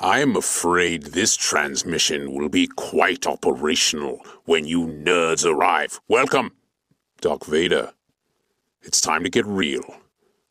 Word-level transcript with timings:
I'm 0.00 0.34
afraid 0.34 1.04
this 1.04 1.36
transmission 1.36 2.34
will 2.34 2.48
be 2.48 2.66
quite 2.66 3.28
operational 3.28 4.26
when 4.44 4.64
you 4.64 4.86
nerds 4.86 5.48
arrive. 5.48 6.00
Welcome, 6.08 6.50
Doc 7.20 7.44
Vader. 7.44 7.92
It's 8.82 9.00
time 9.00 9.22
to 9.22 9.30
get 9.30 9.46
real. 9.46 9.84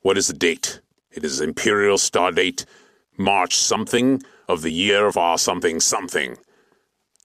What 0.02 0.17
is 0.17 0.27
the 0.27 0.33
date? 0.33 0.79
It 1.11 1.25
is 1.25 1.41
Imperial 1.41 1.97
Star 1.97 2.31
Date, 2.31 2.66
March 3.17 3.57
something 3.57 4.23
of 4.47 4.61
the 4.61 4.71
year 4.71 5.07
of 5.07 5.17
our 5.17 5.38
something 5.38 5.81
something. 5.81 6.38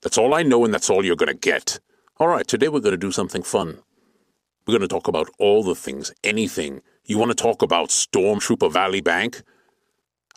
That's 0.02 0.18
all 0.18 0.34
I 0.34 0.42
know, 0.42 0.64
and 0.64 0.74
that's 0.74 0.90
all 0.90 1.04
you're 1.04 1.14
going 1.14 1.28
to 1.28 1.34
get. 1.34 1.78
All 2.16 2.26
right, 2.26 2.46
today 2.46 2.66
we're 2.66 2.80
going 2.80 2.90
to 2.90 2.96
do 2.96 3.12
something 3.12 3.44
fun. 3.44 3.78
We're 4.66 4.76
going 4.76 4.88
to 4.88 4.88
talk 4.88 5.06
about 5.06 5.30
all 5.38 5.62
the 5.62 5.76
things, 5.76 6.12
anything. 6.24 6.82
You 7.04 7.16
want 7.16 7.30
to 7.30 7.40
talk 7.40 7.62
about 7.62 7.90
Stormtrooper 7.90 8.72
Valley 8.72 9.00
Bank? 9.00 9.42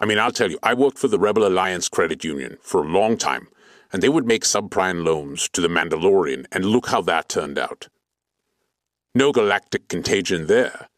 I 0.02 0.08
mean, 0.08 0.18
I'll 0.18 0.32
tell 0.32 0.50
you, 0.50 0.58
I 0.64 0.74
worked 0.74 0.98
for 0.98 1.08
the 1.08 1.20
Rebel 1.20 1.46
Alliance 1.46 1.88
Credit 1.88 2.24
Union 2.24 2.58
for 2.60 2.82
a 2.82 2.88
long 2.88 3.18
time, 3.18 3.48
and 3.94 4.02
they 4.02 4.10
would 4.10 4.26
make 4.26 4.44
subprime 4.44 5.06
loans 5.06 5.48
to 5.50 5.62
the 5.62 5.68
Mandalorian, 5.68 6.48
and 6.52 6.66
look 6.66 6.88
how 6.88 7.02
that 7.04 7.30
turned 7.30 7.60
out. 7.60 7.88
No 9.14 9.32
galactic 9.32 9.88
contagion 9.88 10.48
there. 10.48 10.90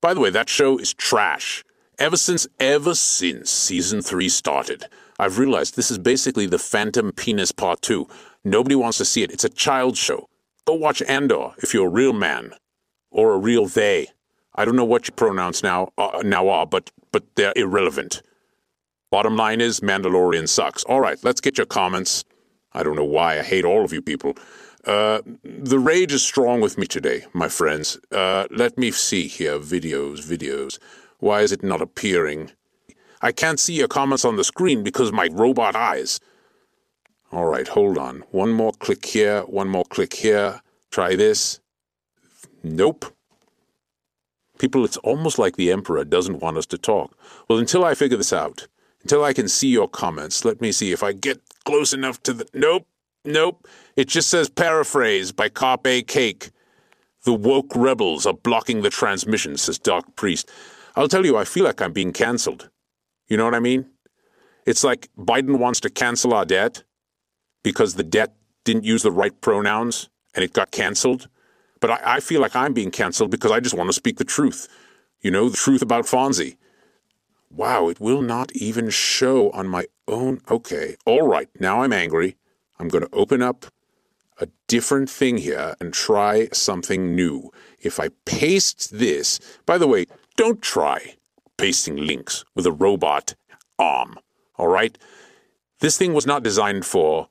By 0.00 0.14
the 0.14 0.20
way, 0.20 0.30
that 0.30 0.48
show 0.48 0.78
is 0.78 0.94
trash. 0.94 1.64
Ever 1.98 2.16
since, 2.16 2.46
ever 2.58 2.94
since 2.94 3.50
season 3.50 4.00
three 4.00 4.30
started, 4.30 4.86
I've 5.18 5.38
realized 5.38 5.76
this 5.76 5.90
is 5.90 5.98
basically 5.98 6.46
the 6.46 6.58
Phantom 6.58 7.12
Penis 7.12 7.52
Part 7.52 7.82
2. 7.82 8.08
Nobody 8.42 8.74
wants 8.74 8.98
to 8.98 9.04
see 9.04 9.22
it. 9.22 9.32
It's 9.32 9.44
a 9.44 9.50
child 9.50 9.98
show. 9.98 10.28
Go 10.64 10.74
watch 10.74 11.02
Andor 11.02 11.50
if 11.58 11.74
you're 11.74 11.88
a 11.88 11.90
real 11.90 12.14
man. 12.14 12.54
Or 13.10 13.34
a 13.34 13.38
real 13.38 13.66
they. 13.66 14.08
I 14.54 14.64
don't 14.64 14.76
know 14.76 14.84
what 14.84 15.08
your 15.08 15.14
pronouns 15.14 15.62
now, 15.62 15.92
uh, 15.98 16.22
now 16.24 16.48
are, 16.48 16.66
but 16.66 16.90
but 17.14 17.36
they're 17.36 17.52
irrelevant. 17.54 18.22
Bottom 19.12 19.36
line 19.36 19.60
is, 19.60 19.78
Mandalorian 19.78 20.48
sucks. 20.48 20.82
All 20.82 21.00
right, 21.00 21.16
let's 21.22 21.40
get 21.40 21.56
your 21.56 21.66
comments. 21.66 22.24
I 22.72 22.82
don't 22.82 22.96
know 22.96 23.04
why 23.04 23.38
I 23.38 23.42
hate 23.44 23.64
all 23.64 23.84
of 23.84 23.92
you 23.92 24.02
people. 24.02 24.36
Uh, 24.84 25.20
the 25.44 25.78
rage 25.78 26.12
is 26.12 26.24
strong 26.24 26.60
with 26.60 26.76
me 26.76 26.88
today, 26.88 27.24
my 27.32 27.48
friends. 27.48 28.00
Uh, 28.10 28.48
let 28.50 28.76
me 28.76 28.90
see 28.90 29.28
here. 29.28 29.60
Videos, 29.60 30.26
videos. 30.26 30.80
Why 31.20 31.42
is 31.42 31.52
it 31.52 31.62
not 31.62 31.80
appearing? 31.80 32.50
I 33.22 33.30
can't 33.30 33.60
see 33.60 33.74
your 33.74 33.86
comments 33.86 34.24
on 34.24 34.34
the 34.34 34.42
screen 34.42 34.82
because 34.82 35.12
my 35.12 35.28
robot 35.30 35.76
eyes. 35.76 36.18
All 37.30 37.46
right, 37.46 37.68
hold 37.68 37.96
on. 37.96 38.24
One 38.32 38.52
more 38.52 38.72
click 38.72 39.06
here, 39.06 39.42
one 39.42 39.68
more 39.68 39.84
click 39.84 40.14
here. 40.14 40.62
Try 40.90 41.14
this. 41.14 41.60
Nope. 42.64 43.13
People, 44.64 44.86
it's 44.86 44.96
almost 44.96 45.38
like 45.38 45.56
the 45.56 45.70
Emperor 45.70 46.06
doesn't 46.06 46.40
want 46.40 46.56
us 46.56 46.64
to 46.64 46.78
talk. 46.78 47.14
Well, 47.48 47.58
until 47.58 47.84
I 47.84 47.94
figure 47.94 48.16
this 48.16 48.32
out, 48.32 48.66
until 49.02 49.22
I 49.22 49.34
can 49.34 49.46
see 49.46 49.68
your 49.68 49.86
comments, 49.86 50.42
let 50.42 50.62
me 50.62 50.72
see 50.72 50.90
if 50.90 51.02
I 51.02 51.12
get 51.12 51.42
close 51.66 51.92
enough 51.92 52.22
to 52.22 52.32
the. 52.32 52.46
Nope, 52.54 52.86
nope. 53.26 53.68
It 53.94 54.08
just 54.08 54.30
says 54.30 54.48
paraphrase 54.48 55.32
by 55.32 55.50
Carpe 55.50 56.06
Cake. 56.06 56.50
The 57.24 57.34
woke 57.34 57.76
rebels 57.76 58.24
are 58.24 58.32
blocking 58.32 58.80
the 58.80 58.88
transmission, 58.88 59.58
says 59.58 59.78
Dark 59.78 60.16
Priest. 60.16 60.50
I'll 60.96 61.08
tell 61.08 61.26
you, 61.26 61.36
I 61.36 61.44
feel 61.44 61.64
like 61.64 61.82
I'm 61.82 61.92
being 61.92 62.14
cancelled. 62.14 62.70
You 63.28 63.36
know 63.36 63.44
what 63.44 63.54
I 63.54 63.60
mean? 63.60 63.84
It's 64.64 64.82
like 64.82 65.10
Biden 65.18 65.58
wants 65.58 65.80
to 65.80 65.90
cancel 65.90 66.32
our 66.32 66.46
debt 66.46 66.84
because 67.62 67.96
the 67.96 68.02
debt 68.02 68.34
didn't 68.64 68.84
use 68.84 69.02
the 69.02 69.12
right 69.12 69.38
pronouns 69.42 70.08
and 70.34 70.42
it 70.42 70.54
got 70.54 70.70
canceled. 70.70 71.28
But 71.84 72.02
I, 72.02 72.14
I 72.14 72.20
feel 72.20 72.40
like 72.40 72.56
I'm 72.56 72.72
being 72.72 72.90
canceled 72.90 73.30
because 73.30 73.50
I 73.50 73.60
just 73.60 73.74
want 73.74 73.90
to 73.90 73.92
speak 73.92 74.16
the 74.16 74.24
truth. 74.24 74.68
You 75.20 75.30
know, 75.30 75.50
the 75.50 75.58
truth 75.58 75.82
about 75.82 76.06
Fonzie. 76.06 76.56
Wow, 77.50 77.90
it 77.90 78.00
will 78.00 78.22
not 78.22 78.50
even 78.52 78.88
show 78.88 79.50
on 79.50 79.68
my 79.68 79.84
own. 80.08 80.40
Okay, 80.50 80.96
all 81.04 81.28
right, 81.28 81.50
now 81.60 81.82
I'm 81.82 81.92
angry. 81.92 82.38
I'm 82.78 82.88
going 82.88 83.04
to 83.04 83.14
open 83.14 83.42
up 83.42 83.66
a 84.40 84.48
different 84.66 85.10
thing 85.10 85.36
here 85.36 85.74
and 85.78 85.92
try 85.92 86.48
something 86.54 87.14
new. 87.14 87.50
If 87.78 88.00
I 88.00 88.08
paste 88.24 88.98
this, 88.98 89.38
by 89.66 89.76
the 89.76 89.86
way, 89.86 90.06
don't 90.38 90.62
try 90.62 91.16
pasting 91.58 91.96
links 91.96 92.46
with 92.54 92.64
a 92.64 92.72
robot 92.72 93.34
arm, 93.78 94.18
all 94.56 94.68
right? 94.68 94.96
This 95.80 95.98
thing 95.98 96.14
was 96.14 96.26
not 96.26 96.42
designed 96.42 96.86
for 96.86 97.28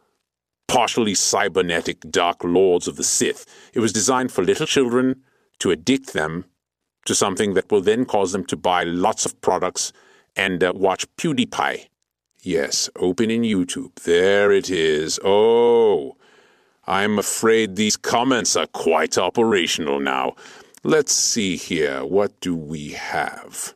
partially 0.68 1.14
cybernetic 1.14 2.00
dark 2.10 2.44
lords 2.44 2.88
of 2.88 2.96
the 2.96 3.04
Sith. 3.04 3.46
It 3.74 3.80
was 3.80 3.94
designed 3.94 4.32
for 4.32 4.44
little 4.44 4.66
children 4.66 5.22
to 5.60 5.72
addict 5.72 6.14
them 6.14 6.46
to 7.06 7.16
something 7.16 7.54
that 7.54 7.72
will 7.72 7.82
then 7.82 8.06
cause 8.06 8.32
them 8.32 8.46
to 8.46 8.56
buy 8.56 8.84
lots 8.84 9.26
of 9.26 9.40
products 9.42 9.92
and 10.36 10.64
uh, 10.64 10.74
watch 10.76 11.06
PewDiePie. 11.18 11.88
Yes, 12.42 12.90
open 12.98 13.32
in 13.32 13.44
YouTube. 13.44 13.96
There 14.04 14.52
it 14.52 14.70
is. 14.70 15.20
Oh, 15.24 16.18
I'm 16.86 17.18
afraid 17.18 17.76
these 17.76 17.96
comments 17.96 18.56
are 18.56 18.68
quite 18.68 19.18
operational 19.18 20.00
now. 20.00 20.36
Let's 20.84 21.14
see 21.14 21.56
here. 21.56 22.04
What 22.04 22.40
do 22.42 22.56
we 22.56 22.90
have? 22.90 23.74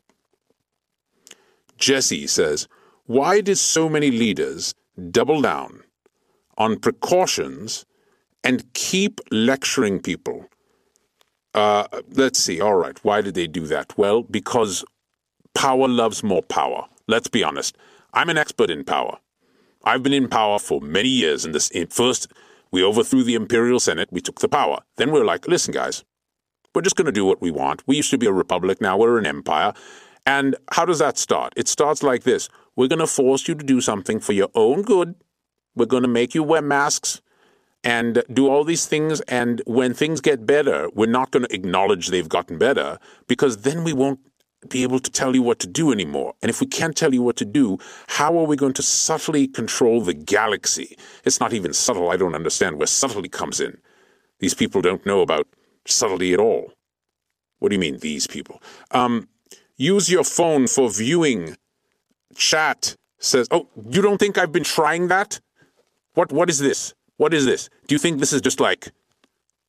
Jesse 1.77 2.27
says, 2.27 2.67
Why 3.05 3.39
did 3.39 3.57
so 3.57 3.87
many 3.87 4.11
leaders 4.11 4.73
double 5.11 5.41
down 5.41 5.83
on 6.57 6.79
precautions 6.79 7.85
and 8.43 8.71
keep 8.73 9.19
lecturing 9.31 9.99
people. 9.99 10.45
Uh, 11.53 11.87
let's 12.11 12.39
see, 12.39 12.61
all 12.61 12.75
right, 12.75 13.03
why 13.03 13.21
did 13.21 13.33
they 13.33 13.47
do 13.47 13.65
that? 13.67 13.97
Well, 13.97 14.23
because 14.23 14.85
power 15.55 15.87
loves 15.87 16.23
more 16.23 16.43
power. 16.43 16.85
Let's 17.07 17.27
be 17.27 17.43
honest. 17.43 17.75
I'm 18.13 18.29
an 18.29 18.37
expert 18.37 18.69
in 18.69 18.83
power. 18.83 19.17
I've 19.83 20.03
been 20.03 20.13
in 20.13 20.27
power 20.27 20.59
for 20.59 20.81
many 20.81 21.09
years. 21.09 21.45
And 21.45 21.55
this, 21.55 21.71
first, 21.89 22.31
we 22.71 22.83
overthrew 22.83 23.23
the 23.23 23.35
Imperial 23.35 23.79
Senate, 23.79 24.09
we 24.11 24.21
took 24.21 24.39
the 24.39 24.49
power. 24.49 24.79
Then 24.97 25.11
we 25.11 25.19
we're 25.19 25.25
like, 25.25 25.47
listen, 25.47 25.73
guys, 25.73 26.03
we're 26.75 26.81
just 26.81 26.95
going 26.95 27.05
to 27.05 27.11
do 27.11 27.25
what 27.25 27.41
we 27.41 27.51
want. 27.51 27.83
We 27.87 27.95
used 27.95 28.11
to 28.11 28.17
be 28.17 28.27
a 28.27 28.33
republic, 28.33 28.81
now 28.81 28.97
we're 28.97 29.17
an 29.17 29.25
empire. 29.25 29.73
And 30.25 30.55
how 30.71 30.85
does 30.85 30.99
that 30.99 31.17
start? 31.17 31.53
It 31.55 31.67
starts 31.67 32.03
like 32.03 32.23
this 32.23 32.49
We're 32.75 32.89
going 32.89 32.99
to 32.99 33.07
force 33.07 33.47
you 33.47 33.55
to 33.55 33.63
do 33.63 33.81
something 33.81 34.19
for 34.19 34.33
your 34.33 34.49
own 34.53 34.81
good 34.81 35.15
we're 35.77 35.85
going 35.85 36.03
to 36.03 36.09
make 36.09 36.35
you 36.35 36.43
wear 36.43 36.61
masks 36.61 37.21
and 37.83 38.23
do 38.33 38.49
all 38.49 38.63
these 38.63 38.85
things. 38.85 39.21
And 39.21 39.61
when 39.65 39.93
things 39.93 40.19
get 40.21 40.45
better, 40.45 40.89
we're 40.93 41.05
not 41.05 41.31
going 41.31 41.45
to 41.45 41.53
acknowledge 41.53 42.07
they've 42.07 42.27
gotten 42.27 42.57
better 42.57 42.99
because 43.27 43.57
then 43.57 43.83
we 43.83 43.93
won't 43.93 44.19
be 44.69 44.83
able 44.83 44.99
to 44.99 45.11
tell 45.11 45.35
you 45.35 45.41
what 45.41 45.59
to 45.59 45.67
do 45.67 45.91
anymore. 45.91 46.33
And 46.41 46.49
if 46.49 46.59
we 46.59 46.67
can't 46.67 46.95
tell 46.95 47.13
you 47.13 47.21
what 47.21 47.37
to 47.37 47.45
do, 47.45 47.77
how 48.07 48.37
are 48.37 48.45
we 48.45 48.55
going 48.55 48.73
to 48.73 48.81
subtly 48.81 49.47
control 49.47 50.01
the 50.01 50.13
galaxy? 50.13 50.97
It's 51.23 51.39
not 51.39 51.53
even 51.53 51.73
subtle. 51.73 52.09
I 52.09 52.17
don't 52.17 52.35
understand 52.35 52.77
where 52.77 52.87
subtlety 52.87 53.29
comes 53.29 53.59
in. 53.59 53.77
These 54.39 54.55
people 54.55 54.81
don't 54.81 55.05
know 55.05 55.21
about 55.21 55.47
subtlety 55.85 56.33
at 56.33 56.39
all. 56.39 56.73
What 57.59 57.69
do 57.69 57.75
you 57.75 57.79
mean, 57.79 57.99
these 57.99 58.27
people? 58.27 58.61
Um, 58.91 59.29
use 59.77 60.09
your 60.11 60.23
phone 60.23 60.67
for 60.67 60.89
viewing. 60.89 61.57
Chat 62.35 62.95
says, 63.19 63.47
Oh, 63.51 63.69
you 63.89 64.01
don't 64.01 64.17
think 64.17 64.37
I've 64.37 64.51
been 64.51 64.63
trying 64.63 65.07
that? 65.07 65.39
What 66.17 66.31
what 66.31 66.49
is 66.49 66.57
this? 66.57 66.95
What 67.17 67.31
is 67.31 67.45
this? 67.45 67.69
Do 67.85 67.93
you 67.93 67.99
think 67.99 68.19
this 68.19 68.33
is 68.33 68.41
just 68.41 68.59
like 68.59 68.91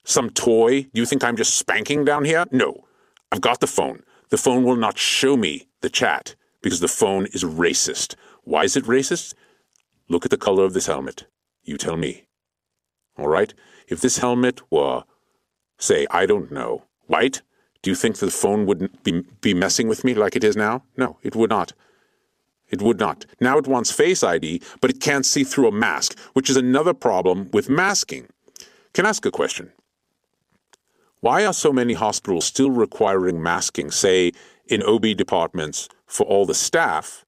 some 0.05 0.31
toy? 0.31 0.85
Do 0.85 1.01
you 1.03 1.05
think 1.05 1.23
I'm 1.23 1.37
just 1.37 1.59
spanking 1.59 2.07
down 2.07 2.25
here? 2.25 2.47
No. 2.51 2.87
I've 3.31 3.43
got 3.43 3.61
the 3.61 3.67
phone. 3.67 4.03
The 4.31 4.39
phone 4.39 4.65
will 4.65 4.77
not 4.77 4.97
show 4.97 5.37
me 5.37 5.69
the 5.83 5.91
chat 5.91 6.37
because 6.63 6.81
the 6.81 6.89
phone 6.89 7.27
is 7.35 7.45
racist. 7.45 8.15
Why 8.45 8.65
is 8.65 8.79
it 8.79 8.85
racist? 8.85 9.35
Look 10.09 10.25
at 10.25 10.31
the 10.31 10.39
color 10.39 10.65
of 10.65 10.73
this 10.73 10.87
helmet. 10.87 11.27
You 11.65 11.77
tell 11.77 11.99
me. 11.99 12.29
All 13.19 13.29
right? 13.29 13.53
If 13.87 14.01
this 14.01 14.17
helmet 14.17 14.63
were, 14.73 15.05
say, 15.77 16.07
I 16.11 16.25
don't 16.25 16.51
know, 16.51 16.85
white, 17.09 17.43
do 17.83 17.91
you 17.91 17.95
think 17.95 18.17
the 18.17 18.31
phone 18.31 18.65
wouldn't 18.65 19.05
be, 19.05 19.23
be 19.43 19.53
messing 19.53 19.87
with 19.87 20.03
me 20.03 20.15
like 20.15 20.35
it 20.35 20.45
is 20.45 20.57
now? 20.57 20.83
No, 20.97 21.19
it 21.23 21.37
would 21.37 21.51
not. 21.51 21.75
It 22.71 22.83
would 22.83 22.99
not. 22.99 23.25
Now 23.41 23.59
it 23.59 23.67
wants 23.67 23.91
Face 23.91 24.23
ID, 24.23 24.63
but 24.81 24.91
it 24.91 25.01
can't 25.01 25.25
see 25.25 25.45
through 25.45 25.69
a 25.69 25.73
mask, 25.73 26.19
which 26.35 26.51
is 26.51 26.57
another 26.57 26.95
problem 26.95 27.49
with 27.53 27.71
masking. 27.71 28.29
Can 28.93 29.07
I 29.07 29.11
ask 29.11 29.25
a 29.25 29.31
question? 29.31 29.73
Why 31.21 31.45
are 31.45 31.53
so 31.53 31.73
many 31.73 31.95
hospitals 31.95 32.45
still 32.45 32.71
requiring 32.71 33.43
masking, 33.43 33.91
say, 33.91 34.33
in 34.69 34.83
OB 34.83 35.17
departments 35.17 35.89
for 36.07 36.25
all 36.27 36.47
the 36.47 36.55
staff, 36.55 37.25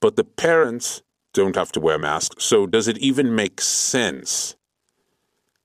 but 0.00 0.16
the 0.16 0.24
parents 0.24 1.02
don't 1.32 1.56
have 1.56 1.72
to 1.72 1.80
wear 1.80 1.98
masks. 1.98 2.44
So 2.44 2.66
does 2.66 2.88
it 2.88 2.98
even 2.98 3.34
make 3.34 3.60
sense? 3.60 4.56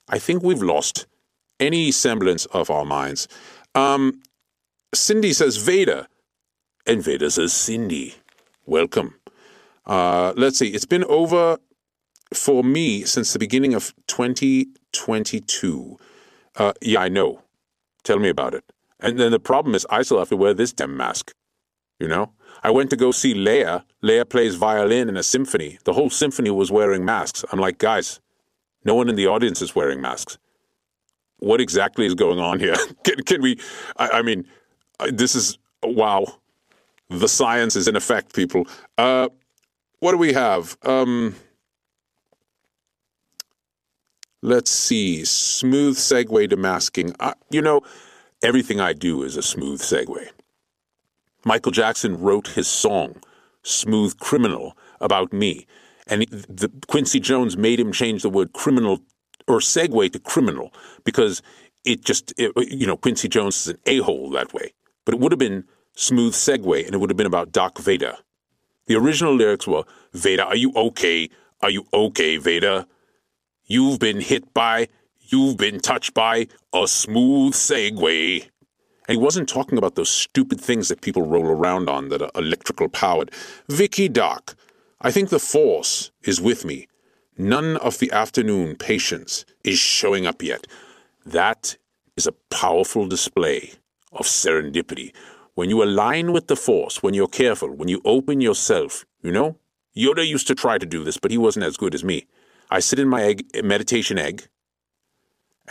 I 0.09 0.19
think 0.19 0.43
we've 0.43 0.61
lost 0.61 1.07
any 1.59 1.91
semblance 1.91 2.45
of 2.47 2.69
our 2.69 2.85
minds. 2.85 3.27
Um, 3.73 4.21
Cindy 4.93 5.33
says 5.33 5.57
Vader, 5.57 6.07
and 6.85 7.03
Vader 7.03 7.29
says 7.29 7.53
Cindy. 7.53 8.15
Welcome. 8.65 9.15
Uh, 9.85 10.33
let's 10.37 10.57
see. 10.59 10.69
It's 10.69 10.85
been 10.85 11.03
over 11.05 11.57
for 12.33 12.63
me 12.63 13.03
since 13.03 13.33
the 13.33 13.39
beginning 13.39 13.73
of 13.73 13.93
2022. 14.07 15.97
Uh, 16.55 16.73
yeah, 16.81 17.01
I 17.01 17.09
know. 17.09 17.41
Tell 18.03 18.19
me 18.19 18.29
about 18.29 18.53
it. 18.53 18.63
And 18.99 19.19
then 19.19 19.31
the 19.31 19.39
problem 19.39 19.75
is, 19.75 19.85
I 19.89 20.01
still 20.03 20.19
have 20.19 20.29
to 20.29 20.37
wear 20.37 20.53
this 20.53 20.71
damn 20.71 20.95
mask. 20.95 21.33
You 21.99 22.07
know? 22.07 22.31
I 22.63 22.71
went 22.71 22.89
to 22.91 22.95
go 22.95 23.11
see 23.11 23.33
Leia. 23.33 23.83
Leia 24.01 24.27
plays 24.27 24.55
violin 24.55 25.09
in 25.09 25.17
a 25.17 25.23
symphony. 25.23 25.77
The 25.83 25.93
whole 25.93 26.09
symphony 26.09 26.49
was 26.49 26.71
wearing 26.71 27.03
masks. 27.03 27.43
I'm 27.51 27.59
like, 27.59 27.77
guys, 27.77 28.21
no 28.85 28.95
one 28.95 29.09
in 29.09 29.15
the 29.15 29.27
audience 29.27 29.61
is 29.61 29.75
wearing 29.75 29.99
masks. 29.99 30.37
What 31.39 31.59
exactly 31.59 32.05
is 32.05 32.15
going 32.15 32.39
on 32.39 32.59
here? 32.59 32.75
can, 33.03 33.23
can 33.23 33.41
we? 33.41 33.59
I, 33.97 34.09
I 34.09 34.21
mean, 34.21 34.45
this 35.11 35.35
is 35.35 35.57
wow. 35.83 36.25
The 37.09 37.27
science 37.27 37.75
is 37.75 37.87
in 37.87 37.95
effect, 37.95 38.33
people. 38.33 38.67
Uh, 38.97 39.29
what 39.99 40.11
do 40.11 40.17
we 40.17 40.33
have? 40.33 40.77
Um, 40.83 41.35
let's 44.41 44.71
see. 44.71 45.23
Smooth 45.25 45.97
segue 45.97 46.49
to 46.49 46.57
masking. 46.57 47.15
You 47.49 47.61
know, 47.61 47.81
everything 48.41 48.79
I 48.79 48.93
do 48.93 49.23
is 49.23 49.37
a 49.37 49.41
smooth 49.41 49.81
segue. 49.81 50.27
Michael 51.45 51.71
Jackson 51.71 52.19
wrote 52.19 52.47
his 52.47 52.67
song, 52.67 53.21
Smooth 53.63 54.17
Criminal, 54.19 54.77
about 55.01 55.33
me. 55.33 55.67
And 56.07 56.23
the, 56.23 56.71
Quincy 56.87 57.19
Jones 57.19 57.57
made 57.57 57.79
him 57.79 57.91
change 57.91 58.23
the 58.23 58.29
word 58.29 58.53
criminal 58.53 58.99
or 59.47 59.59
segue 59.59 60.11
to 60.11 60.19
criminal 60.19 60.73
because 61.03 61.41
it 61.85 62.03
just, 62.03 62.33
it, 62.37 62.51
you 62.69 62.87
know, 62.87 62.97
Quincy 62.97 63.27
Jones 63.27 63.55
is 63.61 63.67
an 63.67 63.79
a 63.85 63.97
hole 63.99 64.29
that 64.31 64.53
way. 64.53 64.73
But 65.05 65.15
it 65.15 65.19
would 65.19 65.31
have 65.31 65.39
been 65.39 65.65
smooth 65.95 66.33
segue 66.33 66.85
and 66.85 66.95
it 66.95 66.97
would 66.97 67.09
have 67.09 67.17
been 67.17 67.27
about 67.27 67.51
Doc 67.51 67.77
Vader. 67.79 68.15
The 68.87 68.95
original 68.95 69.33
lyrics 69.33 69.67
were 69.67 69.83
Vader, 70.13 70.43
are 70.43 70.55
you 70.55 70.73
okay? 70.75 71.29
Are 71.61 71.69
you 71.69 71.85
okay, 71.93 72.37
Vader? 72.37 72.85
You've 73.65 73.99
been 73.99 74.19
hit 74.19 74.53
by, 74.53 74.89
you've 75.19 75.57
been 75.57 75.79
touched 75.79 76.13
by 76.13 76.47
a 76.73 76.87
smooth 76.87 77.53
segue. 77.53 78.43
And 79.07 79.17
he 79.17 79.23
wasn't 79.23 79.49
talking 79.49 79.77
about 79.77 79.95
those 79.95 80.09
stupid 80.09 80.59
things 80.59 80.89
that 80.89 81.01
people 81.01 81.25
roll 81.25 81.45
around 81.45 81.89
on 81.89 82.09
that 82.09 82.21
are 82.21 82.31
electrical 82.35 82.89
powered. 82.89 83.31
Vicky 83.69 84.09
Doc, 84.09 84.55
I 85.01 85.11
think 85.11 85.29
the 85.29 85.39
force 85.39 86.11
is 86.23 86.41
with 86.41 86.65
me. 86.65 86.87
None 87.37 87.77
of 87.77 87.99
the 87.99 88.11
afternoon 88.11 88.75
patients 88.75 89.45
is 89.63 89.79
showing 89.79 90.25
up 90.25 90.41
yet. 90.43 90.67
That 91.25 91.77
is 92.15 92.27
a 92.27 92.33
powerful 92.49 93.07
display 93.07 93.73
of 94.11 94.25
serendipity. 94.25 95.13
When 95.55 95.69
you 95.69 95.83
align 95.83 96.31
with 96.31 96.47
the 96.47 96.55
force, 96.55 97.03
when 97.03 97.13
you're 97.13 97.27
careful, 97.27 97.69
when 97.69 97.87
you 97.87 98.01
open 98.05 98.41
yourself, 98.41 99.05
you 99.21 99.31
know? 99.31 99.57
Yoda 99.95 100.27
used 100.27 100.47
to 100.47 100.55
try 100.55 100.79
to 100.79 100.85
do 100.85 101.03
this, 101.03 101.17
but 101.17 101.29
he 101.29 101.37
wasn't 101.37 101.65
as 101.65 101.77
good 101.77 101.93
as 101.93 102.03
me. 102.03 102.25
I 102.71 102.79
sit 102.79 102.97
in 102.97 103.07
my 103.07 103.21
egg, 103.21 103.45
meditation 103.63 104.17
egg 104.17 104.47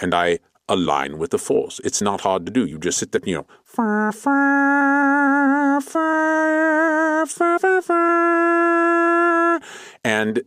and 0.01 0.15
I 0.15 0.39
align 0.69 1.19
with 1.19 1.33
the 1.33 1.39
force. 1.39 1.81
It's 1.85 2.01
not 2.01 2.21
hard 2.21 2.47
to 2.47 2.53
do. 2.53 2.65
You 2.65 2.79
just 2.79 2.99
sit 2.99 3.11
there, 3.13 3.21
you 3.25 3.35
know, 3.35 3.47
far, 3.65 4.13
far, 4.13 5.81
far, 5.81 7.27
far, 7.27 7.59
far, 7.59 7.83
far, 7.83 9.61
and 10.05 10.43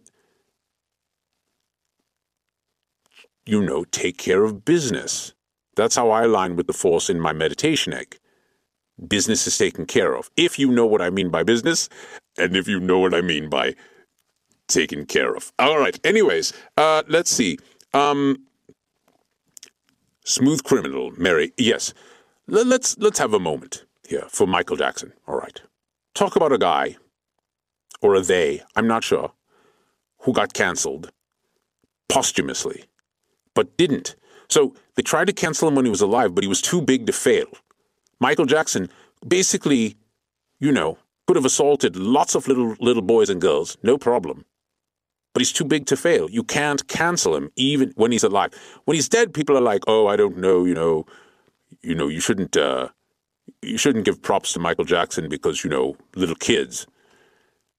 you 3.46 3.62
know, 3.62 3.84
take 3.86 4.18
care 4.18 4.44
of 4.44 4.66
business. 4.66 5.34
That's 5.76 5.96
how 5.96 6.10
I 6.10 6.24
align 6.24 6.56
with 6.56 6.68
the 6.68 6.74
force 6.74 7.10
in 7.10 7.20
my 7.20 7.34
meditation 7.34 7.94
egg. 7.94 8.18
Business 9.08 9.46
is 9.48 9.58
taken 9.58 9.86
care 9.86 10.16
of. 10.16 10.30
If 10.38 10.58
you 10.58 10.72
know 10.72 10.86
what 10.86 11.02
I 11.02 11.10
mean 11.10 11.30
by 11.30 11.44
business, 11.44 11.90
and 12.38 12.56
if 12.56 12.68
you 12.68 12.80
know 12.80 13.00
what 13.00 13.14
I 13.14 13.22
mean 13.22 13.50
by 13.50 13.76
taken 14.68 15.06
care 15.06 15.36
of. 15.36 15.52
All 15.60 15.78
right. 15.78 16.00
Anyways, 16.06 16.54
uh, 16.78 17.04
let's 17.08 17.32
see. 17.32 17.58
Um, 17.94 18.38
Smooth 20.24 20.64
criminal, 20.64 21.12
Mary. 21.18 21.54
Yes. 21.58 21.94
L- 22.52 22.66
let's 22.66 22.98
let's 22.98 23.20
have 23.20 23.34
a 23.34 23.40
moment 23.40 23.86
here 24.08 24.26
for 24.30 24.48
Michael 24.48 24.76
Jackson. 24.76 25.14
All 25.28 25.38
right. 25.38 25.62
Talk 26.16 26.36
about 26.36 26.52
a 26.52 26.58
guy 26.58 26.98
or 28.02 28.16
a 28.16 28.22
they, 28.22 28.62
I'm 28.76 28.88
not 28.88 29.04
sure, 29.04 29.32
who 30.20 30.34
got 30.34 30.54
canceled 30.54 31.12
posthumously, 32.10 32.86
but 33.54 33.78
didn't. 33.78 34.16
So 34.50 34.74
they 34.96 35.04
tried 35.04 35.28
to 35.28 35.34
cancel 35.34 35.68
him 35.68 35.76
when 35.76 35.86
he 35.86 35.92
was 35.92 36.02
alive, 36.02 36.34
but 36.34 36.44
he 36.44 36.48
was 36.48 36.62
too 36.62 36.82
big 36.82 37.06
to 37.08 37.14
fail. 37.14 37.48
Michael 38.20 38.46
Jackson 38.46 38.90
basically, 39.28 39.96
you 40.60 40.72
know, 40.72 40.98
could 41.28 41.36
have 41.36 41.46
assaulted 41.46 41.96
lots 41.96 42.36
of 42.36 42.48
little 42.48 42.76
little 42.80 43.02
boys 43.02 43.30
and 43.30 43.42
girls, 43.42 43.78
no 43.84 43.98
problem 43.98 44.46
but 45.36 45.42
he's 45.42 45.52
too 45.52 45.66
big 45.66 45.86
to 45.86 45.98
fail. 45.98 46.30
You 46.32 46.46
can't 46.46 46.88
cancel 46.88 47.36
him 47.36 47.52
even 47.58 47.92
when 47.98 48.14
he's 48.14 48.24
alive. 48.24 48.54
When 48.86 48.96
he's 48.96 49.10
dead, 49.10 49.34
people 49.34 49.58
are 49.58 49.62
like, 49.62 49.84
"Oh, 49.86 50.08
I 50.08 50.16
don't 50.16 50.38
know, 50.38 50.64
you 50.64 50.74
know, 50.74 51.06
you 51.84 51.94
know, 51.94 52.08
you 52.08 52.22
shouldn't, 52.22 52.56
uh, 52.56 52.88
you 53.62 53.78
shouldn't 53.78 54.06
give 54.06 54.22
props 54.22 54.54
to 54.54 54.60
Michael 54.60 54.86
Jackson 54.86 55.28
because 55.28 55.62
you 55.62 55.70
know 55.70 55.98
little 56.16 56.38
kids." 56.38 56.88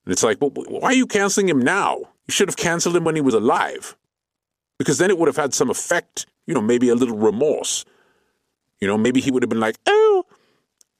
And 0.04 0.12
it's 0.12 0.22
like, 0.22 0.38
well, 0.38 0.50
why 0.50 0.90
are 0.90 0.94
you 0.94 1.06
canceling 1.06 1.48
him 1.48 1.58
now? 1.58 1.96
You 2.26 2.32
should 2.32 2.48
have 2.50 2.58
canceled 2.58 2.94
him 2.94 3.04
when 3.04 3.14
he 3.14 3.22
was 3.22 3.32
alive, 3.32 3.96
because 4.78 4.98
then 4.98 5.08
it 5.08 5.16
would 5.16 5.28
have 5.28 5.36
had 5.36 5.54
some 5.54 5.70
effect. 5.70 6.26
You 6.46 6.52
know, 6.52 6.60
maybe 6.60 6.90
a 6.90 6.94
little 6.94 7.16
remorse. 7.16 7.86
You 8.80 8.86
know, 8.86 8.98
maybe 8.98 9.22
he 9.22 9.30
would 9.30 9.42
have 9.42 9.48
been 9.48 9.60
like, 9.60 9.78
"Oh, 9.86 10.15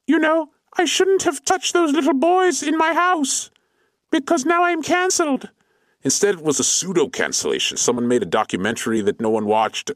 you 0.07 0.19
know, 0.19 0.51
I 0.79 0.85
shouldn't 0.85 1.23
have 1.23 1.45
touched 1.45 1.73
those 1.73 1.93
little 1.93 2.15
boys 2.15 2.63
in 2.63 2.77
my 2.77 2.93
house 2.93 3.51
because 4.11 4.45
now 4.45 4.65
I'm 4.65 4.83
cancelled. 4.83 5.51
Instead, 6.03 6.37
it 6.37 6.45
was 6.45 6.61
a 6.61 6.65
pseudo 6.65 7.09
cancellation. 7.09 7.77
Someone 7.77 8.07
made 8.07 8.23
a 8.23 8.27
documentary 8.27 9.01
that 9.01 9.21
no 9.21 9.31
one 9.31 9.47
watched. 9.47 9.91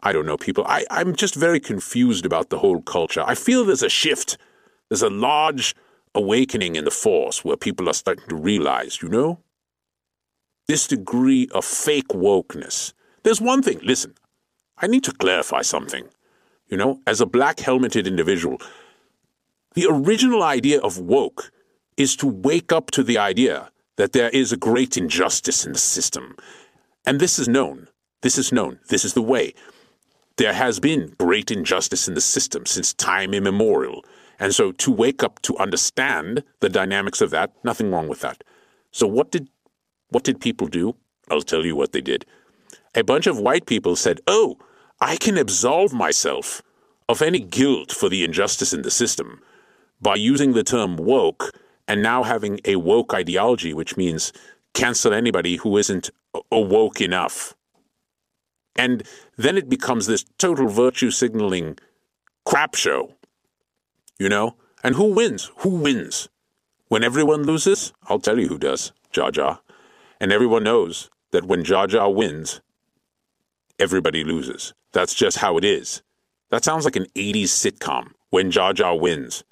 I 0.00 0.12
don't 0.12 0.26
know, 0.26 0.36
people. 0.36 0.64
I, 0.66 0.86
I'm 0.90 1.14
just 1.14 1.34
very 1.34 1.60
confused 1.60 2.24
about 2.24 2.50
the 2.50 2.58
whole 2.58 2.80
culture. 2.80 3.22
I 3.26 3.34
feel 3.34 3.64
there's 3.64 3.82
a 3.82 3.88
shift. 3.88 4.38
There's 4.88 5.02
a 5.02 5.10
large 5.10 5.74
awakening 6.14 6.76
in 6.76 6.84
the 6.84 6.90
force 6.90 7.44
where 7.44 7.56
people 7.56 7.88
are 7.88 7.94
starting 7.94 8.26
to 8.28 8.36
realize, 8.36 9.02
you 9.02 9.08
know, 9.08 9.40
this 10.68 10.86
degree 10.86 11.48
of 11.52 11.64
fake 11.64 12.08
wokeness. 12.08 12.92
There's 13.22 13.40
one 13.40 13.62
thing, 13.62 13.80
listen, 13.82 14.14
I 14.78 14.86
need 14.86 15.04
to 15.04 15.12
clarify 15.12 15.62
something. 15.62 16.08
You 16.68 16.76
know, 16.76 17.00
as 17.06 17.20
a 17.20 17.26
black 17.26 17.60
helmeted 17.60 18.06
individual, 18.06 18.60
the 19.76 19.86
original 19.88 20.42
idea 20.42 20.80
of 20.80 20.98
woke 20.98 21.52
is 21.98 22.16
to 22.16 22.26
wake 22.26 22.72
up 22.72 22.90
to 22.90 23.02
the 23.02 23.18
idea 23.18 23.70
that 23.96 24.12
there 24.12 24.30
is 24.30 24.50
a 24.50 24.56
great 24.56 24.96
injustice 24.96 25.66
in 25.66 25.74
the 25.74 25.78
system. 25.78 26.34
And 27.04 27.20
this 27.20 27.38
is 27.38 27.46
known. 27.46 27.88
This 28.22 28.38
is 28.38 28.52
known. 28.52 28.80
This 28.88 29.04
is 29.04 29.12
the 29.12 29.22
way. 29.22 29.52
There 30.38 30.54
has 30.54 30.80
been 30.80 31.14
great 31.18 31.50
injustice 31.50 32.08
in 32.08 32.14
the 32.14 32.22
system 32.22 32.64
since 32.64 32.94
time 32.94 33.34
immemorial. 33.34 34.02
And 34.38 34.54
so 34.54 34.72
to 34.72 34.90
wake 34.90 35.22
up 35.22 35.42
to 35.42 35.56
understand 35.58 36.42
the 36.60 36.70
dynamics 36.70 37.20
of 37.20 37.30
that, 37.30 37.52
nothing 37.62 37.90
wrong 37.90 38.08
with 38.08 38.20
that. 38.20 38.42
So 38.92 39.06
what 39.06 39.30
did 39.30 39.48
what 40.08 40.24
did 40.24 40.40
people 40.40 40.68
do? 40.68 40.94
I'll 41.30 41.42
tell 41.42 41.66
you 41.66 41.76
what 41.76 41.92
they 41.92 42.00
did. 42.00 42.24
A 42.94 43.04
bunch 43.04 43.26
of 43.26 43.38
white 43.38 43.66
people 43.66 43.96
said, 43.96 44.20
"Oh, 44.26 44.56
I 45.00 45.16
can 45.16 45.36
absolve 45.36 45.92
myself 45.92 46.62
of 47.08 47.20
any 47.20 47.40
guilt 47.40 47.92
for 47.92 48.08
the 48.08 48.24
injustice 48.24 48.72
in 48.72 48.82
the 48.82 48.90
system 48.90 49.42
by 50.00 50.14
using 50.14 50.52
the 50.52 50.64
term 50.64 50.96
woke 50.96 51.52
and 51.88 52.02
now 52.02 52.22
having 52.22 52.60
a 52.64 52.76
woke 52.76 53.14
ideology, 53.14 53.72
which 53.72 53.96
means 53.96 54.32
cancel 54.74 55.12
anybody 55.12 55.56
who 55.56 55.76
isn't 55.76 56.10
awoke 56.52 57.00
enough. 57.00 57.54
And 58.76 59.04
then 59.36 59.56
it 59.56 59.68
becomes 59.68 60.06
this 60.06 60.24
total 60.38 60.68
virtue 60.68 61.10
signaling 61.10 61.78
crap 62.44 62.74
show. 62.74 63.14
You 64.18 64.28
know? 64.28 64.56
And 64.84 64.94
who 64.94 65.14
wins? 65.14 65.50
Who 65.58 65.70
wins? 65.70 66.28
When 66.88 67.02
everyone 67.02 67.42
loses, 67.44 67.92
I'll 68.04 68.20
tell 68.20 68.38
you 68.38 68.48
who 68.48 68.58
does 68.58 68.92
Jar 69.10 69.30
Jar. 69.30 69.60
And 70.20 70.32
everyone 70.32 70.64
knows 70.64 71.10
that 71.32 71.46
when 71.46 71.64
Jar 71.64 71.86
Jar 71.86 72.12
wins, 72.12 72.60
everybody 73.78 74.24
loses. 74.24 74.74
That's 74.92 75.14
just 75.14 75.38
how 75.38 75.56
it 75.56 75.64
is. 75.64 76.02
That 76.50 76.64
sounds 76.64 76.84
like 76.84 76.96
an 76.96 77.06
80s 77.14 77.44
sitcom 77.44 78.12
when 78.30 78.50
Jar 78.50 78.72
Jar 78.72 78.96
wins 78.96 79.42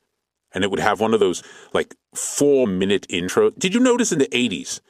and 0.55 0.65
it 0.65 0.71
would 0.71 0.81
have 0.81 1.01
one 1.01 1.13
of 1.13 1.21
those 1.21 1.43
like 1.73 1.95
four 2.15 2.67
minute 2.67 3.07
intro. 3.11 3.51
Did 3.51 3.75
you 3.75 3.81
notice 3.81 4.13
in 4.13 4.19
the 4.19 4.29
80s, 4.29 4.81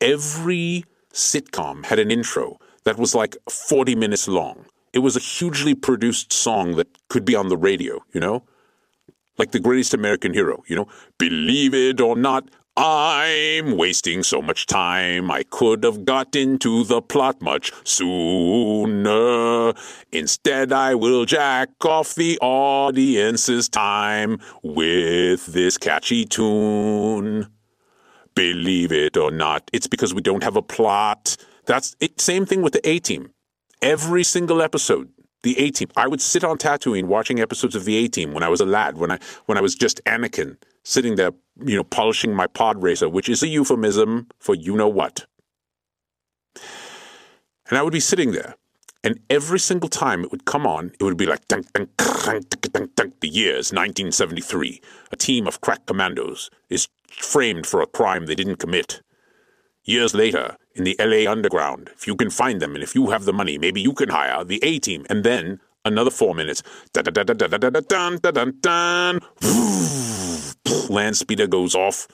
every 0.00 0.84
sitcom 1.12 1.86
had 1.86 1.98
an 1.98 2.10
intro 2.10 2.58
that 2.84 2.98
was 2.98 3.14
like 3.14 3.36
40 3.48 3.94
minutes 3.94 4.28
long? 4.28 4.66
It 4.92 5.00
was 5.00 5.16
a 5.16 5.20
hugely 5.20 5.74
produced 5.74 6.32
song 6.32 6.76
that 6.76 6.86
could 7.08 7.24
be 7.24 7.34
on 7.34 7.48
the 7.48 7.56
radio, 7.56 8.04
you 8.12 8.20
know? 8.20 8.44
Like 9.38 9.50
the 9.50 9.58
greatest 9.58 9.94
American 9.94 10.32
hero, 10.32 10.62
you 10.68 10.76
know? 10.76 10.86
Believe 11.18 11.74
it 11.74 12.00
or 12.00 12.14
not, 12.14 12.48
I'm 12.76 13.76
wasting 13.76 14.24
so 14.24 14.42
much 14.42 14.66
time. 14.66 15.30
I 15.30 15.44
could 15.44 15.84
have 15.84 16.04
got 16.04 16.34
into 16.34 16.82
the 16.82 17.00
plot 17.00 17.40
much 17.40 17.72
sooner. 17.84 19.74
Instead, 20.10 20.72
I 20.72 20.96
will 20.96 21.24
jack 21.24 21.70
off 21.84 22.16
the 22.16 22.36
audience's 22.40 23.68
time 23.68 24.40
with 24.64 25.46
this 25.46 25.78
catchy 25.78 26.24
tune. 26.24 27.46
Believe 28.34 28.90
it 28.90 29.16
or 29.16 29.30
not, 29.30 29.70
it's 29.72 29.86
because 29.86 30.12
we 30.12 30.20
don't 30.20 30.42
have 30.42 30.56
a 30.56 30.62
plot. 30.62 31.36
That's 31.66 31.94
it. 32.00 32.20
Same 32.20 32.44
thing 32.44 32.62
with 32.62 32.72
the 32.72 32.88
A 32.88 32.98
Team. 32.98 33.30
Every 33.82 34.24
single 34.24 34.60
episode, 34.60 35.08
the 35.44 35.56
A 35.60 35.70
Team. 35.70 35.90
I 35.96 36.08
would 36.08 36.20
sit 36.20 36.42
on 36.42 36.58
Tatooine 36.58 37.04
watching 37.04 37.38
episodes 37.38 37.76
of 37.76 37.84
the 37.84 37.96
A 37.98 38.08
Team 38.08 38.34
when 38.34 38.42
I 38.42 38.48
was 38.48 38.60
a 38.60 38.66
lad, 38.66 38.98
when 38.98 39.12
I 39.12 39.20
when 39.46 39.56
I 39.56 39.60
was 39.60 39.76
just 39.76 40.02
Anakin 40.06 40.56
sitting 40.84 41.16
there, 41.16 41.32
you 41.64 41.76
know, 41.76 41.84
polishing 41.84 42.34
my 42.34 42.46
pod 42.46 42.82
racer, 42.82 43.08
which 43.08 43.28
is 43.28 43.42
a 43.42 43.48
euphemism 43.48 44.28
for 44.38 44.54
you 44.54 44.76
know 44.76 44.88
what. 44.88 45.26
And 47.68 47.78
I 47.78 47.82
would 47.82 47.92
be 47.92 48.00
sitting 48.00 48.32
there, 48.32 48.54
and 49.02 49.18
every 49.30 49.58
single 49.58 49.88
time 49.88 50.22
it 50.22 50.30
would 50.30 50.44
come 50.44 50.66
on, 50.66 50.92
it 51.00 51.04
would 51.04 51.16
be 51.16 51.26
like 51.26 51.48
dunk, 51.48 51.72
dunk, 51.72 51.90
dunk, 51.96 52.48
dunk, 52.72 52.94
dunk, 52.94 53.20
the 53.20 53.28
years 53.28 53.72
1973. 53.72 54.80
A 55.10 55.16
team 55.16 55.46
of 55.46 55.60
crack 55.60 55.86
commandos 55.86 56.50
is 56.68 56.88
framed 57.10 57.66
for 57.66 57.80
a 57.80 57.86
crime 57.86 58.26
they 58.26 58.34
didn't 58.34 58.56
commit. 58.56 59.00
Years 59.84 60.14
later, 60.14 60.56
in 60.74 60.84
the 60.84 60.96
LA 60.98 61.30
underground, 61.30 61.90
if 61.94 62.06
you 62.06 62.16
can 62.16 62.30
find 62.30 62.60
them 62.60 62.74
and 62.74 62.82
if 62.82 62.94
you 62.94 63.10
have 63.10 63.24
the 63.24 63.32
money, 63.32 63.58
maybe 63.58 63.80
you 63.80 63.92
can 63.92 64.08
hire 64.10 64.44
the 64.44 64.60
A 64.62 64.78
team, 64.78 65.06
and 65.08 65.24
then 65.24 65.60
another 65.84 66.10
four 66.10 66.34
minutes. 66.34 66.62
Dun 66.92 67.04
dun 67.04 67.26
dun. 68.60 70.13
Land 70.88 71.16
speeder 71.16 71.46
goes 71.46 71.74
off 71.74 72.08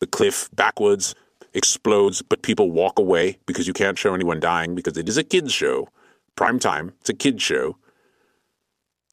the 0.00 0.06
cliff 0.06 0.48
backwards, 0.54 1.14
explodes, 1.54 2.22
but 2.22 2.42
people 2.42 2.70
walk 2.70 2.98
away 2.98 3.38
because 3.46 3.66
you 3.66 3.72
can't 3.72 3.98
show 3.98 4.14
anyone 4.14 4.40
dying 4.40 4.74
because 4.74 4.96
it 4.96 5.08
is 5.08 5.16
a 5.16 5.24
kids 5.24 5.52
show. 5.52 5.88
Prime 6.36 6.58
time. 6.58 6.94
It's 7.00 7.10
a 7.10 7.14
kids 7.14 7.42
show. 7.42 7.76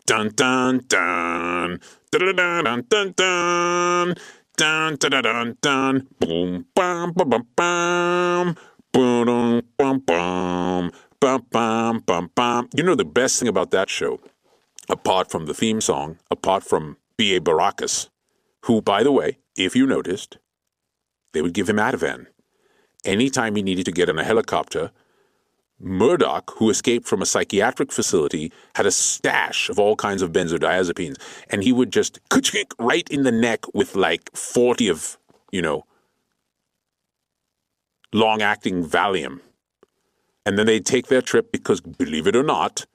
Dun 0.05 0.29
dun 0.35 0.85
dun. 0.87 1.79
Dun 2.11 2.35
dun 2.35 2.63
dun 2.63 2.85
dun 2.89 3.13
dun. 3.15 4.15
Dun 4.55 4.95
dun 4.95 5.23
dun 5.23 5.57
dun. 5.61 6.07
Boom 6.19 6.65
bam 6.73 7.11
bam 7.11 7.29
bam 7.29 7.47
bam. 7.55 8.55
Boom 8.93 9.61
bum 9.77 9.99
bum. 9.99 10.91
Bum 11.19 11.45
bum 11.51 11.99
bum 11.99 12.31
bum. 12.33 12.69
You 12.73 12.83
know 12.83 12.95
the 12.95 13.03
best 13.03 13.39
thing 13.39 13.49
about 13.49 13.71
that 13.71 13.89
show, 13.89 14.21
apart 14.87 15.29
from 15.29 15.47
the 15.47 15.53
theme 15.53 15.81
song, 15.81 16.17
apart 16.31 16.63
from 16.63 16.97
B.A. 17.17 17.41
Baracus, 17.41 18.07
who, 18.63 18.81
by 18.81 19.03
the 19.03 19.11
way, 19.11 19.37
if 19.55 19.75
you 19.75 19.85
noticed, 19.85 20.37
they 21.33 21.41
would 21.41 21.53
give 21.53 21.69
him 21.69 21.77
Ativan. 21.77 22.27
Anytime 23.05 23.55
he 23.55 23.61
needed 23.61 23.85
to 23.85 23.91
get 23.91 24.09
on 24.09 24.19
a 24.19 24.23
helicopter, 24.23 24.91
Murdock, 25.79 26.53
who 26.57 26.69
escaped 26.69 27.07
from 27.07 27.21
a 27.21 27.25
psychiatric 27.25 27.91
facility, 27.91 28.51
had 28.75 28.85
a 28.85 28.91
stash 28.91 29.69
of 29.69 29.77
all 29.77 29.95
kinds 29.95 30.21
of 30.21 30.31
benzodiazepines, 30.31 31.17
and 31.49 31.63
he 31.63 31.71
would 31.71 31.91
just 31.91 32.19
right 32.79 33.07
in 33.09 33.23
the 33.23 33.31
neck 33.31 33.65
with 33.73 33.95
like 33.95 34.31
40 34.35 34.89
of, 34.89 35.17
you 35.51 35.61
know, 35.61 35.85
long 38.13 38.41
acting 38.41 38.83
Valium. 38.83 39.41
And 40.45 40.57
then 40.57 40.65
they'd 40.65 40.85
take 40.85 41.07
their 41.07 41.21
trip 41.21 41.51
because, 41.51 41.81
believe 41.81 42.25
it 42.25 42.35
or 42.35 42.43
not, 42.43 42.85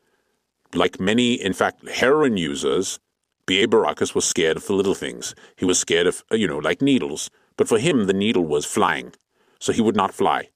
like 0.74 0.98
many, 0.98 1.34
in 1.34 1.52
fact, 1.52 1.86
heroin 1.88 2.36
users, 2.36 2.98
B.A. 3.52 3.68
Baracus 3.68 4.14
was 4.14 4.24
scared 4.24 4.56
of 4.56 4.66
the 4.66 4.72
little 4.72 4.94
things. 4.94 5.34
He 5.56 5.66
was 5.66 5.78
scared 5.78 6.06
of, 6.06 6.24
you 6.30 6.48
know, 6.48 6.56
like 6.56 6.80
needles. 6.80 7.28
But 7.58 7.68
for 7.68 7.78
him, 7.78 8.06
the 8.06 8.14
needle 8.14 8.46
was 8.46 8.64
flying. 8.64 9.12
So 9.60 9.74
he 9.74 9.82
would 9.82 9.94
not 9.94 10.14
fly. 10.14 10.48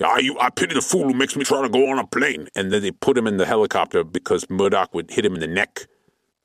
I, 0.00 0.20
you, 0.20 0.38
I 0.38 0.50
pity 0.50 0.74
the 0.74 0.80
fool 0.80 1.08
who 1.08 1.14
makes 1.14 1.34
me 1.34 1.42
try 1.42 1.60
to 1.62 1.68
go 1.68 1.90
on 1.90 1.98
a 1.98 2.06
plane. 2.06 2.46
And 2.54 2.70
then 2.70 2.82
they 2.82 2.92
put 2.92 3.18
him 3.18 3.26
in 3.26 3.36
the 3.36 3.46
helicopter 3.46 4.04
because 4.04 4.48
Murdock 4.48 4.94
would 4.94 5.10
hit 5.10 5.24
him 5.24 5.34
in 5.34 5.40
the 5.40 5.48
neck 5.48 5.88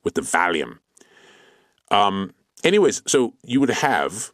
with 0.03 0.15
the 0.15 0.21
Valium. 0.21 0.79
Um, 1.91 2.33
anyways, 2.63 3.03
so 3.05 3.35
you 3.43 3.59
would 3.59 3.69
have 3.69 4.31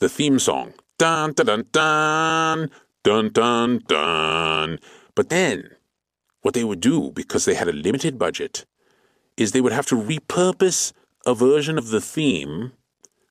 the 0.00 0.08
theme 0.08 0.40
song. 0.40 0.74
Dun, 0.98 1.32
dun, 1.34 1.46
dun, 1.46 1.64
dun. 1.70 2.70
Dun, 3.04 3.30
dun, 3.30 3.82
dun. 3.86 4.80
But 5.14 5.28
then, 5.28 5.76
what 6.42 6.54
they 6.54 6.64
would 6.64 6.80
do, 6.80 7.12
because 7.12 7.44
they 7.44 7.54
had 7.54 7.68
a 7.68 7.72
limited 7.72 8.18
budget, 8.18 8.64
is 9.36 9.52
they 9.52 9.60
would 9.60 9.72
have 9.72 9.86
to 9.86 9.96
repurpose 9.96 10.92
a 11.26 11.34
version 11.34 11.78
of 11.78 11.88
the 11.88 12.00
theme 12.00 12.72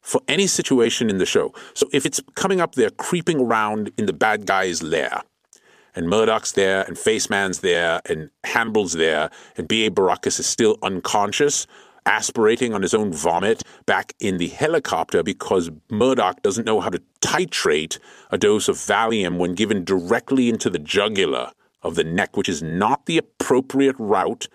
for 0.01 0.21
any 0.27 0.47
situation 0.47 1.09
in 1.09 1.17
the 1.17 1.25
show. 1.25 1.53
So 1.73 1.87
if 1.91 2.05
it's 2.05 2.21
coming 2.35 2.61
up 2.61 2.75
there, 2.75 2.89
creeping 2.89 3.39
around 3.39 3.91
in 3.97 4.05
the 4.05 4.13
bad 4.13 4.45
guy's 4.45 4.81
lair, 4.81 5.21
and 5.95 6.07
Murdock's 6.07 6.53
there, 6.53 6.83
and 6.83 6.97
Faceman's 6.97 7.59
there, 7.59 8.01
and 8.05 8.29
Hannibal's 8.43 8.93
there, 8.93 9.29
and 9.57 9.67
B.A. 9.67 9.89
Baracus 9.89 10.39
is 10.39 10.45
still 10.45 10.77
unconscious, 10.81 11.67
aspirating 12.05 12.73
on 12.73 12.81
his 12.81 12.93
own 12.93 13.11
vomit 13.11 13.63
back 13.85 14.13
in 14.19 14.37
the 14.37 14.47
helicopter 14.47 15.21
because 15.21 15.69
Murdock 15.91 16.41
doesn't 16.41 16.65
know 16.65 16.79
how 16.79 16.89
to 16.89 17.01
titrate 17.21 17.99
a 18.31 18.37
dose 18.37 18.67
of 18.67 18.77
Valium 18.77 19.37
when 19.37 19.53
given 19.53 19.83
directly 19.83 20.49
into 20.49 20.69
the 20.69 20.79
jugular 20.79 21.51
of 21.81 21.95
the 21.95 22.03
neck, 22.03 22.35
which 22.35 22.49
is 22.49 22.63
not 22.63 23.05
the 23.05 23.17
appropriate 23.17 23.95
route 23.99 24.47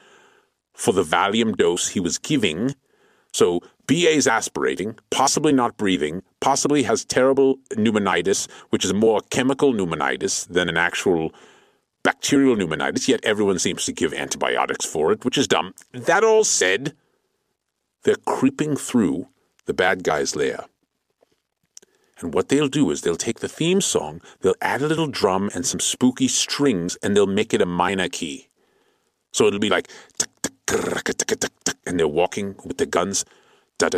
for 0.74 0.92
the 0.92 1.02
Valium 1.02 1.56
dose 1.56 1.88
he 1.88 2.00
was 2.00 2.18
giving. 2.18 2.74
So 3.32 3.60
BA 3.86 4.10
is 4.10 4.26
aspirating, 4.26 4.98
possibly 5.10 5.52
not 5.52 5.76
breathing, 5.76 6.22
possibly 6.40 6.82
has 6.82 7.04
terrible 7.04 7.56
pneumonitis, 7.72 8.50
which 8.70 8.84
is 8.84 8.92
more 8.92 9.20
chemical 9.30 9.72
pneumonitis 9.72 10.46
than 10.48 10.68
an 10.68 10.76
actual 10.76 11.32
bacterial 12.02 12.54
pneumonitis, 12.54 13.08
yet 13.08 13.24
everyone 13.24 13.58
seems 13.58 13.84
to 13.86 13.92
give 13.92 14.12
antibiotics 14.12 14.84
for 14.84 15.10
it, 15.10 15.24
which 15.24 15.38
is 15.38 15.48
dumb. 15.48 15.74
That 15.92 16.22
all 16.22 16.44
said, 16.44 16.94
they're 18.02 18.16
creeping 18.26 18.76
through 18.76 19.28
the 19.64 19.74
bad 19.74 20.04
guy's 20.04 20.36
lair. 20.36 20.66
And 22.20 22.32
what 22.32 22.48
they'll 22.48 22.68
do 22.68 22.90
is 22.90 23.00
they'll 23.00 23.16
take 23.16 23.40
the 23.40 23.48
theme 23.48 23.80
song, 23.80 24.20
they'll 24.40 24.54
add 24.60 24.82
a 24.82 24.86
little 24.86 25.08
drum 25.08 25.50
and 25.54 25.66
some 25.66 25.80
spooky 25.80 26.28
strings, 26.28 26.96
and 27.02 27.16
they'll 27.16 27.26
make 27.26 27.52
it 27.52 27.62
a 27.62 27.66
minor 27.66 28.08
key. 28.08 28.48
So 29.32 29.46
it'll 29.46 29.58
be 29.58 29.70
like, 29.70 29.90
and 31.86 31.98
they're 31.98 32.08
walking 32.08 32.56
with 32.64 32.78
the 32.78 32.86
guns. 32.86 33.24
And 33.80 33.90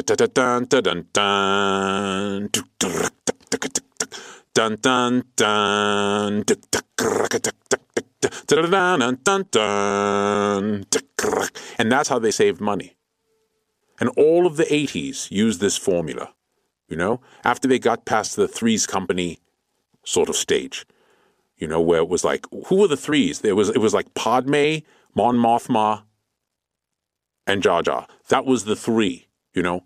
that's 11.93 12.09
how 12.09 12.19
they 12.19 12.31
saved 12.31 12.61
money. 12.61 12.97
And 13.99 14.11
all 14.11 14.47
of 14.47 14.57
the 14.57 14.65
80s 14.65 15.31
used 15.31 15.61
this 15.61 15.77
formula, 15.77 16.33
you 16.89 16.97
know, 16.97 17.21
after 17.45 17.69
they 17.69 17.79
got 17.79 18.05
past 18.05 18.37
the 18.37 18.49
Threes 18.49 18.87
Company 18.87 19.39
sort 20.05 20.29
of 20.29 20.37
stage, 20.37 20.87
you 21.57 21.67
know, 21.67 21.81
where 21.81 22.01
it 22.01 22.09
was 22.09 22.25
like, 22.25 22.47
who 22.67 22.77
were 22.77 22.89
the 22.89 22.97
threes? 22.97 23.41
There 23.41 23.57
was, 23.57 23.71
it 23.71 23.79
was 23.79 23.95
like 23.95 24.13
Padme, 24.15 24.79
Mon 25.15 25.37
Mothma, 25.37 26.03
and 27.47 27.63
Jar 27.63 27.83
Jar. 27.83 28.07
That 28.29 28.45
was 28.45 28.65
the 28.65 28.77
three, 28.77 29.27
you 29.55 29.63
know, 29.63 29.85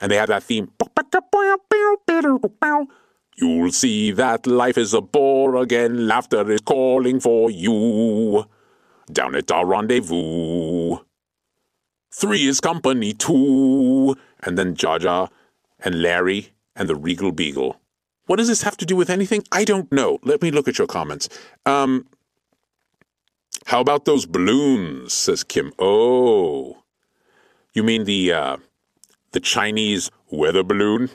and 0.00 0.10
they 0.10 0.16
had 0.16 0.28
that 0.28 0.42
theme. 0.42 0.72
You'll 3.36 3.72
see 3.72 4.10
that 4.12 4.46
life 4.46 4.76
is 4.76 4.92
a 4.92 5.00
bore 5.00 5.56
again. 5.56 6.06
Laughter 6.06 6.50
is 6.50 6.60
calling 6.60 7.20
for 7.20 7.50
you. 7.50 8.44
Down 9.10 9.34
at 9.34 9.50
our 9.50 9.64
rendezvous. 9.66 10.98
Three 12.12 12.46
is 12.46 12.60
company 12.60 13.14
too. 13.14 14.14
And 14.42 14.58
then 14.58 14.74
Jar 14.74 14.98
Jar 14.98 15.30
and 15.78 16.02
Larry 16.02 16.50
and 16.76 16.88
the 16.88 16.96
Regal 16.96 17.32
Beagle. 17.32 17.80
What 18.26 18.36
does 18.36 18.48
this 18.48 18.62
have 18.62 18.76
to 18.78 18.86
do 18.86 18.94
with 18.94 19.10
anything? 19.10 19.42
I 19.50 19.64
don't 19.64 19.90
know. 19.90 20.18
Let 20.22 20.42
me 20.42 20.50
look 20.50 20.68
at 20.68 20.78
your 20.78 20.86
comments. 20.86 21.28
Um, 21.66 22.06
how 23.66 23.80
about 23.80 24.04
those 24.04 24.26
balloons? 24.26 25.12
says 25.12 25.44
Kim. 25.44 25.72
Oh, 25.78 26.82
you 27.72 27.82
mean 27.82 28.04
the 28.04 28.32
uh, 28.32 28.56
the 29.32 29.40
Chinese 29.40 30.10
weather 30.30 30.62
balloon? 30.62 31.10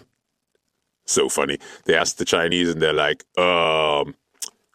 So 1.05 1.29
funny. 1.29 1.59
They 1.85 1.95
asked 1.95 2.17
the 2.17 2.25
Chinese, 2.25 2.69
and 2.69 2.81
they're 2.81 2.93
like, 2.93 3.23
um, 3.37 4.15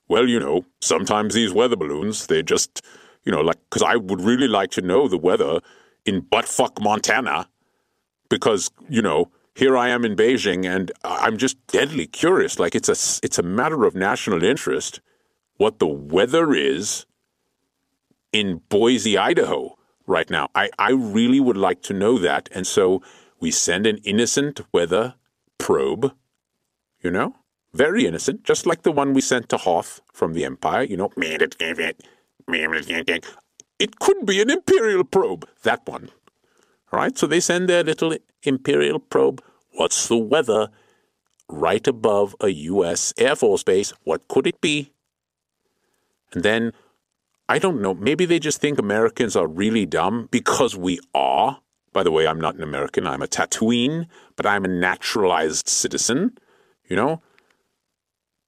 well, 0.08 0.28
you 0.28 0.38
know, 0.40 0.64
sometimes 0.80 1.34
these 1.34 1.52
weather 1.52 1.76
balloons, 1.76 2.26
they 2.26 2.42
just, 2.42 2.82
you 3.24 3.32
know, 3.32 3.40
like, 3.40 3.58
because 3.68 3.82
I 3.82 3.96
would 3.96 4.20
really 4.20 4.48
like 4.48 4.70
to 4.72 4.82
know 4.82 5.08
the 5.08 5.16
weather 5.16 5.60
in 6.04 6.22
buttfuck 6.22 6.82
Montana 6.82 7.48
because, 8.28 8.70
you 8.88 9.02
know, 9.02 9.30
here 9.54 9.76
I 9.76 9.88
am 9.88 10.04
in 10.04 10.16
Beijing 10.16 10.66
and 10.66 10.90
I'm 11.04 11.36
just 11.36 11.64
deadly 11.66 12.06
curious. 12.06 12.58
Like 12.58 12.74
it's 12.74 12.88
a, 12.88 13.24
it's 13.24 13.38
a 13.38 13.42
matter 13.42 13.84
of 13.84 13.94
national 13.94 14.42
interest 14.42 15.00
what 15.58 15.78
the 15.78 15.86
weather 15.86 16.54
is 16.54 17.06
in 18.32 18.60
Boise, 18.68 19.18
Idaho 19.18 19.76
right 20.06 20.28
now. 20.30 20.48
I, 20.54 20.70
I 20.78 20.90
really 20.90 21.40
would 21.40 21.56
like 21.56 21.82
to 21.82 21.94
know 21.94 22.18
that. 22.18 22.48
And 22.52 22.66
so 22.66 23.02
we 23.40 23.50
send 23.50 23.86
an 23.86 23.98
innocent 23.98 24.60
weather 24.72 25.14
probe, 25.58 26.12
you 27.02 27.10
know? 27.10 27.36
Very 27.72 28.04
innocent, 28.04 28.42
just 28.42 28.66
like 28.66 28.82
the 28.82 28.90
one 28.90 29.14
we 29.14 29.20
sent 29.20 29.48
to 29.50 29.56
Hoth 29.56 30.00
from 30.12 30.32
the 30.32 30.44
Empire, 30.44 30.82
you 30.82 30.96
know? 30.96 31.10
It 33.78 34.00
could 34.00 34.26
be 34.26 34.42
an 34.42 34.50
Imperial 34.50 35.04
probe, 35.04 35.48
that 35.62 35.86
one. 35.86 36.10
All 36.92 36.98
right, 36.98 37.16
so 37.16 37.26
they 37.26 37.38
send 37.40 37.68
their 37.68 37.84
little 37.84 38.16
Imperial 38.42 38.98
probe. 38.98 39.42
What's 39.74 40.08
the 40.08 40.16
weather? 40.16 40.68
Right 41.48 41.86
above 41.86 42.34
a 42.40 42.48
U.S. 42.48 43.14
Air 43.16 43.36
Force 43.36 43.62
base. 43.62 43.92
What 44.04 44.28
could 44.28 44.46
it 44.46 44.60
be? 44.60 44.92
And 46.32 46.42
then, 46.42 46.72
I 47.50 47.58
don't 47.58 47.82
know, 47.82 47.94
maybe 47.94 48.26
they 48.26 48.38
just 48.38 48.60
think 48.60 48.78
Americans 48.78 49.34
are 49.34 49.48
really 49.48 49.84
dumb 49.84 50.28
because 50.30 50.76
we 50.76 51.00
are. 51.16 51.60
By 51.92 52.04
the 52.04 52.12
way, 52.12 52.24
I'm 52.24 52.40
not 52.40 52.54
an 52.54 52.62
American, 52.62 53.08
I'm 53.08 53.22
a 53.22 53.26
Tatooine, 53.26 54.06
but 54.36 54.46
I'm 54.46 54.64
a 54.64 54.68
naturalized 54.68 55.68
citizen. 55.68 56.38
You 56.88 56.94
know, 56.94 57.22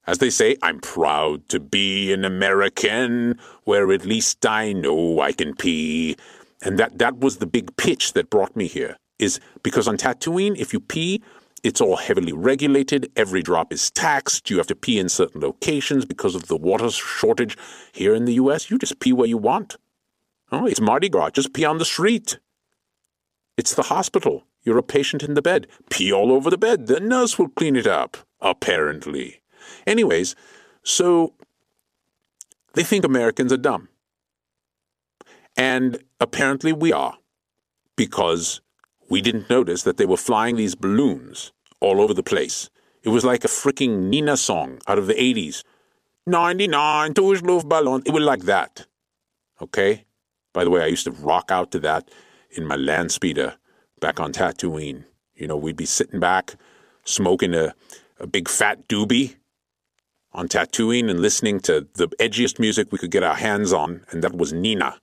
as 0.07 0.19
they 0.19 0.29
say, 0.29 0.55
I'm 0.61 0.79
proud 0.79 1.49
to 1.49 1.59
be 1.59 2.13
an 2.13 2.23
American, 2.23 3.37
where 3.65 3.91
at 3.91 4.05
least 4.05 4.45
I 4.45 4.71
know 4.71 5.19
I 5.19 5.33
can 5.33 5.53
pee. 5.53 6.15
And 6.61 6.79
that, 6.79 6.97
that 6.99 7.17
was 7.17 7.39
the 7.39 7.45
big 7.45 7.75
pitch 7.75 8.13
that 8.13 8.29
brought 8.29 8.55
me 8.55 8.67
here, 8.67 8.95
is 9.19 9.41
because 9.63 9.85
on 9.85 9.97
Tatooine, 9.97 10.55
if 10.57 10.71
you 10.71 10.79
pee, 10.79 11.21
it's 11.63 11.79
all 11.79 11.95
heavily 11.95 12.33
regulated. 12.33 13.11
Every 13.15 13.41
drop 13.41 13.71
is 13.71 13.89
taxed. 13.89 14.49
You 14.49 14.57
have 14.57 14.67
to 14.67 14.75
pee 14.75 14.99
in 14.99 15.07
certain 15.09 15.41
locations 15.41 16.05
because 16.05 16.35
of 16.35 16.47
the 16.47 16.57
water 16.57 16.91
shortage. 16.91 17.57
Here 17.93 18.13
in 18.13 18.25
the 18.25 18.33
U.S., 18.33 18.69
you 18.69 18.77
just 18.77 18.99
pee 18.99 19.13
where 19.13 19.27
you 19.27 19.37
want. 19.37 19.77
Oh, 20.51 20.65
it's 20.65 20.81
Mardi 20.81 21.09
Gras. 21.09 21.31
Just 21.31 21.53
pee 21.53 21.65
on 21.65 21.77
the 21.77 21.85
street. 21.85 22.37
It's 23.57 23.73
the 23.73 23.83
hospital. 23.83 24.43
You're 24.63 24.77
a 24.77 24.83
patient 24.83 25.23
in 25.23 25.33
the 25.33 25.41
bed. 25.41 25.67
Pee 25.89 26.11
all 26.11 26.31
over 26.31 26.49
the 26.49 26.57
bed. 26.57 26.87
The 26.87 26.99
nurse 26.99 27.39
will 27.39 27.49
clean 27.49 27.75
it 27.75 27.87
up, 27.87 28.17
apparently. 28.41 29.41
Anyways, 29.87 30.35
so 30.83 31.33
they 32.73 32.83
think 32.83 33.05
Americans 33.05 33.53
are 33.53 33.57
dumb. 33.57 33.87
And 35.55 36.03
apparently 36.19 36.73
we 36.73 36.91
are, 36.91 37.17
because 37.95 38.61
we 39.09 39.21
didn't 39.21 39.49
notice 39.49 39.83
that 39.83 39.97
they 39.97 40.05
were 40.05 40.17
flying 40.17 40.55
these 40.55 40.75
balloons 40.75 41.51
all 41.79 42.01
over 42.01 42.13
the 42.13 42.23
place. 42.23 42.69
It 43.03 43.09
was 43.09 43.25
like 43.25 43.43
a 43.43 43.49
freaking 43.49 44.09
Nena 44.09 44.37
song 44.37 44.79
out 44.87 44.97
of 44.97 45.07
the 45.07 45.13
80s. 45.13 45.63
99 46.25 47.13
touch 47.13 47.41
Luftballon. 47.41 48.01
It 48.05 48.13
was 48.13 48.23
like 48.23 48.43
that. 48.43 48.87
Okay? 49.61 50.05
By 50.53 50.63
the 50.63 50.69
way, 50.69 50.81
I 50.81 50.87
used 50.87 51.03
to 51.05 51.11
rock 51.11 51.51
out 51.51 51.71
to 51.71 51.79
that 51.79 52.09
in 52.51 52.65
my 52.65 52.75
land 52.75 53.11
speeder 53.11 53.55
back 53.99 54.19
on 54.19 54.31
Tatooine. 54.31 55.03
You 55.35 55.47
know, 55.47 55.57
we'd 55.57 55.75
be 55.75 55.85
sitting 55.85 56.19
back, 56.19 56.55
smoking 57.03 57.53
a, 57.53 57.73
a 58.19 58.27
big 58.27 58.47
fat 58.47 58.87
doobie 58.87 59.35
on 60.31 60.47
Tatooine 60.47 61.09
and 61.09 61.19
listening 61.19 61.59
to 61.61 61.87
the 61.95 62.07
edgiest 62.19 62.59
music 62.59 62.91
we 62.91 62.97
could 62.97 63.11
get 63.11 63.23
our 63.23 63.35
hands 63.35 63.73
on, 63.73 64.05
and 64.11 64.23
that 64.23 64.35
was 64.35 64.53
Nena, 64.53 64.99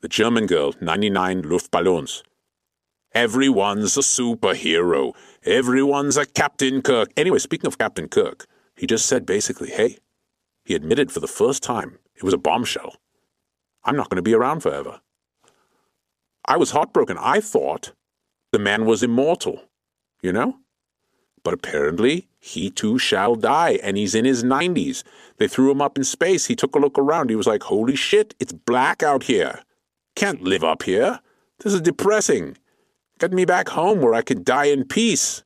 the 0.00 0.08
German 0.08 0.46
girl, 0.46 0.74
99 0.80 1.42
Luftballons. 1.42 2.22
Everyone's 3.16 3.96
a 3.96 4.00
superhero. 4.00 5.14
Everyone's 5.42 6.18
a 6.18 6.26
Captain 6.26 6.82
Kirk. 6.82 7.10
Anyway, 7.16 7.38
speaking 7.38 7.66
of 7.66 7.78
Captain 7.78 8.08
Kirk, 8.08 8.44
he 8.76 8.86
just 8.86 9.06
said 9.06 9.24
basically, 9.24 9.70
hey, 9.70 9.96
he 10.66 10.74
admitted 10.74 11.10
for 11.10 11.20
the 11.20 11.26
first 11.26 11.62
time 11.62 11.98
it 12.14 12.22
was 12.22 12.34
a 12.34 12.38
bombshell. 12.38 12.96
I'm 13.84 13.96
not 13.96 14.10
going 14.10 14.16
to 14.16 14.22
be 14.22 14.34
around 14.34 14.60
forever. 14.60 15.00
I 16.44 16.58
was 16.58 16.72
heartbroken. 16.72 17.16
I 17.18 17.40
thought 17.40 17.94
the 18.52 18.58
man 18.58 18.84
was 18.84 19.02
immortal, 19.02 19.62
you 20.20 20.30
know? 20.30 20.58
But 21.42 21.54
apparently, 21.54 22.28
he 22.38 22.68
too 22.68 22.98
shall 22.98 23.34
die, 23.34 23.78
and 23.82 23.96
he's 23.96 24.14
in 24.14 24.26
his 24.26 24.44
90s. 24.44 25.04
They 25.38 25.48
threw 25.48 25.70
him 25.70 25.80
up 25.80 25.96
in 25.96 26.04
space. 26.04 26.44
He 26.44 26.54
took 26.54 26.76
a 26.76 26.78
look 26.78 26.98
around. 26.98 27.30
He 27.30 27.36
was 27.36 27.46
like, 27.46 27.62
Holy 27.62 27.96
shit, 27.96 28.34
it's 28.38 28.52
black 28.52 29.02
out 29.02 29.22
here. 29.22 29.62
Can't 30.16 30.42
live 30.42 30.62
up 30.62 30.82
here. 30.82 31.20
This 31.60 31.72
is 31.72 31.80
depressing. 31.80 32.58
Get 33.18 33.32
me 33.32 33.44
back 33.44 33.68
home 33.68 34.00
where 34.00 34.14
I 34.14 34.22
could 34.22 34.44
die 34.44 34.66
in 34.66 34.84
peace. 34.84 35.42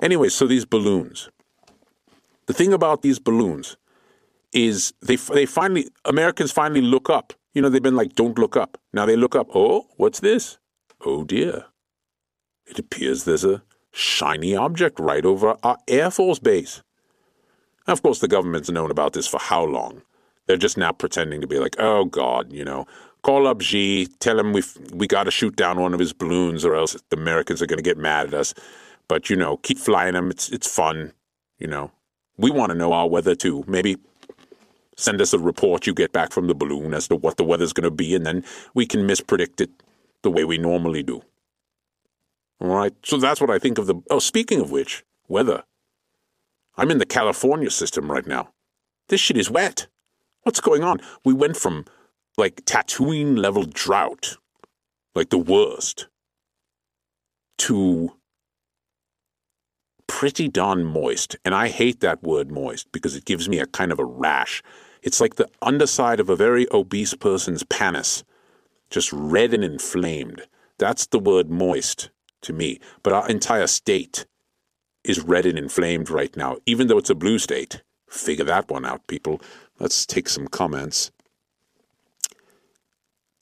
Anyway, 0.00 0.28
so 0.28 0.46
these 0.46 0.64
balloons. 0.64 1.30
The 2.46 2.52
thing 2.52 2.72
about 2.72 3.02
these 3.02 3.18
balloons 3.18 3.76
is 4.52 4.92
they, 5.00 5.16
they 5.16 5.46
finally, 5.46 5.88
Americans 6.04 6.52
finally 6.52 6.82
look 6.82 7.08
up. 7.08 7.32
You 7.54 7.62
know, 7.62 7.68
they've 7.68 7.82
been 7.82 7.96
like, 7.96 8.14
don't 8.14 8.38
look 8.38 8.56
up. 8.56 8.78
Now 8.92 9.06
they 9.06 9.16
look 9.16 9.34
up. 9.34 9.48
Oh, 9.54 9.86
what's 9.96 10.20
this? 10.20 10.58
Oh 11.04 11.24
dear. 11.24 11.66
It 12.66 12.78
appears 12.78 13.24
there's 13.24 13.44
a 13.44 13.62
shiny 13.92 14.54
object 14.56 14.98
right 14.98 15.24
over 15.24 15.56
our 15.62 15.78
Air 15.88 16.10
Force 16.10 16.38
base. 16.38 16.82
of 17.86 18.02
course, 18.02 18.20
the 18.20 18.28
government's 18.28 18.70
known 18.70 18.90
about 18.90 19.12
this 19.12 19.26
for 19.26 19.38
how 19.38 19.64
long? 19.64 20.02
They're 20.46 20.56
just 20.56 20.76
now 20.76 20.92
pretending 20.92 21.40
to 21.40 21.46
be 21.46 21.58
like, 21.58 21.76
oh 21.78 22.04
God, 22.04 22.52
you 22.52 22.64
know, 22.64 22.86
call 23.22 23.46
up 23.46 23.60
Xi, 23.60 24.06
tell 24.20 24.38
him 24.38 24.52
we 24.52 24.62
we 24.92 25.06
got 25.06 25.24
to 25.24 25.30
shoot 25.30 25.56
down 25.56 25.80
one 25.80 25.94
of 25.94 26.00
his 26.00 26.12
balloons, 26.12 26.64
or 26.64 26.74
else 26.74 26.96
the 27.10 27.16
Americans 27.16 27.62
are 27.62 27.66
going 27.66 27.78
to 27.78 27.82
get 27.82 27.98
mad 27.98 28.28
at 28.28 28.34
us. 28.34 28.54
But 29.08 29.30
you 29.30 29.36
know, 29.36 29.56
keep 29.58 29.78
flying 29.78 30.14
them. 30.14 30.30
It's 30.30 30.48
it's 30.50 30.72
fun. 30.72 31.12
You 31.58 31.68
know, 31.68 31.92
we 32.36 32.50
want 32.50 32.70
to 32.70 32.78
know 32.78 32.92
our 32.92 33.08
weather 33.08 33.34
too. 33.34 33.64
Maybe 33.66 33.96
send 34.96 35.20
us 35.20 35.32
a 35.32 35.38
report 35.38 35.86
you 35.86 35.94
get 35.94 36.12
back 36.12 36.32
from 36.32 36.46
the 36.48 36.54
balloon 36.54 36.94
as 36.94 37.08
to 37.08 37.16
what 37.16 37.36
the 37.36 37.44
weather's 37.44 37.72
going 37.72 37.84
to 37.84 37.90
be, 37.90 38.14
and 38.14 38.26
then 38.26 38.44
we 38.74 38.86
can 38.86 39.06
mispredict 39.06 39.60
it 39.60 39.70
the 40.22 40.30
way 40.30 40.44
we 40.44 40.58
normally 40.58 41.02
do. 41.02 41.22
All 42.60 42.68
right. 42.68 42.94
So 43.04 43.16
that's 43.16 43.40
what 43.40 43.50
I 43.50 43.58
think 43.58 43.78
of 43.78 43.86
the. 43.86 44.00
Oh, 44.10 44.18
speaking 44.18 44.60
of 44.60 44.70
which, 44.70 45.04
weather. 45.28 45.64
I'm 46.76 46.90
in 46.90 46.98
the 46.98 47.06
California 47.06 47.70
system 47.70 48.10
right 48.10 48.26
now. 48.26 48.48
This 49.08 49.20
shit 49.20 49.36
is 49.36 49.50
wet. 49.50 49.88
What's 50.44 50.60
going 50.60 50.82
on? 50.82 51.00
We 51.22 51.34
went 51.34 51.56
from 51.56 51.84
like 52.36 52.64
Tatooine 52.64 53.38
level 53.38 53.64
drought, 53.64 54.36
like 55.14 55.30
the 55.30 55.38
worst, 55.38 56.08
to 57.58 58.12
pretty 60.06 60.48
darn 60.48 60.84
moist. 60.84 61.36
And 61.44 61.54
I 61.54 61.68
hate 61.68 62.00
that 62.00 62.22
word 62.22 62.50
moist 62.50 62.90
because 62.92 63.16
it 63.16 63.24
gives 63.24 63.48
me 63.48 63.58
a 63.58 63.66
kind 63.66 63.92
of 63.92 63.98
a 63.98 64.04
rash. 64.04 64.62
It's 65.02 65.20
like 65.20 65.36
the 65.36 65.48
underside 65.60 66.20
of 66.20 66.28
a 66.28 66.36
very 66.36 66.66
obese 66.72 67.14
person's 67.14 67.64
panis, 67.64 68.24
just 68.90 69.12
red 69.12 69.52
and 69.52 69.64
inflamed. 69.64 70.42
That's 70.78 71.06
the 71.06 71.18
word 71.18 71.50
moist 71.50 72.10
to 72.42 72.52
me. 72.52 72.78
But 73.02 73.12
our 73.12 73.28
entire 73.28 73.66
state 73.66 74.26
is 75.04 75.20
red 75.20 75.46
and 75.46 75.58
inflamed 75.58 76.10
right 76.10 76.36
now, 76.36 76.58
even 76.66 76.86
though 76.86 76.98
it's 76.98 77.10
a 77.10 77.14
blue 77.14 77.38
state. 77.38 77.82
Figure 78.08 78.44
that 78.44 78.70
one 78.70 78.84
out, 78.84 79.06
people. 79.06 79.40
Let's 79.80 80.06
take 80.06 80.28
some 80.28 80.46
comments. 80.46 81.10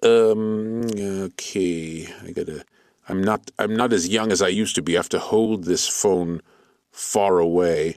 Um. 0.03 0.87
Okay. 0.99 2.09
I 2.25 2.33
gotta. 2.33 2.65
I'm 3.09 3.23
not. 3.23 3.51
I'm 3.59 3.75
not 3.75 3.93
as 3.93 4.09
young 4.09 4.33
as 4.33 4.43
I 4.43 4.49
used 4.49 4.75
to 4.77 4.83
be. 4.83 4.97
I 4.97 5.01
have 5.01 5.09
to 5.11 5.19
hold 5.19 5.65
this 5.65 5.89
phone 5.89 6.43
far 6.93 7.39
away. 7.39 7.97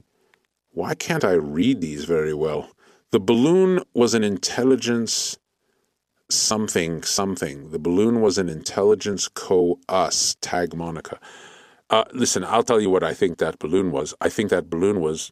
Why 0.72 0.96
can't 0.96 1.24
I 1.24 1.34
read 1.34 1.82
these 1.82 2.06
very 2.06 2.34
well? 2.34 2.72
The 3.12 3.20
balloon 3.20 3.82
was 3.94 4.14
an 4.16 4.24
intelligence 4.24 5.38
something 6.30 7.04
something. 7.04 7.72
The 7.72 7.80
balloon 7.80 8.22
was 8.22 8.38
an 8.38 8.50
intelligence 8.50 9.28
co 9.28 9.80
us, 9.90 10.36
tag 10.42 10.76
Monica. 10.76 11.20
Uh, 11.90 12.06
listen, 12.14 12.44
I'll 12.44 12.64
tell 12.64 12.82
you 12.82 12.90
what 12.90 13.04
I 13.04 13.14
think 13.14 13.38
that 13.38 13.60
balloon 13.60 13.92
was. 13.92 14.14
I 14.22 14.30
think 14.30 14.50
that 14.50 14.70
balloon 14.70 15.00
was 15.02 15.32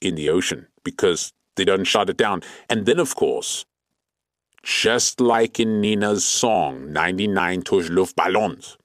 in 0.00 0.14
the 0.14 0.30
ocean 0.30 0.68
because 0.84 1.32
they 1.56 1.64
done 1.64 1.84
shot 1.84 2.10
it 2.10 2.16
down. 2.16 2.42
And 2.70 2.86
then, 2.86 3.00
of 3.00 3.16
course, 3.16 3.64
just 4.62 5.20
like 5.20 5.60
in 5.60 5.80
Nena's 5.80 6.24
song, 6.24 6.92
99 6.92 7.62
Touch 7.62 7.84
Luftballons, 7.86 8.76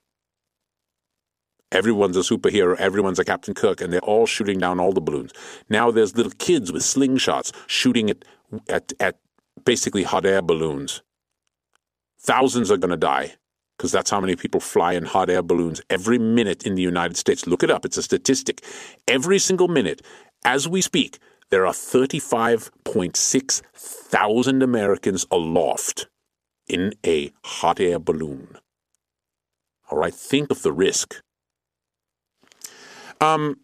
everyone's 1.71 2.17
a 2.17 2.21
superhero, 2.21 2.75
everyone's 2.77 3.19
a 3.19 3.25
Captain 3.25 3.53
Kirk, 3.53 3.81
and 3.81 3.93
they're 3.93 4.01
all 4.01 4.25
shooting 4.25 4.59
down 4.59 4.79
all 4.79 4.93
the 4.93 5.01
balloons. 5.01 5.31
Now 5.69 5.91
there's 5.91 6.15
little 6.15 6.33
kids 6.39 6.71
with 6.71 6.83
slingshots 6.83 7.53
shooting 7.67 8.09
it 8.09 8.25
at, 8.69 8.93
at 8.99 9.19
basically 9.65 10.03
hot 10.03 10.25
air 10.25 10.41
balloons 10.41 11.01
Thousands 12.19 12.71
are 12.71 12.77
going 12.77 12.91
to 12.91 12.97
die 12.97 13.35
because 13.77 13.91
that's 13.91 14.09
how 14.09 14.19
many 14.19 14.35
people 14.35 14.59
fly 14.59 14.93
in 14.93 15.05
hot 15.05 15.29
air 15.29 15.41
balloons 15.43 15.81
every 15.89 16.17
minute 16.17 16.63
in 16.65 16.75
the 16.75 16.81
United 16.81 17.15
States. 17.15 17.47
Look 17.47 17.63
it 17.63 17.71
up, 17.71 17.85
it's 17.85 17.97
a 17.97 18.03
statistic. 18.03 18.63
Every 19.07 19.39
single 19.39 19.67
minute, 19.67 20.01
as 20.43 20.67
we 20.67 20.81
speak, 20.81 21.19
there 21.49 21.65
are 21.65 21.73
35.6 21.73 23.61
thousand 23.73 24.63
Americans 24.63 25.25
aloft 25.31 26.07
in 26.67 26.93
a 27.05 27.31
hot 27.43 27.79
air 27.79 27.99
balloon. 27.99 28.57
All 29.89 29.97
right, 29.97 30.13
think 30.13 30.51
of 30.51 30.61
the 30.61 30.71
risk. 30.71 31.21
Um, 33.21 33.59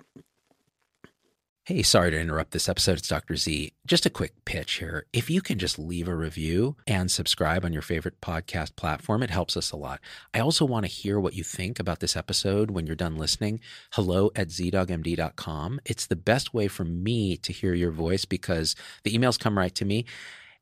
Hey, 1.65 1.81
sorry 1.81 2.11
to 2.11 2.19
interrupt 2.19 2.51
this 2.51 2.67
episode. 2.67 2.97
It's 2.97 3.07
Dr. 3.07 3.37
Z. 3.37 3.71
Just 3.87 4.05
a 4.05 4.09
quick 4.09 4.33
pitch 4.43 4.73
here. 4.73 5.05
If 5.13 5.29
you 5.29 5.39
can 5.39 5.57
just 5.57 5.79
leave 5.79 6.09
a 6.09 6.13
review 6.13 6.75
and 6.85 7.09
subscribe 7.09 7.63
on 7.63 7.71
your 7.71 7.81
favorite 7.81 8.19
podcast 8.19 8.75
platform, 8.75 9.23
it 9.23 9.29
helps 9.29 9.55
us 9.55 9.71
a 9.71 9.77
lot. 9.77 10.01
I 10.33 10.41
also 10.41 10.65
want 10.65 10.85
to 10.85 10.91
hear 10.91 11.21
what 11.21 11.35
you 11.35 11.43
think 11.45 11.79
about 11.79 12.01
this 12.01 12.17
episode 12.17 12.71
when 12.71 12.85
you're 12.85 12.97
done 12.97 13.15
listening. 13.15 13.61
Hello 13.93 14.29
at 14.35 14.49
zdoggmd.com. 14.49 15.79
It's 15.85 16.05
the 16.05 16.17
best 16.17 16.53
way 16.53 16.67
for 16.67 16.83
me 16.83 17.37
to 17.37 17.53
hear 17.53 17.73
your 17.73 17.91
voice 17.91 18.25
because 18.25 18.75
the 19.03 19.17
emails 19.17 19.39
come 19.39 19.57
right 19.57 19.73
to 19.75 19.85
me. 19.85 20.03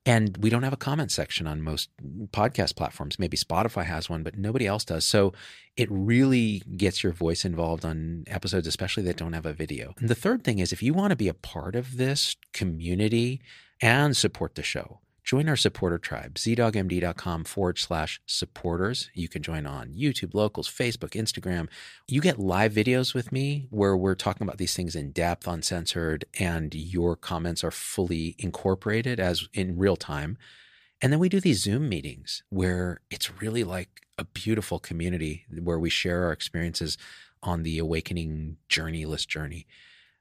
And 0.06 0.36
we 0.38 0.50
don't 0.50 0.64
have 0.64 0.74
a 0.74 0.78
comment 0.78 1.12
section 1.12 1.46
on 1.46 1.62
most 1.62 1.90
podcast 2.32 2.76
platforms. 2.76 3.20
Maybe 3.20 3.38
Spotify 3.38 3.86
has 3.86 4.10
one, 4.10 4.24
but 4.24 4.36
nobody 4.36 4.66
else 4.66 4.84
does. 4.84 5.06
So 5.06 5.34
it 5.78 5.88
really 5.92 6.64
gets 6.76 7.04
your 7.04 7.14
voice 7.14 7.46
involved 7.46 7.86
on 7.86 8.24
episodes, 8.26 8.66
especially 8.66 9.04
that 9.04 9.18
don't 9.18 9.34
have 9.34 9.46
a 9.46 9.54
video. 9.54 9.94
And 10.00 10.10
the 10.10 10.16
third 10.16 10.44
thing 10.44 10.58
is 10.58 10.74
if 10.74 10.82
you 10.82 10.94
want 10.94 11.12
to 11.12 11.16
be 11.16 11.28
a 11.28 11.36
part 11.36 11.76
of 11.76 11.98
this 11.98 12.36
community 12.52 13.42
and 13.80 14.18
support 14.18 14.56
the 14.56 14.64
show, 14.64 15.02
join 15.32 15.48
our 15.48 15.56
supporter 15.56 15.98
tribe, 15.98 16.34
zdoggmd.com 16.34 17.46
forward 17.46 17.80
slash 17.80 18.20
supporters. 18.26 19.10
You 19.14 19.30
can 19.30 19.42
join 19.42 19.66
on 19.66 19.94
YouTube, 19.94 20.34
locals, 20.34 20.68
Facebook, 20.68 21.12
Instagram. 21.12 21.70
You 22.06 22.20
get 22.20 22.38
live 22.38 22.74
videos 22.74 23.14
with 23.14 23.32
me 23.32 23.66
where 23.70 23.96
we're 23.96 24.16
talking 24.16 24.46
about 24.46 24.58
these 24.58 24.76
things 24.76 24.94
in 24.94 25.14
depth, 25.14 25.48
uncensored, 25.48 26.26
and 26.38 26.76
your 26.76 27.16
comments 27.16 27.64
are 27.64 27.72
fully 27.72 28.36
incorporated 28.40 29.22
as 29.22 29.48
in 29.54 29.78
real 29.78 29.96
time. 29.96 30.38
And 31.02 31.14
then 31.14 31.20
we 31.22 31.30
do 31.30 31.40
these 31.40 31.64
Zoom 31.64 31.88
meetings 31.88 32.44
where 32.50 33.00
it's 33.10 33.42
really 33.42 33.64
like 33.64 34.02
a 34.18 34.26
beautiful 34.26 34.80
community 34.80 35.46
where 35.64 35.80
we 35.80 35.90
share 35.90 36.26
our 36.26 36.34
experiences 36.34 36.98
on 37.42 37.64
the 37.64 37.78
awakening 37.78 38.58
journeyless 38.70 39.26
journey 39.26 39.66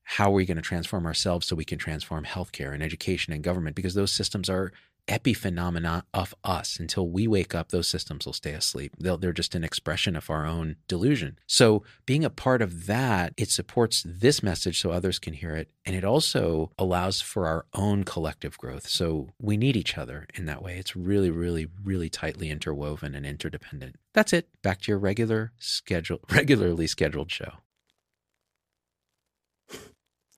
how 0.04 0.30
are 0.30 0.34
we 0.34 0.44
going 0.44 0.56
to 0.56 0.62
transform 0.62 1.06
ourselves 1.06 1.46
so 1.46 1.54
we 1.54 1.64
can 1.64 1.78
transform 1.78 2.24
healthcare 2.24 2.74
and 2.74 2.82
education 2.82 3.32
and 3.32 3.44
government 3.44 3.76
because 3.76 3.94
those 3.94 4.10
systems 4.10 4.50
are 4.50 4.72
epiphenomena 5.10 6.04
of 6.14 6.34
us. 6.44 6.78
Until 6.78 7.08
we 7.08 7.26
wake 7.26 7.54
up, 7.54 7.68
those 7.68 7.88
systems 7.88 8.24
will 8.24 8.32
stay 8.32 8.52
asleep. 8.52 8.92
they 8.98 9.14
they're 9.16 9.32
just 9.32 9.54
an 9.54 9.64
expression 9.64 10.16
of 10.16 10.30
our 10.30 10.46
own 10.46 10.76
delusion. 10.88 11.38
So, 11.46 11.82
being 12.06 12.24
a 12.24 12.30
part 12.30 12.62
of 12.62 12.86
that, 12.86 13.34
it 13.36 13.50
supports 13.50 14.04
this 14.06 14.42
message 14.42 14.80
so 14.80 14.90
others 14.90 15.18
can 15.18 15.34
hear 15.34 15.56
it. 15.56 15.70
And 15.84 15.96
it 15.96 16.04
also 16.04 16.70
allows 16.78 17.20
for 17.20 17.46
our 17.46 17.66
own 17.74 18.04
collective 18.04 18.56
growth. 18.56 18.86
So, 18.86 19.30
we 19.40 19.56
need 19.56 19.76
each 19.76 19.98
other 19.98 20.26
in 20.34 20.46
that 20.46 20.62
way. 20.62 20.78
It's 20.78 20.96
really, 20.96 21.30
really, 21.30 21.66
really 21.84 22.08
tightly 22.08 22.48
interwoven 22.48 23.14
and 23.14 23.26
interdependent. 23.26 23.96
That's 24.14 24.32
it. 24.32 24.48
Back 24.62 24.82
to 24.82 24.92
your 24.92 24.98
regular 24.98 25.52
schedule, 25.58 26.20
regularly 26.30 26.86
scheduled 26.86 27.30
show. 27.30 27.52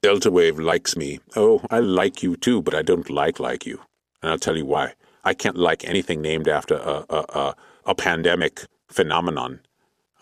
Delta 0.02 0.32
Wave 0.32 0.58
likes 0.58 0.96
me. 0.96 1.20
Oh, 1.36 1.62
I 1.70 1.78
like 1.78 2.24
you 2.24 2.34
too, 2.34 2.60
but 2.60 2.74
I 2.74 2.82
don't 2.82 3.08
like 3.08 3.38
like 3.38 3.64
you. 3.64 3.80
And 4.22 4.30
I'll 4.30 4.38
tell 4.38 4.56
you 4.56 4.66
why. 4.66 4.94
I 5.24 5.34
can't 5.34 5.56
like 5.56 5.84
anything 5.84 6.20
named 6.20 6.48
after 6.48 6.74
a, 6.74 7.04
a, 7.08 7.16
a, 7.16 7.56
a 7.86 7.94
pandemic 7.94 8.66
phenomenon, 8.88 9.60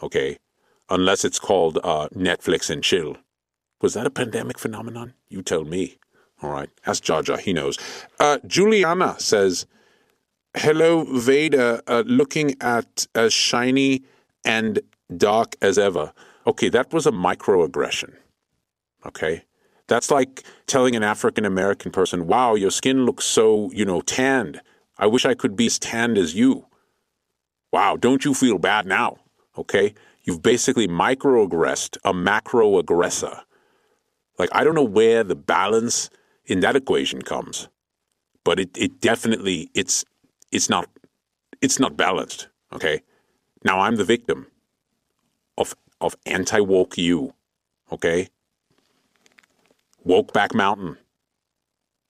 okay? 0.02 0.38
Unless 0.88 1.24
it's 1.24 1.38
called 1.38 1.78
uh, 1.82 2.08
Netflix 2.14 2.70
and 2.70 2.82
chill. 2.82 3.16
Was 3.80 3.94
that 3.94 4.06
a 4.06 4.10
pandemic 4.10 4.58
phenomenon? 4.58 5.14
You 5.28 5.42
tell 5.42 5.64
me. 5.64 5.96
All 6.42 6.50
right. 6.50 6.70
Ask 6.86 7.02
Jaja. 7.04 7.38
He 7.38 7.52
knows. 7.52 7.78
Uh, 8.18 8.38
Juliana 8.46 9.16
says, 9.18 9.66
Hello, 10.56 11.04
Veda, 11.04 11.82
uh, 11.86 12.02
looking 12.06 12.56
at 12.60 13.06
as 13.14 13.32
shiny 13.32 14.02
and 14.44 14.80
dark 15.16 15.54
as 15.62 15.78
ever. 15.78 16.12
Okay, 16.46 16.68
that 16.70 16.92
was 16.92 17.06
a 17.06 17.12
microaggression. 17.12 18.14
Okay? 19.06 19.44
That's 19.90 20.09
like 20.09 20.44
telling 20.68 20.94
an 20.94 21.03
African 21.03 21.44
American 21.44 21.90
person, 21.90 22.29
wow, 22.29 22.55
your 22.55 22.70
skin 22.70 23.05
looks 23.05 23.24
so, 23.24 23.72
you 23.72 23.85
know, 23.85 24.00
tanned. 24.00 24.61
I 24.96 25.09
wish 25.09 25.26
I 25.26 25.35
could 25.35 25.57
be 25.57 25.66
as 25.66 25.81
tanned 25.81 26.16
as 26.16 26.33
you. 26.33 26.66
Wow, 27.72 27.96
don't 27.96 28.24
you 28.24 28.33
feel 28.33 28.59
bad 28.59 28.87
now? 28.87 29.18
Okay? 29.59 29.94
You've 30.22 30.42
basically 30.42 30.87
microaggressed 30.87 31.98
a 32.05 32.14
macro 32.14 32.79
aggressor. 32.79 33.40
Like, 34.38 34.50
I 34.53 34.62
don't 34.62 34.76
know 34.76 34.85
where 34.85 35.24
the 35.24 35.35
balance 35.35 36.09
in 36.44 36.61
that 36.61 36.76
equation 36.76 37.20
comes, 37.20 37.68
but 38.44 38.61
it, 38.61 38.70
it 38.79 39.00
definitely, 39.00 39.70
it's, 39.74 40.05
it's 40.53 40.70
not, 40.70 40.88
it's 41.61 41.81
not 41.81 41.96
balanced. 41.96 42.46
Okay? 42.72 43.00
Now 43.64 43.81
I'm 43.81 43.96
the 43.96 44.05
victim 44.05 44.46
of, 45.59 45.74
of 46.00 46.14
anti-woke 46.26 46.96
you. 46.96 47.35
Okay? 47.90 48.29
Wokeback 50.06 50.54
Mountain. 50.54 50.96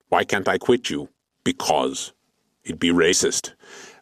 Why 0.08 0.24
can't 0.24 0.48
I 0.48 0.58
quit 0.58 0.90
you? 0.90 1.08
Because 1.44 2.12
it'd 2.64 2.80
be 2.80 2.90
racist. 2.90 3.52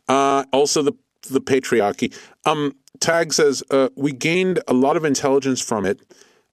Uh, 0.08 0.44
also, 0.52 0.82
the 0.82 0.92
the 1.30 1.40
patriarchy. 1.40 2.16
Um, 2.44 2.74
Tag 3.00 3.32
says 3.32 3.62
uh, 3.70 3.90
we 3.96 4.12
gained 4.12 4.60
a 4.66 4.72
lot 4.72 4.96
of 4.96 5.04
intelligence 5.04 5.60
from 5.60 5.84
it. 5.84 6.00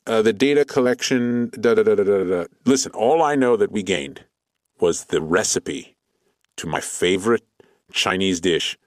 Uh, 0.06 0.22
the 0.22 0.34
data 0.34 0.66
collection. 0.66 1.50
Da, 1.60 1.74
da, 1.74 1.84
da, 1.84 1.96
da, 1.96 2.04
da, 2.04 2.24
da. 2.24 2.46
Listen, 2.66 2.92
all 2.92 3.24
I 3.24 3.36
know 3.36 3.56
that 3.58 3.72
we 3.72 3.84
gained 3.84 4.26
was 4.80 5.06
the 5.06 5.22
recipe 5.22 5.96
to 6.58 6.68
my 6.68 6.82
favorite 6.82 7.44
Chinese 7.92 8.40
dish, 8.40 8.78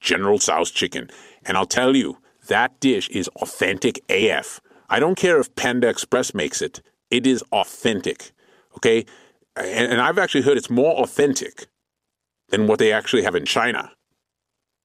General 0.00 0.38
Tso's 0.38 0.70
chicken. 0.70 1.10
And 1.44 1.56
I'll 1.56 1.66
tell 1.66 1.96
you, 1.96 2.18
that 2.48 2.80
dish 2.80 3.08
is 3.10 3.28
authentic 3.36 4.00
AF. 4.10 4.60
I 4.88 4.98
don't 4.98 5.14
care 5.14 5.38
if 5.38 5.54
Panda 5.54 5.88
Express 5.88 6.34
makes 6.34 6.60
it. 6.60 6.82
It 7.10 7.26
is 7.26 7.42
authentic. 7.52 8.32
Okay. 8.76 9.04
And, 9.56 9.92
and 9.92 10.00
I've 10.00 10.18
actually 10.18 10.42
heard 10.42 10.56
it's 10.56 10.70
more 10.70 10.94
authentic 10.94 11.66
than 12.48 12.66
what 12.66 12.78
they 12.78 12.92
actually 12.92 13.22
have 13.22 13.34
in 13.34 13.44
China. 13.44 13.92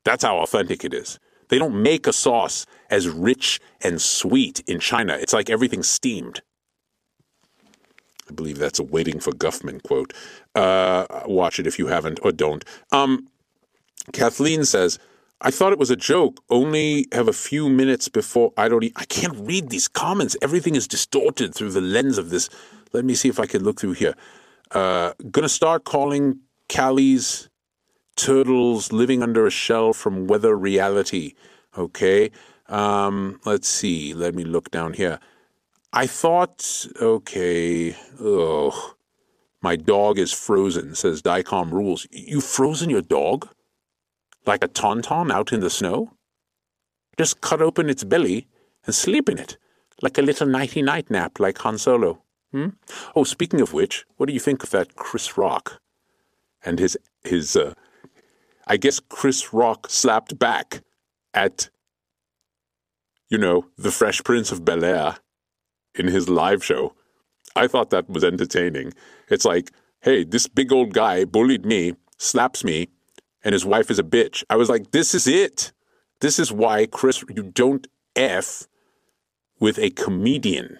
That's 0.03 0.23
how 0.23 0.37
authentic 0.37 0.83
it 0.83 0.93
is. 0.93 1.19
They 1.49 1.59
don't 1.59 1.81
make 1.81 2.07
a 2.07 2.13
sauce 2.13 2.65
as 2.89 3.07
rich 3.07 3.59
and 3.81 4.01
sweet 4.01 4.61
in 4.67 4.79
China. 4.79 5.17
It's 5.19 5.33
like 5.33 5.49
everything's 5.49 5.89
steamed. 5.89 6.41
I 8.29 8.33
believe 8.33 8.57
that's 8.57 8.79
a 8.79 8.83
waiting 8.83 9.19
for 9.19 9.31
Guffman 9.31 9.83
quote. 9.83 10.13
Uh, 10.55 11.05
watch 11.25 11.59
it 11.59 11.67
if 11.67 11.77
you 11.77 11.87
haven't 11.87 12.19
or 12.23 12.31
don't. 12.31 12.65
Um, 12.91 13.27
Kathleen 14.13 14.65
says, 14.65 14.97
I 15.41 15.51
thought 15.51 15.73
it 15.73 15.79
was 15.79 15.91
a 15.91 15.95
joke. 15.95 16.41
Only 16.49 17.07
have 17.11 17.27
a 17.27 17.33
few 17.33 17.69
minutes 17.69 18.07
before 18.07 18.53
I 18.57 18.69
don't. 18.69 18.83
E- 18.83 18.93
I 18.95 19.05
can't 19.05 19.35
read 19.37 19.69
these 19.69 19.87
comments. 19.87 20.37
Everything 20.41 20.75
is 20.75 20.87
distorted 20.87 21.53
through 21.53 21.71
the 21.71 21.81
lens 21.81 22.17
of 22.17 22.29
this. 22.29 22.49
Let 22.93 23.05
me 23.05 23.15
see 23.15 23.29
if 23.29 23.39
I 23.39 23.45
can 23.45 23.63
look 23.63 23.79
through 23.79 23.93
here. 23.93 24.15
Uh, 24.71 25.13
gonna 25.31 25.49
start 25.49 25.83
calling 25.83 26.39
Callie's 26.69 27.49
turtles 28.15 28.91
living 28.93 29.21
under 29.21 29.45
a 29.45 29.51
shell 29.51 29.93
from 29.93 30.25
Weather 30.27 30.55
Reality. 30.57 31.33
Okay. 31.77 32.31
Um, 32.67 33.39
let's 33.45 33.67
see. 33.67 34.13
Let 34.13 34.35
me 34.35 34.43
look 34.43 34.71
down 34.71 34.93
here. 34.93 35.19
I 35.93 36.07
thought, 36.07 36.87
okay, 37.01 37.95
oh, 38.19 38.95
my 39.61 39.75
dog 39.75 40.19
is 40.19 40.33
frozen, 40.33 40.93
says 40.95 41.21
Dicom 41.21 41.71
Rules. 41.71 42.05
You 42.11 42.41
frozen 42.41 42.89
your 42.89 43.01
dog? 43.01 43.47
Like 44.45 44.63
a 44.63 44.67
tauntaun 44.67 45.31
out 45.31 45.51
in 45.51 45.59
the 45.59 45.69
snow? 45.69 46.13
Just 47.17 47.41
cut 47.41 47.61
open 47.61 47.89
its 47.89 48.03
belly 48.03 48.47
and 48.85 48.93
sleep 48.93 49.29
in 49.29 49.37
it, 49.37 49.57
like 50.01 50.17
a 50.17 50.21
little 50.21 50.47
nighty 50.47 50.81
night 50.81 51.09
nap 51.09 51.39
like 51.39 51.57
Han 51.59 51.77
Solo. 51.77 52.21
Hmm? 52.51 52.69
Oh, 53.15 53.23
speaking 53.23 53.61
of 53.61 53.73
which, 53.73 54.05
what 54.17 54.27
do 54.27 54.33
you 54.33 54.39
think 54.39 54.63
of 54.63 54.69
that 54.71 54.95
Chris 54.95 55.37
Rock? 55.37 55.81
And 56.63 56.79
his, 56.79 56.97
his, 57.23 57.55
uh, 57.55 57.73
I 58.67 58.77
guess 58.77 58.99
Chris 58.99 59.53
Rock 59.53 59.89
slapped 59.89 60.37
back 60.39 60.81
at, 61.33 61.69
you 63.29 63.37
know, 63.37 63.65
the 63.77 63.91
Fresh 63.91 64.23
Prince 64.23 64.51
of 64.51 64.65
Bel 64.65 64.83
Air 64.83 65.17
in 65.93 66.07
his 66.07 66.29
live 66.29 66.63
show. 66.63 66.95
I 67.55 67.67
thought 67.67 67.89
that 67.91 68.09
was 68.09 68.23
entertaining. 68.23 68.93
It's 69.29 69.45
like, 69.45 69.71
hey, 70.01 70.23
this 70.23 70.47
big 70.47 70.71
old 70.71 70.93
guy 70.93 71.25
bullied 71.25 71.65
me, 71.65 71.93
slaps 72.17 72.63
me, 72.63 72.89
and 73.45 73.53
his 73.53 73.63
wife 73.63 73.91
is 73.91 73.99
a 73.99 74.03
bitch. 74.03 74.43
I 74.49 74.55
was 74.57 74.69
like, 74.69 74.91
this 74.91 75.13
is 75.13 75.27
it. 75.27 75.71
This 76.19 76.39
is 76.39 76.51
why, 76.51 76.87
Chris, 76.87 77.23
you 77.33 77.43
don't 77.43 77.87
F 78.15 78.67
with 79.59 79.77
a 79.77 79.91
comedian. 79.91 80.79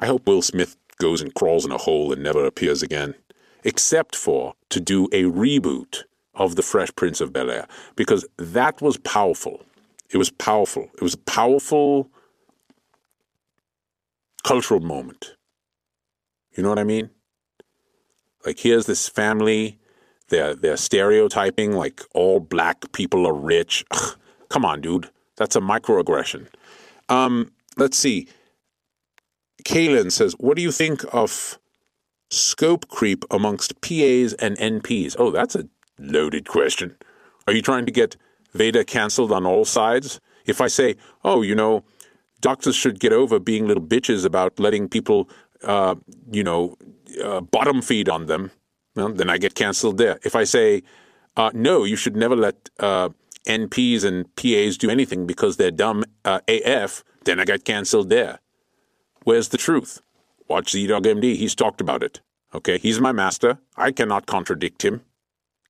I 0.00 0.06
hope 0.06 0.26
Will 0.26 0.42
Smith 0.42 0.76
goes 1.00 1.22
and 1.22 1.32
crawls 1.34 1.64
in 1.64 1.72
a 1.72 1.78
hole 1.78 2.12
and 2.12 2.22
never 2.22 2.44
appears 2.44 2.82
again, 2.82 3.14
except 3.64 4.16
for 4.16 4.54
to 4.70 4.80
do 4.80 5.06
a 5.06 5.22
reboot 5.24 6.02
of 6.34 6.56
The 6.56 6.62
Fresh 6.62 6.94
Prince 6.96 7.20
of 7.20 7.32
Bel 7.32 7.50
Air, 7.50 7.66
because 7.94 8.26
that 8.36 8.82
was 8.82 8.98
powerful. 8.98 9.62
It 10.10 10.18
was 10.18 10.30
powerful. 10.30 10.90
It 10.94 11.02
was 11.02 11.14
a 11.14 11.18
powerful 11.18 12.10
cultural 14.42 14.80
moment. 14.80 15.36
You 16.56 16.62
know 16.62 16.70
what 16.70 16.78
I 16.78 16.84
mean? 16.84 17.10
Like 18.46 18.60
here's 18.60 18.86
this 18.86 19.08
family, 19.08 19.78
they're 20.28 20.54
they're 20.54 20.76
stereotyping 20.76 21.72
like 21.72 22.00
all 22.14 22.40
black 22.40 22.92
people 22.92 23.26
are 23.26 23.34
rich. 23.34 23.84
Ugh, 23.90 24.16
come 24.48 24.64
on, 24.64 24.80
dude, 24.80 25.10
that's 25.36 25.56
a 25.56 25.60
microaggression. 25.60 26.46
Um, 27.08 27.52
let's 27.76 27.98
see. 27.98 28.28
Kaylin 29.64 30.12
says, 30.12 30.34
What 30.38 30.56
do 30.56 30.62
you 30.62 30.70
think 30.70 31.04
of 31.12 31.58
scope 32.30 32.88
creep 32.88 33.24
amongst 33.30 33.80
PAs 33.80 34.32
and 34.34 34.56
NPs? 34.58 35.16
Oh, 35.18 35.30
that's 35.32 35.56
a 35.56 35.68
loaded 35.98 36.48
question. 36.48 36.96
Are 37.46 37.52
you 37.52 37.62
trying 37.62 37.84
to 37.86 37.92
get 37.92 38.16
Veda 38.52 38.84
canceled 38.84 39.32
on 39.32 39.44
all 39.44 39.64
sides? 39.64 40.20
If 40.44 40.60
I 40.60 40.68
say, 40.68 40.96
Oh, 41.24 41.42
you 41.42 41.54
know, 41.54 41.84
doctors 42.40 42.76
should 42.76 43.00
get 43.00 43.12
over 43.12 43.40
being 43.40 43.66
little 43.66 43.82
bitches 43.82 44.24
about 44.24 44.60
letting 44.60 44.88
people, 44.88 45.28
uh, 45.64 45.96
you 46.30 46.44
know, 46.44 46.76
uh, 47.22 47.40
bottom 47.40 47.82
feed 47.82 48.08
on 48.08 48.26
them, 48.26 48.50
well, 48.94 49.10
then 49.10 49.30
I 49.30 49.38
get 49.38 49.54
canceled 49.54 49.98
there. 49.98 50.18
If 50.24 50.34
I 50.34 50.44
say, 50.44 50.82
uh, 51.36 51.50
no, 51.52 51.84
you 51.84 51.96
should 51.96 52.16
never 52.16 52.36
let 52.36 52.70
uh, 52.80 53.10
NPs 53.46 54.04
and 54.04 54.34
PAs 54.36 54.76
do 54.76 54.90
anything 54.90 55.26
because 55.26 55.56
they're 55.56 55.70
dumb 55.70 56.04
uh, 56.24 56.40
AF, 56.48 57.04
then 57.24 57.40
I 57.40 57.44
get 57.44 57.64
canceled 57.64 58.08
there. 58.08 58.40
Where's 59.24 59.48
the 59.48 59.58
truth? 59.58 60.00
Watch 60.48 60.72
ZDogg 60.72 61.02
MD. 61.02 61.36
He's 61.36 61.54
talked 61.54 61.80
about 61.80 62.02
it. 62.02 62.20
Okay, 62.54 62.78
he's 62.78 63.00
my 63.00 63.12
master. 63.12 63.58
I 63.76 63.90
cannot 63.92 64.26
contradict 64.26 64.84
him, 64.84 65.02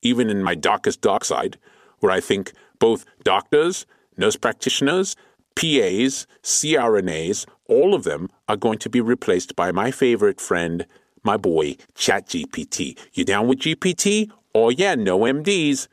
even 0.02 0.30
in 0.30 0.42
my 0.42 0.54
darkest 0.54 1.00
dark 1.00 1.24
side, 1.24 1.58
where 2.00 2.12
I 2.12 2.20
think 2.20 2.52
both 2.78 3.06
doctors, 3.24 3.86
nurse 4.16 4.36
practitioners, 4.36 5.16
PAs, 5.56 6.26
CRNAs, 6.42 7.46
all 7.66 7.94
of 7.94 8.04
them 8.04 8.30
are 8.46 8.56
going 8.56 8.78
to 8.78 8.90
be 8.90 9.00
replaced 9.00 9.56
by 9.56 9.72
my 9.72 9.90
favorite 9.90 10.40
friend, 10.40 10.86
my 11.26 11.36
boy, 11.36 11.76
ChatGPT. 11.94 12.96
You 13.12 13.24
down 13.24 13.48
with 13.48 13.58
GPT? 13.58 14.30
Oh, 14.54 14.70
yeah, 14.70 14.94
no 14.94 15.18
MDs. 15.18 15.88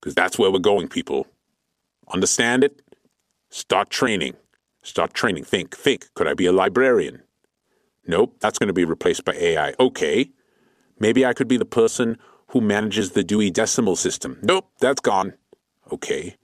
Because 0.00 0.14
that's 0.14 0.38
where 0.38 0.52
we're 0.52 0.60
going, 0.60 0.88
people. 0.88 1.26
Understand 2.12 2.62
it? 2.62 2.80
Start 3.50 3.90
training. 3.90 4.34
Start 4.82 5.14
training. 5.14 5.42
Think, 5.44 5.76
think. 5.76 6.06
Could 6.14 6.28
I 6.28 6.34
be 6.34 6.46
a 6.46 6.52
librarian? 6.52 7.22
Nope, 8.06 8.36
that's 8.40 8.58
going 8.58 8.68
to 8.68 8.74
be 8.74 8.84
replaced 8.84 9.24
by 9.24 9.32
AI. 9.32 9.74
Okay. 9.80 10.30
Maybe 11.00 11.26
I 11.26 11.32
could 11.32 11.48
be 11.48 11.56
the 11.56 11.64
person 11.64 12.16
who 12.48 12.60
manages 12.60 13.12
the 13.12 13.24
Dewey 13.24 13.50
Decimal 13.50 13.96
System. 13.96 14.38
Nope, 14.42 14.70
that's 14.80 15.00
gone. 15.00 15.34
Okay. 15.92 16.36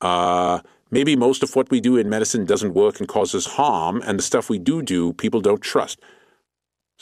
Uh, 0.00 0.60
maybe 0.90 1.16
most 1.16 1.42
of 1.42 1.54
what 1.54 1.70
we 1.70 1.80
do 1.80 1.96
in 1.96 2.08
medicine 2.08 2.44
doesn't 2.44 2.74
work 2.74 2.98
and 2.98 3.08
causes 3.08 3.46
harm, 3.46 4.02
and 4.04 4.18
the 4.18 4.22
stuff 4.22 4.50
we 4.50 4.58
do 4.58 4.82
do, 4.82 5.12
people 5.14 5.40
don't 5.40 5.62
trust. 5.62 6.00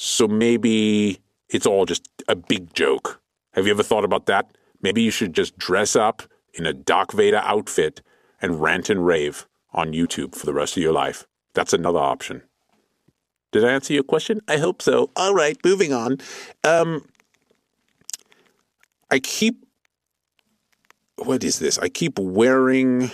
So 0.00 0.28
maybe 0.28 1.18
it's 1.48 1.66
all 1.66 1.84
just 1.84 2.08
a 2.28 2.36
big 2.36 2.72
joke. 2.72 3.20
Have 3.54 3.66
you 3.66 3.72
ever 3.72 3.82
thought 3.82 4.04
about 4.04 4.26
that? 4.26 4.56
Maybe 4.80 5.02
you 5.02 5.10
should 5.10 5.34
just 5.34 5.58
dress 5.58 5.96
up 5.96 6.22
in 6.54 6.66
a 6.66 6.72
Doc 6.72 7.10
Veda 7.10 7.42
outfit 7.44 8.00
and 8.40 8.62
rant 8.62 8.90
and 8.90 9.04
rave 9.04 9.48
on 9.72 9.92
YouTube 9.92 10.36
for 10.36 10.46
the 10.46 10.54
rest 10.54 10.76
of 10.76 10.84
your 10.84 10.92
life. 10.92 11.26
That's 11.54 11.72
another 11.72 11.98
option. 11.98 12.42
Did 13.50 13.64
I 13.64 13.72
answer 13.72 13.92
your 13.92 14.04
question? 14.04 14.40
I 14.46 14.58
hope 14.58 14.82
so. 14.82 15.10
All 15.16 15.34
right, 15.34 15.58
moving 15.64 15.92
on. 15.92 16.18
Um, 16.62 17.04
I 19.10 19.18
keep. 19.18 19.66
What 21.16 21.42
is 21.42 21.58
this? 21.58 21.76
I 21.76 21.88
keep 21.88 22.20
wearing 22.20 23.10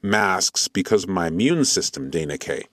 masks 0.00 0.68
because 0.68 1.06
my 1.06 1.26
immune 1.26 1.66
system, 1.66 2.08
Dana 2.08 2.38
K. 2.38 2.64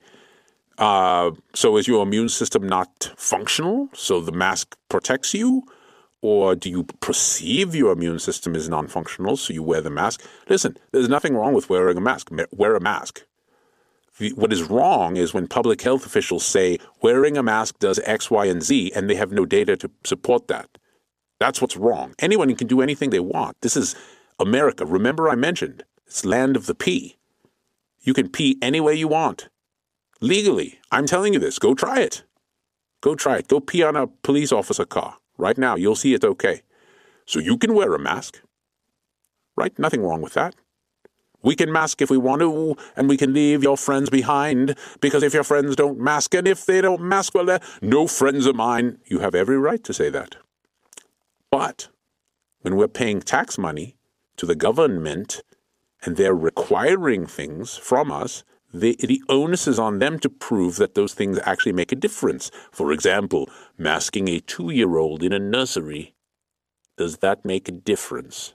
Uh, 0.82 1.30
so 1.54 1.78
is 1.78 1.88
your 1.88 2.02
immune 2.02 2.28
system 2.28 2.68
not 2.68 3.12
functional? 3.16 3.88
So 3.94 4.20
the 4.20 4.32
mask 4.32 4.76
protects 4.90 5.32
you? 5.32 5.62
Or 6.24 6.56
do 6.56 6.72
you 6.72 6.84
perceive 7.02 7.76
your 7.76 7.92
immune 7.92 8.18
system 8.18 8.56
is 8.56 8.68
non 8.68 8.88
functional, 8.88 9.38
so 9.38 9.54
you 9.54 9.62
wear 9.62 9.82
the 9.82 9.92
mask? 9.92 10.24
Listen, 10.50 10.76
there's 10.92 11.08
nothing 11.08 11.36
wrong 11.36 11.54
with 11.54 11.70
wearing 11.70 11.98
a 11.98 12.02
mask. 12.02 12.30
Wear 12.52 12.76
a 12.76 12.82
mask. 12.82 13.24
What 14.36 14.54
is 14.54 14.64
wrong 14.64 15.18
is 15.18 15.34
when 15.34 15.48
public 15.48 15.82
health 15.82 16.06
officials 16.06 16.46
say 16.46 16.80
wearing 17.02 17.38
a 17.38 17.44
mask 17.44 17.80
does 17.80 18.00
X, 18.00 18.30
Y, 18.30 18.46
and 18.46 18.62
Z, 18.62 18.92
and 18.96 19.10
they 19.10 19.16
have 19.16 19.32
no 19.32 19.46
data 19.46 19.78
to 19.78 19.90
support 20.04 20.48
that. 20.48 20.68
That's 21.40 21.62
what's 21.62 21.78
wrong. 21.78 22.14
Anyone 22.20 22.54
can 22.56 22.68
do 22.68 22.82
anything 22.82 23.10
they 23.10 23.20
want. 23.20 23.58
This 23.62 23.78
is 23.78 23.96
America. 24.40 24.86
Remember, 24.86 25.30
I 25.30 25.36
mentioned 25.36 25.84
it's 26.06 26.26
land 26.26 26.56
of 26.56 26.66
the 26.66 26.76
pee. 26.76 27.18
You 28.02 28.14
can 28.14 28.30
pee 28.30 28.58
any 28.62 28.80
way 28.80 28.96
you 28.96 29.08
want 29.08 29.48
legally. 30.22 30.80
I'm 30.92 31.06
telling 31.06 31.34
you 31.34 31.40
this. 31.40 31.60
Go 31.60 31.74
try 31.74 32.00
it. 32.00 32.24
Go 33.02 33.16
try 33.16 33.38
it. 33.38 33.48
Go 33.48 33.60
pee 33.60 33.84
on 33.84 33.96
a 33.96 34.08
police 34.08 34.52
officer 34.52 34.86
car 34.86 35.18
right 35.38 35.58
now. 35.58 35.76
You'll 35.76 35.96
see 35.96 36.14
it's 36.14 36.24
okay. 36.24 36.62
So 37.26 37.40
you 37.40 37.58
can 37.58 37.74
wear 37.74 37.94
a 37.94 38.00
mask, 38.00 38.42
right? 39.56 39.78
Nothing 39.78 40.04
wrong 40.04 40.22
with 40.22 40.34
that. 40.34 40.56
We 41.44 41.56
can 41.56 41.72
mask 41.72 42.02
if 42.02 42.12
we 42.12 42.18
want 42.18 42.42
to, 42.42 42.76
and 42.96 43.10
we 43.10 43.18
can 43.18 43.34
leave 43.34 43.64
your 43.64 43.76
friends 43.76 44.12
behind, 44.12 44.76
because 45.00 45.24
if 45.24 45.34
your 45.34 45.44
friends 45.44 45.76
don't 45.76 46.00
mask, 46.00 46.36
and 46.36 46.48
if 46.48 46.68
they 46.68 46.82
don't 46.82 47.02
mask, 47.02 47.34
well, 47.34 47.46
they're 47.46 47.62
no 47.82 48.06
friends 48.06 48.46
of 48.46 48.56
mine. 48.56 49.00
You 49.06 49.20
have 49.20 49.34
every 49.34 49.58
right 49.58 49.84
to 49.86 49.94
say 49.94 50.12
that. 50.12 50.36
But 51.50 51.88
when 52.62 52.76
we're 52.76 52.88
paying 52.88 53.22
tax 53.22 53.58
money 53.58 53.98
to 54.38 54.46
the 54.46 54.56
government 54.56 55.42
and 56.04 56.16
they're 56.16 56.36
requiring 56.36 57.26
things 57.26 57.76
from 57.76 58.12
us, 58.12 58.44
the, 58.74 58.96
the 59.00 59.22
onus 59.30 59.68
is 59.68 59.80
on 59.80 60.00
them 60.00 60.20
to 60.20 60.30
prove 60.30 60.78
that 60.78 60.96
those 60.96 61.14
things 61.14 61.40
actually 61.44 61.74
make 61.74 61.92
a 61.92 61.96
difference. 61.96 62.52
For 62.72 62.92
example, 62.92 63.50
masking 63.78 64.28
a 64.28 64.40
two 64.40 64.70
year 64.70 64.98
old 64.98 65.24
in 65.24 65.34
a 65.34 65.40
nursery. 65.40 66.16
Does 66.98 67.18
that 67.18 67.46
make 67.46 67.68
a 67.68 67.72
difference? 67.72 68.54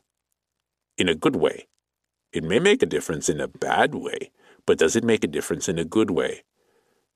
In 0.96 1.08
a 1.08 1.14
good 1.14 1.36
way. 1.36 1.66
It 2.32 2.44
may 2.44 2.58
make 2.58 2.82
a 2.82 2.86
difference 2.86 3.28
in 3.28 3.40
a 3.40 3.48
bad 3.48 3.94
way, 3.94 4.30
but 4.66 4.78
does 4.78 4.96
it 4.96 5.04
make 5.04 5.24
a 5.24 5.28
difference 5.28 5.68
in 5.68 5.78
a 5.78 5.84
good 5.84 6.10
way? 6.10 6.42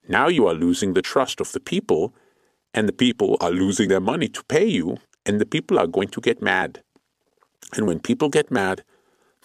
Now 0.08 0.28
you 0.28 0.46
are 0.46 0.54
losing 0.54 0.94
the 0.94 1.02
trust 1.02 1.40
of 1.40 1.52
the 1.52 1.60
people, 1.60 2.14
and 2.72 2.88
the 2.88 2.92
people 2.92 3.36
are 3.40 3.50
losing 3.50 3.88
their 3.88 4.00
money 4.00 4.28
to 4.28 4.44
pay 4.44 4.66
you, 4.66 4.98
and 5.26 5.40
the 5.40 5.46
people 5.46 5.78
are 5.78 5.86
going 5.86 6.08
to 6.08 6.20
get 6.20 6.40
mad. 6.40 6.82
And 7.76 7.86
when 7.86 8.00
people 8.00 8.28
get 8.28 8.50
mad, 8.50 8.82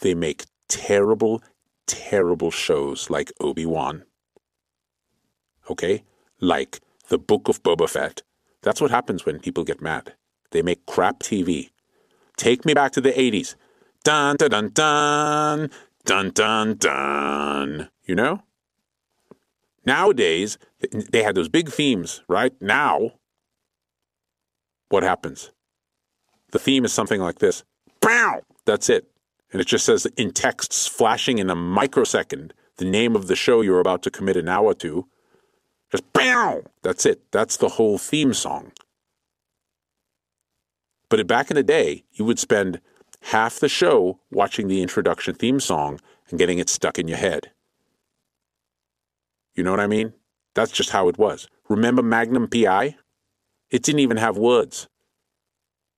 they 0.02 0.14
make 0.14 0.46
terrible, 0.70 1.44
terrible 1.88 2.52
shows 2.52 3.10
like 3.10 3.32
Obi 3.40 3.66
Wan. 3.66 4.04
Okay? 5.70 6.04
Like 6.40 6.80
the 7.10 7.18
Book 7.18 7.48
of 7.48 7.64
Boba 7.64 7.90
Fett. 7.90 8.22
That's 8.62 8.82
what 8.82 8.92
happens 8.92 9.26
when 9.26 9.40
people 9.40 9.64
get 9.64 9.82
mad. 9.82 10.16
They 10.52 10.62
make 10.62 10.86
crap 10.86 11.20
TV. 11.20 11.70
Take 12.38 12.66
me 12.66 12.74
back 12.74 12.92
to 12.94 13.02
the 13.02 13.12
80s. 13.12 13.56
Dun 14.04 14.38
dun 14.38 14.50
dun 14.50 14.70
dun. 14.74 15.70
Dun 16.06 16.32
dun 16.32 16.76
dun. 16.78 17.90
You 18.06 18.16
know? 18.16 18.44
Nowadays, 19.86 20.58
they 21.12 21.24
had 21.24 21.36
those 21.36 21.50
big 21.50 21.70
themes, 21.70 22.24
right? 22.28 22.54
Now, 22.60 23.12
what 24.90 25.04
happens? 25.04 25.52
The 26.52 26.60
theme 26.60 26.86
is 26.86 26.94
something 26.94 27.22
like 27.22 27.40
this. 27.40 27.64
Bow! 28.02 28.42
That's 28.66 28.90
it. 28.90 29.08
And 29.52 29.62
it 29.62 29.68
just 29.68 29.86
says 29.86 30.06
in 30.18 30.32
texts 30.32 30.88
flashing 30.88 31.38
in 31.38 31.50
a 31.50 31.56
microsecond 31.56 32.54
the 32.78 32.86
name 32.86 33.16
of 33.16 33.28
the 33.28 33.36
show 33.36 33.62
you're 33.62 33.80
about 33.80 34.04
to 34.04 34.12
commit 34.12 34.38
an 34.38 34.50
hour 34.50 34.74
to. 34.76 35.08
Just 35.92 36.12
BAM! 36.14 36.64
That's 36.82 37.06
it. 37.06 37.22
That's 37.32 37.58
the 37.58 37.70
whole 37.70 37.98
theme 37.98 38.34
song. 38.34 38.72
But 41.10 41.26
back 41.28 41.50
in 41.50 41.56
the 41.56 41.64
day, 41.64 42.04
you 42.14 42.26
would 42.26 42.40
spend 42.40 42.82
half 43.22 43.60
the 43.60 43.70
show 43.70 44.20
watching 44.32 44.68
the 44.68 44.82
introduction 44.82 45.36
theme 45.36 45.60
song 45.60 46.00
and 46.30 46.40
getting 46.40 46.60
it 46.60 46.70
stuck 46.70 47.00
in 47.00 47.08
your 47.08 47.18
head. 47.18 47.52
You 49.54 49.64
know 49.64 49.72
what 49.72 49.80
I 49.80 49.88
mean? 49.88 50.14
That's 50.54 50.72
just 50.72 50.90
how 50.90 51.08
it 51.08 51.18
was. 51.18 51.48
Remember 51.70 52.02
Magnum 52.02 52.48
PI? 52.48 52.98
It 53.70 53.84
didn't 53.84 54.00
even 54.00 54.18
have 54.18 54.38
words. 54.38 54.88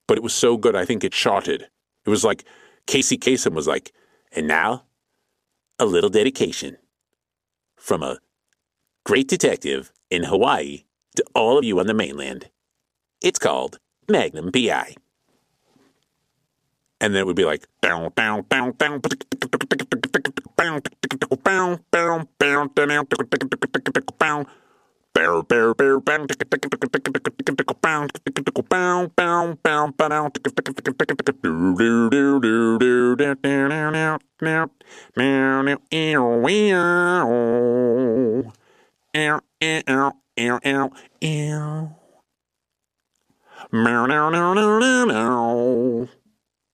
But 0.08 0.18
it 0.18 0.24
was 0.24 0.34
so 0.34 0.58
good, 0.58 0.76
I 0.76 0.86
think 0.86 1.04
it 1.04 1.12
charted. 1.12 1.68
It 2.06 2.10
was 2.10 2.24
like 2.24 2.46
Casey 2.88 3.18
Kasem 3.18 3.54
was 3.54 3.68
like, 3.68 3.92
and 4.32 4.48
now, 4.48 4.86
a 5.78 5.86
little 5.86 6.10
dedication 6.10 6.78
from 7.76 8.02
a 8.02 8.20
great 9.06 9.28
detective 9.28 9.92
in 10.10 10.24
Hawaii 10.24 10.84
to 11.16 11.24
all 11.36 11.58
of 11.58 11.66
you 11.66 11.80
on 11.80 11.88
the 11.88 11.94
mainland. 11.94 12.50
It's 13.22 13.40
called 13.40 13.80
Magnum 14.10 14.52
PI. 14.52 14.96
And 17.00 17.14
then 17.14 17.22
it 17.22 17.26
would 17.28 17.36
be 17.36 17.46
like, 17.46 17.68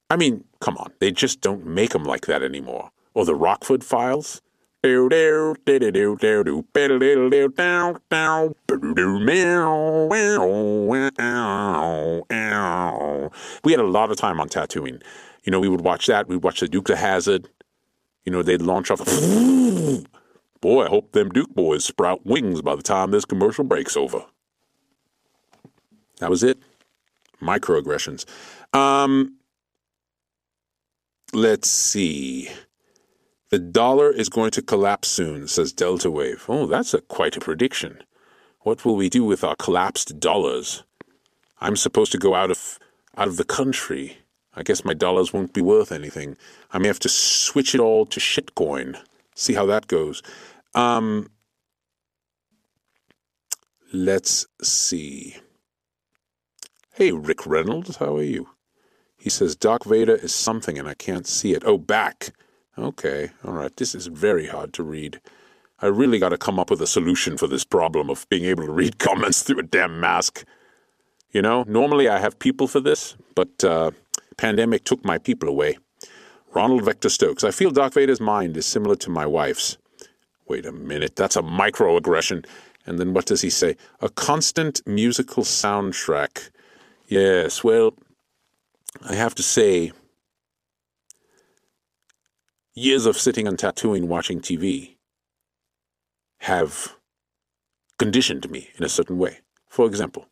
I 0.10 0.18
mean, 0.18 0.44
come 0.60 0.78
on, 0.78 0.92
they 1.00 1.12
just 1.12 1.40
don't 1.40 1.66
make 1.66 1.92
them 1.92 2.04
like 2.04 2.26
that 2.26 2.44
anymore. 2.44 2.92
Or 3.14 3.24
the 3.24 3.36
Rockford 3.36 3.86
Files? 3.86 4.42
We 13.64 13.72
had 13.72 13.80
a 13.80 13.88
lot 13.88 14.12
of 14.12 14.18
time 14.18 14.42
on 14.42 14.50
Tatooine. 14.50 15.02
You 15.46 15.52
know, 15.52 15.62
we 15.62 15.70
would 15.70 15.82
watch 15.82 16.08
that. 16.08 16.28
We'd 16.28 16.44
watch 16.44 16.60
the 16.60 16.68
Duke 16.68 16.90
of 16.90 16.98
Hazzard. 16.98 17.48
You 18.26 18.32
know, 18.34 18.44
they'd 18.44 18.62
launch 18.62 18.92
off. 18.92 19.00
Boy, 20.62 20.86
I 20.86 20.90
hope 20.90 21.12
them 21.12 21.30
Duke 21.30 21.54
boys 21.54 21.84
sprout 21.84 22.26
wings 22.26 22.62
by 22.62 22.76
the 22.76 22.82
time 22.82 23.12
this 23.12 23.26
commercial 23.26 23.66
breaks 23.66 23.98
over. 23.98 24.24
That 26.20 26.30
was 26.30 26.42
it. 26.42 26.58
Microaggressions. 27.42 28.26
Um, 28.74 29.38
let's 31.34 31.70
see. 31.70 32.50
The 33.54 33.60
dollar 33.60 34.12
is 34.12 34.30
going 34.30 34.50
to 34.50 34.64
collapse 34.64 35.10
soon, 35.10 35.48
says 35.48 35.72
Delta 35.72 36.10
Wave. 36.10 36.44
Oh, 36.50 36.66
that's 36.66 36.96
a, 36.96 37.02
quite 37.02 37.38
a 37.38 37.40
prediction. 37.40 38.02
What 38.62 38.84
will 38.84 38.96
we 38.96 39.10
do 39.10 39.24
with 39.24 39.44
our 39.44 39.56
collapsed 39.56 40.20
dollars? 40.20 40.82
I'm 41.62 41.76
supposed 41.76 42.12
to 42.14 42.18
go 42.18 42.34
out 42.34 42.50
of 42.50 42.80
out 43.16 43.28
of 43.28 43.38
the 43.38 43.44
country. 43.44 44.18
I 44.56 44.64
guess 44.64 44.84
my 44.84 44.96
dollars 44.96 45.34
won't 45.34 45.54
be 45.54 45.62
worth 45.62 45.92
anything. 45.92 46.36
I 46.72 46.80
may 46.80 46.88
have 46.88 46.98
to 47.02 47.10
switch 47.10 47.76
it 47.76 47.80
all 47.80 48.08
to 48.08 48.20
shitcoin. 48.20 48.98
See 49.36 49.54
how 49.54 49.68
that 49.68 49.86
goes. 49.86 50.24
Um, 50.74 51.30
let's 53.94 54.48
see. 54.64 55.38
Hey, 56.96 57.12
Rick 57.12 57.46
Reynolds, 57.46 57.98
how 57.98 58.16
are 58.16 58.24
you? 58.24 58.50
He 59.16 59.30
says, 59.30 59.56
Doc 59.56 59.86
Vader 59.86 60.16
is 60.16 60.34
something 60.34 60.80
and 60.80 60.88
I 60.88 60.96
can't 60.96 61.28
see 61.28 61.54
it. 61.54 61.62
Oh, 61.68 61.78
back. 61.78 62.34
Okay, 62.78 63.30
all 63.46 63.54
right. 63.54 63.76
This 63.76 63.94
is 63.94 64.08
very 64.08 64.48
hard 64.48 64.74
to 64.74 64.84
read. 64.84 65.22
I 65.82 65.88
really 65.88 66.18
got 66.18 66.30
to 66.30 66.38
come 66.38 66.60
up 66.60 66.72
with 66.72 66.82
a 66.82 66.88
solution 66.88 67.38
for 67.38 67.48
this 67.48 67.64
problem 67.64 68.10
of 68.10 68.28
being 68.30 68.46
able 68.46 68.66
to 68.66 68.72
read 68.72 69.00
comments 69.08 69.44
through 69.44 69.60
a 69.60 69.64
damn 69.64 70.00
mask. 70.00 70.44
You 71.32 71.42
know, 71.42 71.64
normally 71.68 72.08
I 72.08 72.20
have 72.20 72.40
people 72.40 72.68
for 72.68 72.80
this, 72.80 73.16
but 73.36 73.64
uh, 73.64 73.92
pandemic 74.38 74.86
took 74.86 75.04
my 75.04 75.18
people 75.18 75.50
away. 75.50 75.78
Ronald 76.54 76.86
Vector 76.86 77.10
Stokes. 77.10 77.44
I 77.44 77.52
feel 77.52 77.72
Doc 77.72 77.94
Vader's 77.94 78.22
mind 78.22 78.56
is 78.58 78.66
similar 78.66 78.96
to 78.98 79.10
my 79.10 79.26
wife's. 79.26 79.78
Wait 80.48 80.66
a 80.66 80.72
minute, 80.72 81.16
that's 81.16 81.36
a 81.36 81.42
microaggression. 81.42 82.46
And 82.86 83.00
then 83.00 83.14
what 83.14 83.26
does 83.26 83.42
he 83.42 83.50
say? 83.50 83.78
A 84.02 84.10
constant 84.10 84.86
musical 84.86 85.44
soundtrack. 85.44 86.50
Yes, 87.08 87.64
well, 87.64 87.94
I 89.08 89.16
have 89.16 89.36
to 89.36 89.44
say, 89.44 89.92
years 92.74 93.06
of 93.06 93.18
sitting 93.18 93.48
on 93.48 93.58
Tatooine 93.58 94.06
watching 94.08 94.40
TV 94.40 94.96
have 96.40 96.96
conditioned 97.98 98.50
me 98.50 98.70
in 98.78 98.84
a 98.84 98.90
certain 98.90 99.18
way. 99.18 99.40
For 99.70 99.86
example, 99.86 100.28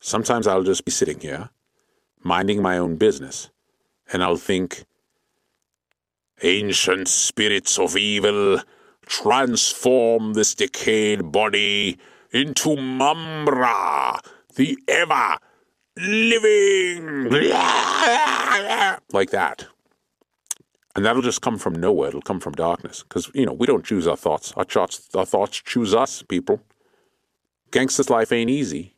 sometimes 0.00 0.46
I'll 0.46 0.62
just 0.62 0.84
be 0.84 0.90
sitting 0.90 1.20
here, 1.20 1.50
minding 2.22 2.62
my 2.62 2.78
own 2.78 2.96
business, 2.96 3.50
and 4.12 4.22
I'll 4.22 4.36
think, 4.36 4.84
Ancient 6.42 7.08
spirits 7.08 7.78
of 7.78 7.96
evil, 7.96 8.60
transform 9.06 10.34
this 10.34 10.54
decayed 10.54 11.32
body 11.32 11.96
into 12.30 12.76
Mumm-Ra, 12.76 14.18
the 14.54 14.78
ever 14.86 15.38
living. 15.96 17.30
Like 19.12 19.30
that. 19.30 19.66
And 20.96 21.04
that'll 21.04 21.20
just 21.20 21.42
come 21.42 21.58
from 21.58 21.74
nowhere. 21.74 22.08
It'll 22.08 22.22
come 22.22 22.40
from 22.40 22.54
darkness. 22.54 23.02
Because, 23.02 23.30
you 23.34 23.44
know, 23.44 23.52
we 23.52 23.66
don't 23.66 23.84
choose 23.84 24.06
our 24.06 24.16
thoughts. 24.16 24.52
Our 24.56 24.64
thoughts, 24.64 25.08
our 25.14 25.26
thoughts 25.26 25.60
choose 25.60 25.94
us, 25.94 26.22
people. 26.22 26.62
Gangster's 27.70 28.08
life 28.08 28.32
ain't 28.32 28.48
easy. 28.48 28.94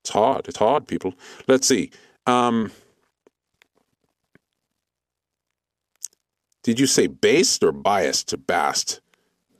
It's 0.00 0.10
hard. 0.10 0.48
It's 0.48 0.56
hard, 0.56 0.88
people. 0.88 1.12
Let's 1.46 1.66
see. 1.66 1.90
Um, 2.26 2.72
did 6.62 6.80
you 6.80 6.86
say 6.86 7.06
based 7.06 7.62
or 7.62 7.72
biased 7.72 8.28
to 8.28 8.38
bast? 8.38 9.02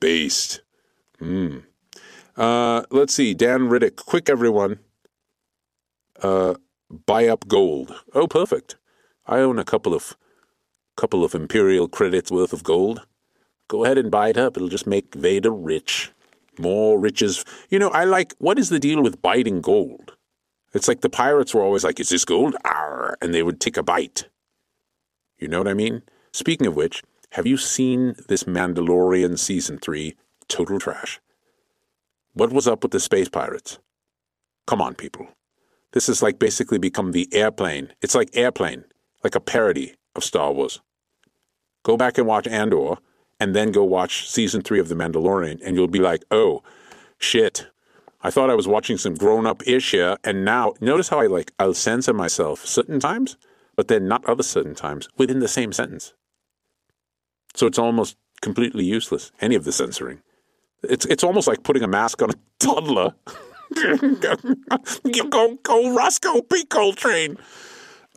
Based. 0.00 0.62
Hmm. 1.18 1.58
Uh, 2.34 2.84
let's 2.90 3.12
see. 3.12 3.34
Dan 3.34 3.68
Riddick. 3.68 3.96
Quick, 3.96 4.30
everyone. 4.30 4.78
Uh, 6.22 6.54
buy 6.88 7.28
up 7.28 7.46
gold. 7.46 7.94
Oh, 8.14 8.26
perfect. 8.26 8.76
I 9.26 9.40
own 9.40 9.58
a 9.58 9.64
couple 9.64 9.92
of 9.92 10.16
couple 11.00 11.24
of 11.24 11.34
imperial 11.34 11.88
credits 11.88 12.30
worth 12.30 12.52
of 12.52 12.62
gold. 12.62 13.06
Go 13.68 13.84
ahead 13.84 13.96
and 13.96 14.10
buy 14.10 14.28
it 14.28 14.36
up. 14.36 14.54
It'll 14.54 14.68
just 14.68 14.86
make 14.86 15.14
Vader 15.14 15.50
rich. 15.50 16.12
More 16.58 16.98
riches. 16.98 17.42
You 17.70 17.78
know, 17.78 17.88
I 17.88 18.04
like, 18.04 18.34
what 18.38 18.58
is 18.58 18.68
the 18.68 18.78
deal 18.78 19.02
with 19.02 19.22
biting 19.22 19.62
gold? 19.62 20.12
It's 20.74 20.88
like 20.88 21.00
the 21.00 21.08
pirates 21.08 21.54
were 21.54 21.62
always 21.62 21.84
like, 21.84 21.98
is 22.00 22.10
this 22.10 22.26
gold? 22.26 22.54
Arr, 22.66 23.16
and 23.22 23.32
they 23.32 23.42
would 23.42 23.60
take 23.60 23.78
a 23.78 23.82
bite. 23.82 24.28
You 25.38 25.48
know 25.48 25.56
what 25.56 25.68
I 25.68 25.74
mean? 25.74 26.02
Speaking 26.32 26.66
of 26.66 26.76
which, 26.76 27.02
have 27.30 27.46
you 27.46 27.56
seen 27.56 28.14
this 28.28 28.44
Mandalorian 28.44 29.38
season 29.38 29.78
three? 29.78 30.16
Total 30.48 30.78
trash. 30.78 31.18
What 32.34 32.52
was 32.52 32.68
up 32.68 32.82
with 32.82 32.92
the 32.92 33.00
space 33.00 33.30
pirates? 33.30 33.78
Come 34.66 34.82
on, 34.82 34.94
people. 34.94 35.28
This 35.92 36.08
has 36.08 36.22
like 36.22 36.38
basically 36.38 36.78
become 36.78 37.12
the 37.12 37.26
airplane. 37.32 37.94
It's 38.02 38.14
like 38.14 38.36
airplane, 38.36 38.84
like 39.24 39.34
a 39.34 39.40
parody 39.40 39.94
of 40.14 40.24
Star 40.24 40.52
Wars. 40.52 40.80
Go 41.82 41.96
back 41.96 42.18
and 42.18 42.26
watch 42.26 42.46
Andor, 42.46 42.96
and 43.38 43.54
then 43.54 43.72
go 43.72 43.84
watch 43.84 44.28
season 44.28 44.62
three 44.62 44.80
of 44.80 44.88
The 44.88 44.94
Mandalorian, 44.94 45.60
and 45.64 45.76
you'll 45.76 45.88
be 45.88 45.98
like, 45.98 46.24
oh, 46.30 46.62
shit. 47.18 47.66
I 48.22 48.30
thought 48.30 48.50
I 48.50 48.54
was 48.54 48.68
watching 48.68 48.98
some 48.98 49.14
grown 49.14 49.46
up 49.46 49.66
ish 49.66 49.92
here, 49.92 50.16
and 50.24 50.44
now 50.44 50.74
notice 50.80 51.08
how 51.08 51.20
I 51.20 51.26
like 51.26 51.52
I'll 51.58 51.72
censor 51.72 52.12
myself 52.12 52.66
certain 52.66 53.00
times, 53.00 53.38
but 53.76 53.88
then 53.88 54.06
not 54.06 54.24
other 54.26 54.42
certain 54.42 54.74
times 54.74 55.08
within 55.16 55.38
the 55.38 55.48
same 55.48 55.72
sentence. 55.72 56.12
So 57.54 57.66
it's 57.66 57.78
almost 57.78 58.16
completely 58.42 58.84
useless, 58.84 59.32
any 59.40 59.54
of 59.54 59.64
the 59.64 59.72
censoring. 59.72 60.20
It's 60.82 61.06
it's 61.06 61.24
almost 61.24 61.48
like 61.48 61.62
putting 61.62 61.82
a 61.82 61.88
mask 61.88 62.22
on 62.22 62.30
a 62.30 62.34
toddler. 62.58 63.14
go 65.30 65.54
go 65.62 65.94
Roscoe 65.94 66.42
P. 66.42 66.64
Coltrane. 66.64 67.38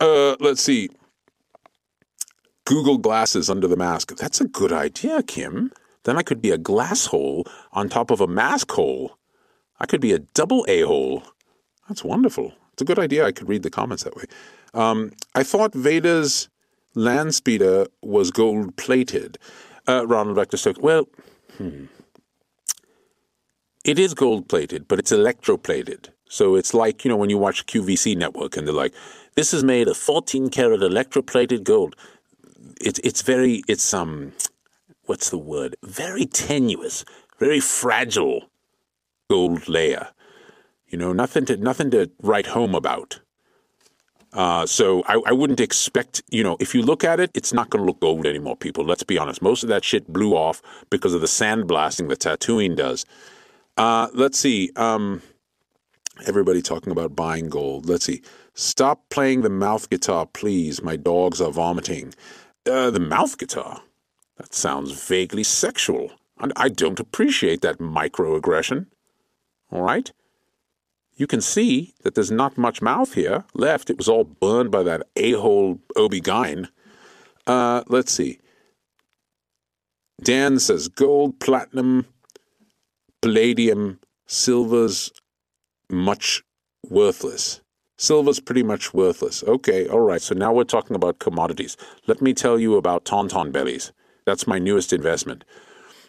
Uh, 0.00 0.36
let's 0.40 0.62
see. 0.62 0.90
Google 2.64 2.98
glasses 2.98 3.50
under 3.50 3.68
the 3.68 3.76
mask. 3.76 4.16
That's 4.16 4.40
a 4.40 4.48
good 4.48 4.72
idea, 4.72 5.22
Kim. 5.22 5.70
Then 6.04 6.16
I 6.16 6.22
could 6.22 6.40
be 6.40 6.50
a 6.50 6.58
glass 6.58 7.06
hole 7.06 7.46
on 7.72 7.88
top 7.88 8.10
of 8.10 8.20
a 8.20 8.26
mask 8.26 8.70
hole. 8.72 9.18
I 9.80 9.86
could 9.86 10.00
be 10.00 10.12
a 10.12 10.18
double 10.18 10.64
A 10.68 10.82
hole. 10.82 11.22
That's 11.88 12.04
wonderful. 12.04 12.52
It's 12.72 12.82
a 12.82 12.84
good 12.84 12.98
idea. 12.98 13.26
I 13.26 13.32
could 13.32 13.48
read 13.48 13.62
the 13.62 13.70
comments 13.70 14.04
that 14.04 14.16
way. 14.16 14.24
Um, 14.72 15.12
I 15.34 15.42
thought 15.42 15.74
Vader's 15.74 16.48
land 16.94 17.34
speeder 17.34 17.86
was 18.02 18.30
gold 18.30 18.76
plated. 18.76 19.38
Uh, 19.86 20.06
Ronald 20.06 20.36
Vector 20.36 20.56
Stokes. 20.56 20.80
Well, 20.80 21.06
hmm. 21.58 21.86
it 23.84 23.98
is 23.98 24.14
gold 24.14 24.48
plated, 24.48 24.88
but 24.88 24.98
it's 24.98 25.12
electroplated. 25.12 26.08
So 26.28 26.54
it's 26.56 26.74
like, 26.74 27.04
you 27.04 27.10
know, 27.10 27.16
when 27.16 27.30
you 27.30 27.38
watch 27.38 27.66
QVC 27.66 28.16
network 28.16 28.56
and 28.56 28.66
they're 28.66 28.74
like, 28.74 28.94
this 29.36 29.52
is 29.52 29.62
made 29.62 29.88
of 29.88 29.96
14 29.96 30.48
karat 30.48 30.80
electroplated 30.80 31.64
gold 31.64 31.94
it's 32.80 32.98
it's 33.00 33.22
very 33.22 33.62
it's 33.68 33.92
um 33.94 34.32
what's 35.06 35.30
the 35.30 35.38
word? 35.38 35.76
Very 35.82 36.26
tenuous, 36.26 37.04
very 37.38 37.60
fragile 37.60 38.50
gold 39.28 39.68
layer. 39.68 40.08
You 40.88 40.98
know, 40.98 41.12
nothing 41.12 41.44
to 41.46 41.56
nothing 41.56 41.90
to 41.92 42.10
write 42.22 42.46
home 42.46 42.74
about. 42.74 43.20
Uh, 44.32 44.66
so 44.66 45.02
I, 45.06 45.20
I 45.26 45.32
wouldn't 45.32 45.60
expect, 45.60 46.20
you 46.28 46.42
know, 46.42 46.56
if 46.58 46.74
you 46.74 46.82
look 46.82 47.04
at 47.04 47.20
it, 47.20 47.30
it's 47.34 47.52
not 47.52 47.70
going 47.70 47.82
to 47.82 47.86
look 47.86 48.00
gold 48.00 48.26
anymore, 48.26 48.56
people. 48.56 48.84
Let's 48.84 49.04
be 49.04 49.16
honest. 49.16 49.40
Most 49.40 49.62
of 49.62 49.68
that 49.68 49.84
shit 49.84 50.12
blew 50.12 50.32
off 50.34 50.60
because 50.90 51.14
of 51.14 51.20
the 51.20 51.28
sandblasting 51.28 52.08
that 52.08 52.18
Tatooine 52.18 52.74
does. 52.74 53.06
Uh, 53.76 54.08
let's 54.12 54.36
see. 54.36 54.70
Um, 54.74 55.22
everybody 56.26 56.62
talking 56.62 56.90
about 56.90 57.14
buying 57.14 57.48
gold. 57.48 57.88
Let's 57.88 58.04
see. 58.04 58.22
Stop 58.54 59.08
playing 59.08 59.42
the 59.42 59.50
mouth 59.50 59.88
guitar, 59.88 60.26
please. 60.26 60.82
My 60.82 60.96
dogs 60.96 61.40
are 61.40 61.52
vomiting. 61.52 62.12
Uh, 62.66 62.90
the 62.90 63.00
mouth 63.00 63.36
guitar? 63.36 63.82
That 64.38 64.54
sounds 64.54 64.92
vaguely 65.06 65.44
sexual, 65.44 66.12
and 66.38 66.52
I 66.56 66.68
don't 66.68 66.98
appreciate 66.98 67.60
that 67.60 67.78
microaggression. 67.78 68.86
All 69.70 69.82
right? 69.82 70.10
You 71.16 71.26
can 71.26 71.40
see 71.40 71.94
that 72.02 72.14
there's 72.14 72.30
not 72.30 72.58
much 72.58 72.82
mouth 72.82 73.14
here 73.14 73.44
left. 73.54 73.90
It 73.90 73.98
was 73.98 74.08
all 74.08 74.24
burned 74.24 74.70
by 74.70 74.82
that 74.82 75.06
a-hole 75.14 75.80
Obi-Gyn. 75.94 76.68
Uh, 77.46 77.84
let's 77.86 78.12
see. 78.12 78.40
Dan 80.20 80.58
says 80.58 80.88
gold, 80.88 81.38
platinum, 81.38 82.06
palladium, 83.20 84.00
silver's 84.26 85.12
much 85.90 86.42
worthless. 86.88 87.60
Silver's 87.96 88.40
pretty 88.40 88.62
much 88.62 88.92
worthless. 88.92 89.44
Okay, 89.44 89.86
all 89.86 90.00
right. 90.00 90.20
So 90.20 90.34
now 90.34 90.52
we're 90.52 90.64
talking 90.64 90.96
about 90.96 91.18
commodities. 91.18 91.76
Let 92.06 92.20
me 92.20 92.34
tell 92.34 92.58
you 92.58 92.76
about 92.76 93.04
tauntaun 93.04 93.52
bellies. 93.52 93.92
That's 94.24 94.46
my 94.46 94.58
newest 94.58 94.92
investment. 94.92 95.44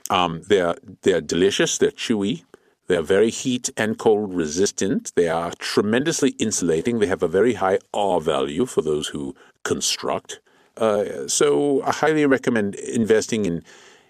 Um, 0.10 0.42
they're 0.48 0.76
they're 1.02 1.22
delicious. 1.22 1.78
They're 1.78 1.92
chewy. 1.92 2.44
They 2.88 2.98
are 2.98 3.02
very 3.02 3.32
heat 3.32 3.70
and 3.78 3.98
cold 3.98 4.34
resistant. 4.34 5.12
They 5.16 5.28
are 5.28 5.52
tremendously 5.58 6.32
insulating. 6.40 7.00
They 7.00 7.08
have 7.08 7.24
a 7.24 7.28
very 7.28 7.56
high 7.56 7.80
R 7.94 8.22
value 8.22 8.66
for 8.66 8.82
those 8.82 9.08
who 9.08 9.36
construct. 9.64 10.40
Uh, 10.78 11.28
so 11.28 11.82
I 11.84 11.92
highly 11.92 12.26
recommend 12.26 12.76
investing 12.76 13.46
in 13.46 13.64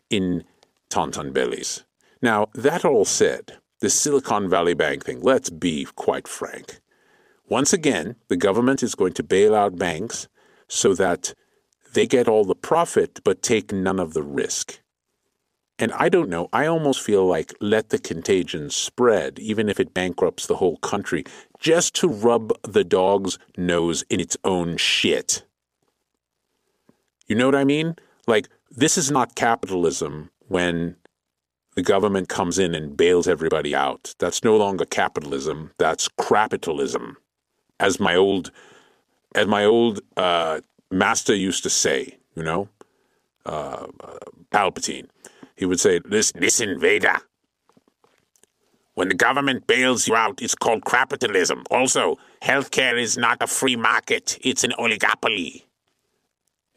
in 0.09 0.43
tauntaun 0.89 1.33
bellies. 1.33 1.83
Now 2.21 2.47
that 2.53 2.85
all 2.85 3.05
said, 3.05 3.57
the 3.79 3.89
Silicon 3.89 4.49
Valley 4.49 4.73
Bank 4.73 5.05
thing. 5.05 5.21
Let's 5.21 5.49
be 5.49 5.85
quite 5.95 6.27
frank. 6.27 6.79
Once 7.47 7.73
again, 7.73 8.15
the 8.27 8.37
government 8.37 8.81
is 8.81 8.95
going 8.95 9.13
to 9.13 9.23
bail 9.23 9.53
out 9.53 9.77
banks 9.77 10.27
so 10.67 10.93
that 10.95 11.33
they 11.93 12.07
get 12.07 12.27
all 12.27 12.43
the 12.43 12.55
profit 12.55 13.19
but 13.23 13.41
take 13.41 13.71
none 13.71 13.99
of 13.99 14.13
the 14.13 14.23
risk. 14.23 14.79
And 15.77 15.91
I 15.91 16.07
don't 16.07 16.29
know, 16.29 16.47
I 16.53 16.67
almost 16.67 17.01
feel 17.01 17.25
like 17.25 17.53
let 17.59 17.89
the 17.89 17.99
contagion 17.99 18.69
spread, 18.69 19.39
even 19.39 19.67
if 19.67 19.79
it 19.79 19.93
bankrupts 19.93 20.47
the 20.47 20.55
whole 20.55 20.77
country, 20.77 21.25
just 21.59 21.93
to 21.95 22.07
rub 22.07 22.53
the 22.63 22.85
dog's 22.85 23.37
nose 23.57 24.03
in 24.09 24.21
its 24.21 24.37
own 24.45 24.77
shit. 24.77 25.45
You 27.27 27.35
know 27.35 27.45
what 27.45 27.55
I 27.55 27.65
mean? 27.65 27.95
Like, 28.25 28.47
this 28.71 28.97
is 28.97 29.11
not 29.11 29.35
capitalism 29.35 30.31
when 30.47 30.95
the 31.75 31.81
government 31.81 32.29
comes 32.29 32.57
in 32.57 32.73
and 32.73 32.95
bails 32.95 33.27
everybody 33.27 33.75
out. 33.75 34.15
That's 34.17 34.43
no 34.43 34.55
longer 34.55 34.85
capitalism, 34.85 35.71
that's 35.77 36.07
crapitalism. 36.07 37.15
As 37.79 37.99
my 37.99 38.15
old 38.15 38.51
as 39.33 39.47
my 39.47 39.65
old 39.65 40.01
uh, 40.15 40.61
master 40.89 41.35
used 41.35 41.63
to 41.63 41.69
say, 41.69 42.17
you 42.35 42.43
know, 42.43 42.69
uh, 43.45 43.87
uh, 43.99 44.17
Palpatine 44.51 45.07
he 45.55 45.65
would 45.65 45.79
say, 45.79 45.99
Listen, 46.05 46.41
listen, 46.41 46.79
Vader. 46.79 47.17
When 48.93 49.09
the 49.09 49.15
government 49.15 49.67
bails 49.67 50.07
you 50.07 50.15
out, 50.15 50.41
it's 50.41 50.55
called 50.55 50.85
capitalism. 50.85 51.63
Also, 51.69 52.17
healthcare 52.41 52.99
is 52.99 53.17
not 53.17 53.41
a 53.41 53.47
free 53.47 53.75
market, 53.75 54.37
it's 54.41 54.63
an 54.63 54.71
oligopoly. 54.79 55.63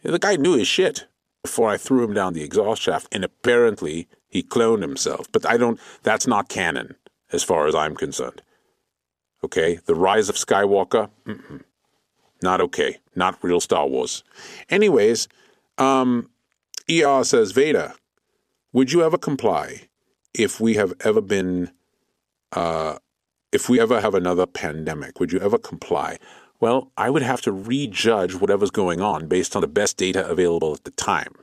The 0.03 0.19
guy 0.19 0.37
knew 0.37 0.57
his 0.57 0.69
shit 0.69 1.07
before 1.43 1.69
I 1.69 1.77
threw 1.77 2.05
him 2.05 2.15
down 2.15 2.33
the 2.33 2.43
exhaust 2.43 2.83
shaft, 2.83 3.09
and 3.13 3.25
apparently 3.25 4.09
he 4.29 4.43
cloned 4.43 4.83
himself. 4.83 5.31
But 5.31 5.47
I 5.47 5.57
don't, 5.57 5.79
that's 6.03 6.27
not 6.27 6.49
canon 6.49 6.97
as 7.33 7.45
far 7.45 7.67
as 7.67 7.75
I'm 7.75 7.95
concerned. 7.95 8.43
Okay? 9.45 9.79
The 9.87 9.95
rise 9.95 10.29
of 10.29 10.37
Skywalker, 10.37 11.11
Mm-mm. 11.27 11.63
not 12.43 12.61
okay. 12.61 12.99
Not 13.15 13.43
real 13.43 13.61
Star 13.61 13.87
Wars. 13.87 14.23
Anyways, 14.71 15.29
um, 15.79 16.31
ER 16.91 17.25
says, 17.25 17.53
Vader, 17.53 17.95
would 18.73 18.93
you 18.93 19.03
ever 19.03 19.19
comply 19.19 19.89
if 20.35 20.61
we 20.61 20.75
have 20.75 20.93
ever 21.01 21.21
been, 21.21 21.71
uh, 22.53 22.99
if 23.53 23.69
we 23.69 23.81
ever 23.81 24.01
have 24.01 24.15
another 24.15 24.47
pandemic? 24.47 25.21
Would 25.21 25.33
you 25.33 25.41
ever 25.41 25.59
comply? 25.59 26.19
Well, 26.61 26.91
I 26.97 27.11
would 27.11 27.23
have 27.23 27.41
to 27.43 27.53
rejudge 27.53 28.35
whatever's 28.35 28.71
going 28.71 29.01
on 29.01 29.29
based 29.29 29.55
on 29.55 29.63
the 29.63 29.69
best 29.69 29.97
data 29.97 30.27
available 30.29 30.75
at 30.75 30.85
the 30.85 30.91
time. 30.93 31.35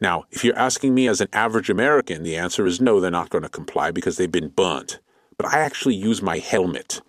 Now, 0.00 0.24
if 0.30 0.44
you're 0.44 0.58
asking 0.58 0.94
me 0.94 1.08
as 1.08 1.20
an 1.20 1.28
average 1.32 1.70
American, 1.70 2.22
the 2.22 2.36
answer 2.36 2.66
is 2.66 2.80
no, 2.80 3.00
they're 3.00 3.10
not 3.10 3.30
going 3.30 3.42
to 3.42 3.48
comply 3.48 3.90
because 3.90 4.16
they've 4.16 4.30
been 4.30 4.48
burnt. 4.48 4.98
But 5.36 5.52
I 5.52 5.60
actually 5.60 5.94
use 5.94 6.22
my 6.22 6.38
helmet, 6.38 7.00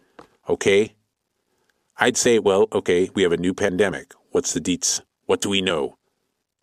okay? 0.48 0.96
I'd 1.98 2.18
say, 2.18 2.40
well, 2.40 2.68
okay, 2.74 3.10
we 3.14 3.24
have 3.24 3.32
a 3.32 3.38
new 3.38 3.54
pandemic. 3.54 4.14
What's 4.32 4.54
the 4.54 4.62
deets? 4.62 5.02
What 5.26 5.42
do 5.42 5.50
we 5.50 5.62
know? 5.62 5.98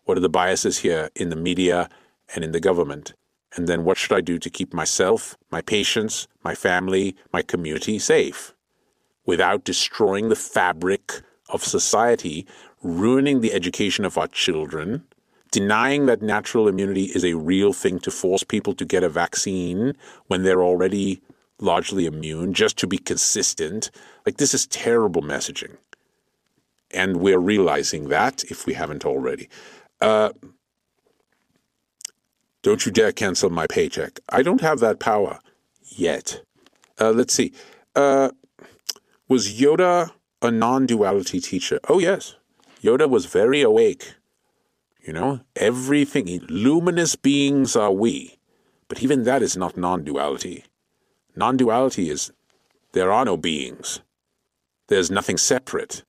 What 0.03 0.17
are 0.17 0.21
the 0.21 0.29
biases 0.29 0.79
here 0.79 1.09
in 1.15 1.29
the 1.29 1.35
media 1.35 1.89
and 2.35 2.43
in 2.43 2.51
the 2.51 2.59
government? 2.59 3.13
And 3.55 3.67
then 3.67 3.83
what 3.83 3.97
should 3.97 4.15
I 4.15 4.21
do 4.21 4.37
to 4.37 4.49
keep 4.49 4.73
myself, 4.73 5.37
my 5.51 5.61
patients, 5.61 6.27
my 6.43 6.55
family, 6.55 7.15
my 7.33 7.41
community 7.41 7.99
safe 7.99 8.53
without 9.29 9.63
destroying 9.63 10.29
the 10.29 10.35
fabric 10.35 11.21
of 11.49 11.63
society, 11.63 12.47
ruining 12.81 13.41
the 13.41 13.53
education 13.53 14.03
of 14.03 14.17
our 14.17 14.27
children, 14.27 15.03
denying 15.51 16.07
that 16.07 16.23
natural 16.23 16.67
immunity 16.67 17.05
is 17.13 17.23
a 17.23 17.35
real 17.35 17.71
thing 17.71 17.99
to 17.99 18.09
force 18.09 18.43
people 18.43 18.73
to 18.73 18.85
get 18.85 19.03
a 19.03 19.09
vaccine 19.09 19.95
when 20.27 20.41
they're 20.41 20.63
already 20.63 21.21
largely 21.59 22.05
immune 22.05 22.53
just 22.53 22.77
to 22.77 22.87
be 22.87 22.97
consistent? 22.97 23.91
Like, 24.25 24.37
this 24.37 24.53
is 24.53 24.67
terrible 24.67 25.21
messaging. 25.21 25.77
And 26.91 27.17
we're 27.17 27.39
realizing 27.39 28.09
that 28.09 28.43
if 28.45 28.65
we 28.65 28.73
haven't 28.73 29.05
already. 29.05 29.49
Uh, 30.01 30.31
don't 32.61 32.85
you 32.85 32.91
dare 32.91 33.11
cancel 33.11 33.49
my 33.49 33.67
paycheck. 33.67 34.19
I 34.29 34.43
don't 34.43 34.61
have 34.61 34.79
that 34.79 34.99
power 34.99 35.39
yet. 35.83 36.41
Uh, 36.99 37.11
let's 37.11 37.33
see. 37.33 37.53
Uh, 37.95 38.31
was 39.27 39.59
Yoda 39.59 40.11
a 40.41 40.51
non 40.51 40.85
duality 40.85 41.39
teacher? 41.39 41.79
Oh, 41.87 41.99
yes. 41.99 42.35
Yoda 42.81 43.09
was 43.09 43.25
very 43.25 43.61
awake. 43.61 44.15
You 45.01 45.13
know, 45.13 45.39
everything, 45.55 46.45
luminous 46.49 47.15
beings 47.15 47.75
are 47.75 47.91
we. 47.91 48.37
But 48.87 49.01
even 49.01 49.23
that 49.23 49.41
is 49.41 49.55
not 49.55 49.77
non 49.77 50.03
duality. 50.03 50.65
Non 51.35 51.57
duality 51.57 52.09
is 52.09 52.31
there 52.93 53.11
are 53.11 53.25
no 53.25 53.37
beings, 53.37 54.01
there's 54.87 55.11
nothing 55.11 55.37
separate. 55.37 56.03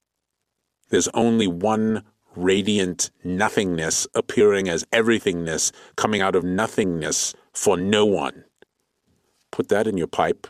There's 0.89 1.09
only 1.09 1.47
one 1.47 2.03
radiant 2.35 3.11
nothingness 3.23 4.07
appearing 4.15 4.69
as 4.69 4.85
everythingness 4.93 5.73
coming 5.97 6.21
out 6.21 6.35
of 6.35 6.45
nothingness 6.45 7.35
for 7.53 7.77
no 7.77 8.05
one. 8.05 8.45
Put 9.51 9.69
that 9.69 9.87
in 9.87 9.97
your 9.97 10.07
pipe, 10.07 10.47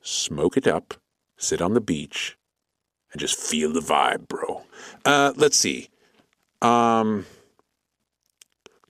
smoke 0.00 0.56
it 0.56 0.66
up, 0.66 0.94
sit 1.36 1.62
on 1.62 1.74
the 1.74 1.80
beach, 1.80 2.36
and 3.12 3.20
just 3.20 3.38
feel 3.38 3.72
the 3.72 3.80
vibe, 3.80 4.28
bro. 4.28 4.62
Uh, 5.04 5.32
let's 5.36 5.56
see. 5.56 5.88
Um, 6.62 7.26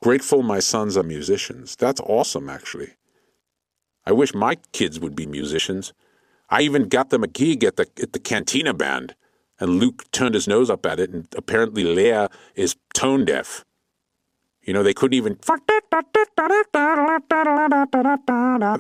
grateful 0.01 0.43
my 0.43 0.59
sons 0.59 0.97
are 0.97 1.03
musicians. 1.03 1.77
That's 1.77 2.01
awesome, 2.01 2.49
actually. 2.49 2.95
I 4.11 4.13
wish 4.13 4.35
my 4.35 4.57
kids 4.73 4.99
would 4.99 5.15
be 5.15 5.25
musicians. 5.25 5.93
I 6.49 6.63
even 6.63 6.89
got 6.89 7.11
them 7.11 7.23
a 7.23 7.29
gig 7.29 7.63
at 7.63 7.77
the 7.77 7.87
at 8.03 8.13
the 8.13 8.19
Cantina 8.19 8.75
band. 8.75 9.15
And 9.61 9.79
Luke 9.79 10.11
turned 10.11 10.35
his 10.35 10.49
nose 10.49 10.69
up 10.69 10.85
at 10.85 10.99
it, 10.99 11.11
and 11.11 11.29
apparently 11.37 11.85
Leia 11.85 12.29
is 12.57 12.75
tone 12.93 13.25
deaf. 13.25 13.65
You 14.63 14.73
know, 14.73 14.83
they 14.83 14.95
couldn't 14.95 15.15
even. 15.15 15.39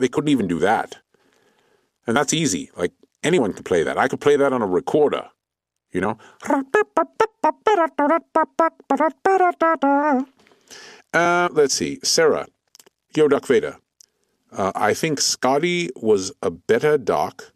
They 0.00 0.08
couldn't 0.08 0.30
even 0.30 0.48
do 0.48 0.58
that. 0.58 0.96
And 2.08 2.16
that's 2.16 2.32
easy. 2.32 2.70
Like, 2.76 2.92
anyone 3.22 3.52
can 3.52 3.62
play 3.62 3.84
that. 3.84 3.96
I 3.96 4.08
could 4.08 4.20
play 4.20 4.34
that 4.36 4.52
on 4.52 4.62
a 4.62 4.66
recorder, 4.66 5.28
you 5.92 6.00
know? 6.00 6.18
Uh, 11.14 11.48
let's 11.52 11.74
see. 11.74 12.00
Sarah, 12.02 12.48
Yo, 13.14 13.28
Doc 13.28 13.46
Vader. 13.46 13.76
Uh, 14.52 14.72
I 14.74 14.94
think 14.94 15.20
Scotty 15.20 15.90
was 15.96 16.32
a 16.42 16.50
better 16.50 16.98
doc 16.98 17.52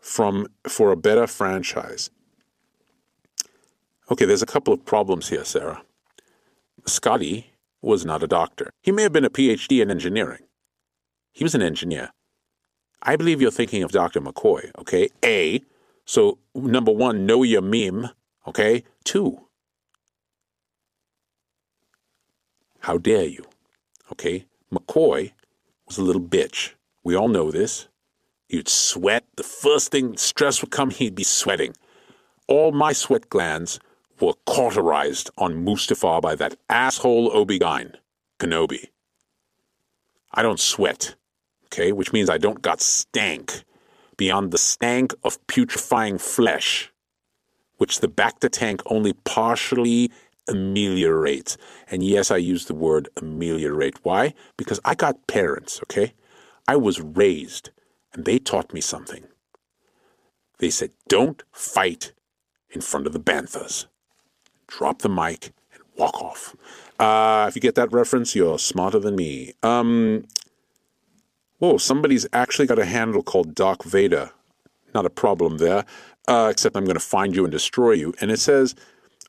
from 0.00 0.48
for 0.68 0.90
a 0.90 0.96
better 0.96 1.26
franchise. 1.26 2.10
Okay, 4.10 4.24
there's 4.24 4.42
a 4.42 4.46
couple 4.46 4.72
of 4.72 4.84
problems 4.84 5.28
here, 5.28 5.44
Sarah. 5.44 5.82
Scotty 6.86 7.52
was 7.82 8.04
not 8.04 8.22
a 8.22 8.26
doctor. 8.26 8.70
He 8.82 8.92
may 8.92 9.02
have 9.02 9.12
been 9.12 9.24
a 9.24 9.30
PhD 9.30 9.82
in 9.82 9.90
engineering. 9.90 10.42
He 11.32 11.44
was 11.44 11.54
an 11.54 11.62
engineer. 11.62 12.10
I 13.02 13.16
believe 13.16 13.40
you're 13.40 13.50
thinking 13.50 13.82
of 13.82 13.92
Dr. 13.92 14.20
McCoy, 14.20 14.70
okay? 14.78 15.08
A, 15.24 15.62
so 16.04 16.38
number 16.54 16.92
one, 16.92 17.26
know 17.26 17.42
your 17.42 17.62
meme, 17.62 18.10
okay? 18.46 18.84
Two, 19.04 19.46
how 22.80 22.98
dare 22.98 23.26
you, 23.26 23.44
okay? 24.12 24.46
McCoy 24.72 25.32
was 25.86 25.98
a 25.98 26.02
little 26.02 26.22
bitch. 26.22 26.72
We 27.04 27.14
all 27.14 27.28
know 27.28 27.50
this. 27.50 27.88
He'd 28.48 28.68
sweat. 28.68 29.24
The 29.36 29.42
first 29.42 29.90
thing 29.90 30.16
stress 30.16 30.60
would 30.60 30.70
come, 30.70 30.90
he'd 30.90 31.14
be 31.14 31.24
sweating. 31.24 31.74
All 32.48 32.72
my 32.72 32.92
sweat 32.92 33.28
glands 33.28 33.80
were 34.20 34.34
cauterized 34.46 35.30
on 35.36 35.64
Mustafar 35.64 36.20
by 36.22 36.34
that 36.36 36.56
asshole 36.70 37.30
Obi-Wan 37.36 37.92
Kenobi. 38.38 38.88
I 40.32 40.42
don't 40.42 40.60
sweat, 40.60 41.14
okay, 41.66 41.92
which 41.92 42.12
means 42.12 42.30
I 42.30 42.38
don't 42.38 42.62
got 42.62 42.80
stank 42.80 43.64
beyond 44.16 44.50
the 44.50 44.58
stank 44.58 45.14
of 45.24 45.44
putrefying 45.46 46.18
flesh, 46.18 46.92
which 47.78 48.00
the 48.00 48.08
bacta 48.08 48.48
tank 48.50 48.82
only 48.86 49.12
partially 49.12 50.10
ameliorates. 50.48 51.56
And 51.90 52.02
yes, 52.02 52.30
I 52.30 52.36
use 52.36 52.66
the 52.66 52.74
word 52.74 53.08
ameliorate. 53.16 54.04
Why? 54.04 54.34
Because 54.56 54.80
I 54.84 54.94
got 54.94 55.26
parents, 55.26 55.80
okay? 55.84 56.14
I 56.68 56.76
was 56.76 57.00
raised, 57.00 57.70
and 58.12 58.24
they 58.24 58.38
taught 58.38 58.74
me 58.74 58.80
something. 58.80 59.24
They 60.58 60.70
said, 60.70 60.90
don't 61.08 61.42
fight 61.52 62.12
in 62.70 62.80
front 62.80 63.06
of 63.06 63.12
the 63.12 63.20
banthas 63.20 63.86
drop 64.66 65.02
the 65.02 65.08
mic, 65.08 65.52
and 65.72 65.82
walk 65.96 66.20
off. 66.20 66.54
Uh, 66.98 67.46
if 67.48 67.54
you 67.54 67.60
get 67.60 67.74
that 67.74 67.92
reference, 67.92 68.34
you're 68.34 68.58
smarter 68.58 68.98
than 68.98 69.16
me. 69.16 69.52
Um, 69.62 70.24
whoa, 71.58 71.78
somebody's 71.78 72.26
actually 72.32 72.66
got 72.66 72.78
a 72.78 72.84
handle 72.84 73.22
called 73.22 73.54
Doc 73.54 73.84
Vader. 73.84 74.30
Not 74.94 75.06
a 75.06 75.10
problem 75.10 75.58
there, 75.58 75.84
uh, 76.26 76.48
except 76.50 76.76
I'm 76.76 76.84
going 76.84 76.94
to 76.94 77.00
find 77.00 77.34
you 77.36 77.44
and 77.44 77.52
destroy 77.52 77.92
you. 77.92 78.14
And 78.20 78.30
it 78.30 78.40
says, 78.40 78.74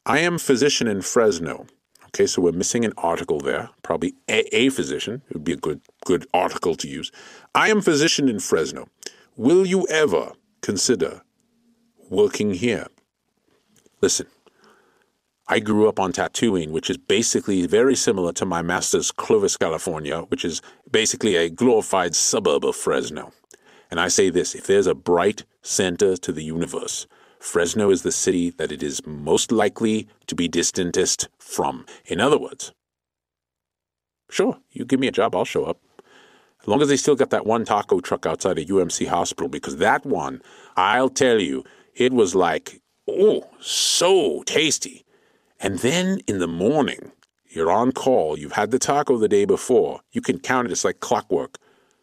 I 0.08 0.20
am 0.20 0.38
physician 0.38 0.88
in 0.88 1.02
Fresno. 1.02 1.68
Okay, 2.06 2.28
so 2.28 2.42
we're 2.42 2.54
missing 2.54 2.86
an 2.86 2.94
article 2.98 3.42
there. 3.42 3.70
Probably 3.84 4.14
a, 4.30 4.56
a 4.56 4.70
physician. 4.70 5.22
It 5.30 5.34
would 5.34 5.44
be 5.44 5.52
a 5.52 5.58
good 5.58 5.82
good 6.06 6.26
article 6.34 6.76
to 6.76 6.88
use. 6.88 7.12
I 7.54 7.68
am 7.68 7.82
physician 7.82 8.30
in 8.30 8.40
Fresno. 8.40 8.88
Will 9.36 9.66
you 9.66 9.86
ever 9.90 10.32
consider 10.62 11.24
working 12.10 12.54
here? 12.54 12.88
Listen, 14.00 14.28
I 15.50 15.60
grew 15.60 15.90
up 15.90 16.00
on 16.00 16.14
Tatooine, 16.14 16.72
which 16.72 16.90
is 16.90 16.98
basically 16.98 17.68
very 17.68 17.96
similar 17.96 18.32
to 18.34 18.46
my 18.46 18.62
master's 18.62 19.12
Clovis, 19.12 19.58
California, 19.58 20.22
which 20.30 20.46
is 20.46 20.62
basically 20.90 21.36
a 21.36 21.50
glorified 21.50 22.16
suburb 22.16 22.64
of 22.64 22.78
Fresno. 22.78 23.34
And 23.92 24.00
I 24.00 24.08
say 24.08 24.30
this 24.30 24.56
if 24.56 24.68
there's 24.68 24.88
a 24.88 24.96
bright 24.96 25.44
center 25.64 26.16
to 26.16 26.32
the 26.32 26.46
universe, 26.46 27.08
Fresno 27.48 27.92
is 27.92 28.02
the 28.02 28.12
city 28.12 28.50
that 28.50 28.74
it 28.74 28.84
is 28.84 29.02
most 29.08 29.54
likely 29.54 30.10
to 30.28 30.36
be 30.36 30.50
distantest 30.50 31.28
from. 31.40 31.86
In 32.06 32.20
other 32.20 32.38
words, 32.38 32.74
sure, 34.30 34.58
you 34.74 34.84
give 34.84 35.00
me 35.00 35.08
a 35.08 35.14
job, 35.14 35.34
I'll 35.34 35.46
show 35.46 35.64
up. 35.64 35.80
As 36.62 36.68
long 36.68 36.82
as 36.82 36.90
they 36.90 36.98
still 36.98 37.16
got 37.16 37.30
that 37.30 37.46
one 37.46 37.64
taco 37.64 38.02
truck 38.02 38.26
outside 38.26 38.60
of 38.60 38.66
UMC 38.66 39.08
Hospital, 39.08 39.48
because 39.48 39.78
that 39.78 40.06
one, 40.06 40.42
I'll 40.76 41.08
tell 41.08 41.40
you, 41.40 41.64
it 41.96 42.12
was 42.12 42.36
like, 42.36 42.82
oh, 43.08 43.50
so 43.62 44.44
tasty. 44.44 45.06
And 45.62 45.80
then 45.80 46.20
in 46.28 46.40
the 46.40 46.50
morning, 46.50 47.14
you're 47.48 47.72
on 47.72 47.94
call, 47.94 48.38
you've 48.38 48.52
had 48.52 48.72
the 48.72 48.80
taco 48.80 49.18
the 49.18 49.30
day 49.30 49.46
before, 49.46 50.02
you 50.12 50.20
can 50.20 50.40
count 50.40 50.68
it, 50.68 50.74
it's 50.74 50.84
like 50.84 51.00
clockwork. 51.00 51.58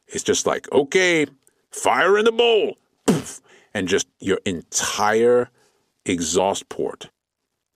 It's 0.08 0.24
just 0.24 0.46
like, 0.46 0.72
okay, 0.72 1.26
fire 1.70 2.16
in 2.16 2.24
the 2.24 2.32
bowl, 2.32 2.78
Poof. 3.06 3.42
And 3.74 3.88
just 3.88 4.06
your 4.20 4.38
entire 4.44 5.50
exhaust 6.06 6.68
port 6.68 7.10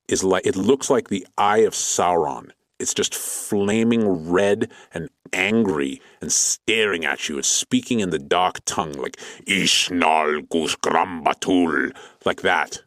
is 0.08 0.24
like, 0.24 0.46
it 0.46 0.56
looks 0.56 0.88
like 0.88 1.08
the 1.08 1.26
eye 1.36 1.58
of 1.58 1.74
Sauron. 1.74 2.50
It's 2.78 2.94
just 2.94 3.14
flaming 3.14 4.30
red 4.30 4.70
and 4.94 5.10
angry 5.32 6.00
and 6.20 6.30
staring 6.32 7.04
at 7.04 7.28
you. 7.28 7.38
It's 7.38 7.48
speaking 7.48 8.00
in 8.00 8.10
the 8.10 8.20
dark 8.20 8.60
tongue, 8.64 8.92
like 8.92 9.18
Ishnal 9.46 10.42
Gus 10.42 10.76
Grambatul, 10.76 11.94
like 12.24 12.42
that. 12.42 12.82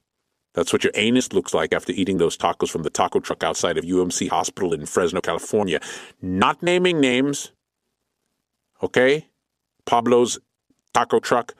That's 0.54 0.74
what 0.74 0.84
your 0.84 0.92
anus 0.96 1.34
looks 1.34 1.54
like 1.54 1.74
after 1.74 1.94
eating 1.94 2.18
those 2.18 2.38
tacos 2.38 2.70
from 2.70 2.84
the 2.84 2.90
taco 2.90 3.20
truck 3.20 3.44
outside 3.44 3.78
of 3.78 3.86
UMC 3.86 4.30
Hospital 4.30 4.74
in 4.74 4.86
Fresno, 4.86 5.22
California. 5.22 5.80
Not 6.22 6.62
naming 6.62 7.00
names, 7.00 7.52
okay? 8.82 9.28
Pablo's 9.86 10.40
taco 10.94 11.20
truck. 11.20 11.54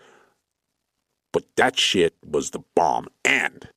But 1.32 1.44
that 1.56 1.80
shit 1.80 2.16
was 2.26 2.50
the 2.50 2.64
bomb. 2.76 3.08
And 3.24 3.70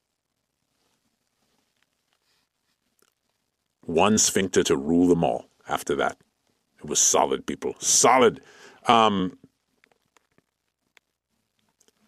one 3.83 4.19
sphincter 4.19 4.63
to 4.65 4.77
rule 4.77 5.09
them 5.09 5.25
all 5.25 5.47
after 5.69 5.95
that. 5.97 6.19
It 6.79 6.87
was 6.87 6.99
solid, 6.99 7.47
people. 7.47 7.75
Solid. 7.79 8.41
Um, 8.87 9.39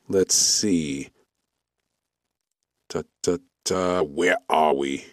let's 0.09 0.35
see. 0.35 1.11
Ta, 2.89 3.03
ta, 3.23 3.39
ta. 3.65 4.03
Where 4.03 4.39
are 4.49 4.75
we? 4.75 5.07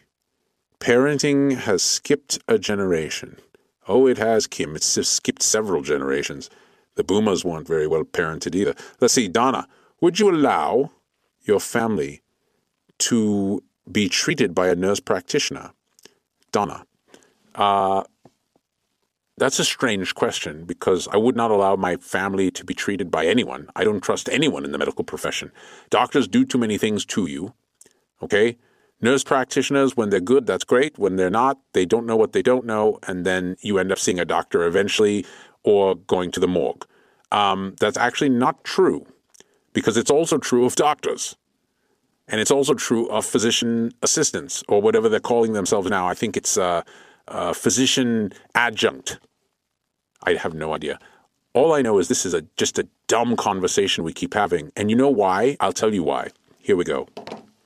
Parenting 0.80 1.56
has 1.56 1.82
skipped 1.82 2.40
a 2.48 2.58
generation. 2.58 3.38
Oh, 3.88 4.08
it 4.08 4.18
has, 4.18 4.48
Kim. 4.48 4.76
It's 4.76 5.08
skipped 5.08 5.42
several 5.42 5.82
generations. 5.82 6.50
The 6.96 7.04
boomers 7.04 7.46
weren't 7.46 7.68
very 7.68 7.88
well 7.88 8.04
parented 8.04 8.56
either. 8.56 8.76
Let's 9.00 9.14
see, 9.14 9.28
Donna, 9.28 9.68
would 10.04 10.20
you 10.20 10.30
allow 10.30 10.92
your 11.44 11.62
family 11.62 12.22
to 12.98 13.64
be 13.90 14.10
treated 14.10 14.54
by 14.54 14.68
a 14.68 14.76
nurse 14.76 15.00
practitioner? 15.00 15.72
Donna, 16.52 16.86
uh, 17.56 18.04
that's 19.38 19.60
a 19.60 19.64
strange 19.64 20.14
question 20.14 20.66
because 20.66 21.08
I 21.08 21.16
would 21.16 21.38
not 21.38 21.52
allow 21.52 21.78
my 21.78 21.96
family 21.96 22.52
to 22.52 22.66
be 22.66 22.74
treated 22.74 23.10
by 23.10 23.26
anyone. 23.26 23.70
I 23.78 23.86
don't 23.86 24.02
trust 24.02 24.28
anyone 24.28 24.66
in 24.66 24.74
the 24.74 24.78
medical 24.78 25.06
profession. 25.06 25.54
Doctors 25.90 26.28
do 26.28 26.44
too 26.44 26.58
many 26.58 26.78
things 26.78 27.06
to 27.06 27.26
you. 27.26 27.54
Okay? 28.22 28.58
Nurse 29.00 29.24
practitioners, 29.24 29.96
when 29.96 30.10
they're 30.10 30.20
good, 30.20 30.46
that's 30.46 30.66
great. 30.66 31.00
When 31.00 31.16
they're 31.16 31.30
not, 31.30 31.60
they 31.72 31.86
don't 31.86 32.06
know 32.06 32.18
what 32.18 32.34
they 32.34 32.42
don't 32.42 32.66
know, 32.66 33.00
and 33.08 33.26
then 33.26 33.56
you 33.62 33.78
end 33.78 33.94
up 33.94 34.00
seeing 34.00 34.20
a 34.20 34.26
doctor 34.26 34.66
eventually 34.66 35.26
or 35.64 35.96
going 35.96 36.30
to 36.32 36.42
the 36.42 36.48
morgue. 36.48 36.86
Um, 37.32 37.76
that's 37.80 37.98
actually 37.98 38.30
not 38.30 38.66
true 38.66 39.08
because 39.74 39.98
it's 39.98 40.12
also 40.12 40.38
true 40.38 40.66
of 40.66 40.76
doctors. 40.76 41.36
And 42.28 42.40
it's 42.40 42.52
also 42.52 42.74
true 42.74 43.08
of 43.10 43.26
physician 43.26 43.92
assistants 44.02 44.64
or 44.70 44.82
whatever 44.82 45.10
they're 45.10 45.20
calling 45.20 45.54
themselves 45.54 45.90
now. 45.90 46.08
I 46.08 46.14
think 46.14 46.38
it's 46.38 46.58
uh, 46.58 46.84
uh, 47.28 47.54
physician 47.54 48.32
adjunct. 48.56 49.20
I 50.24 50.36
have 50.36 50.54
no 50.54 50.74
idea. 50.74 51.00
All 51.54 51.74
I 51.74 51.82
know 51.82 52.00
is 52.00 52.08
this 52.08 52.26
is 52.26 52.34
a 52.34 52.44
just 52.56 52.80
a 52.80 52.88
dumb 53.08 53.36
conversation 53.36 54.04
we 54.04 54.14
keep 54.14 54.34
having. 54.34 54.72
And 54.76 54.90
you 54.90 54.96
know 54.96 55.10
why? 55.10 55.58
I'll 55.60 55.74
tell 55.74 55.94
you 55.94 56.04
why. 56.04 56.30
Here 56.60 56.78
we 56.78 56.86
go. 56.86 57.08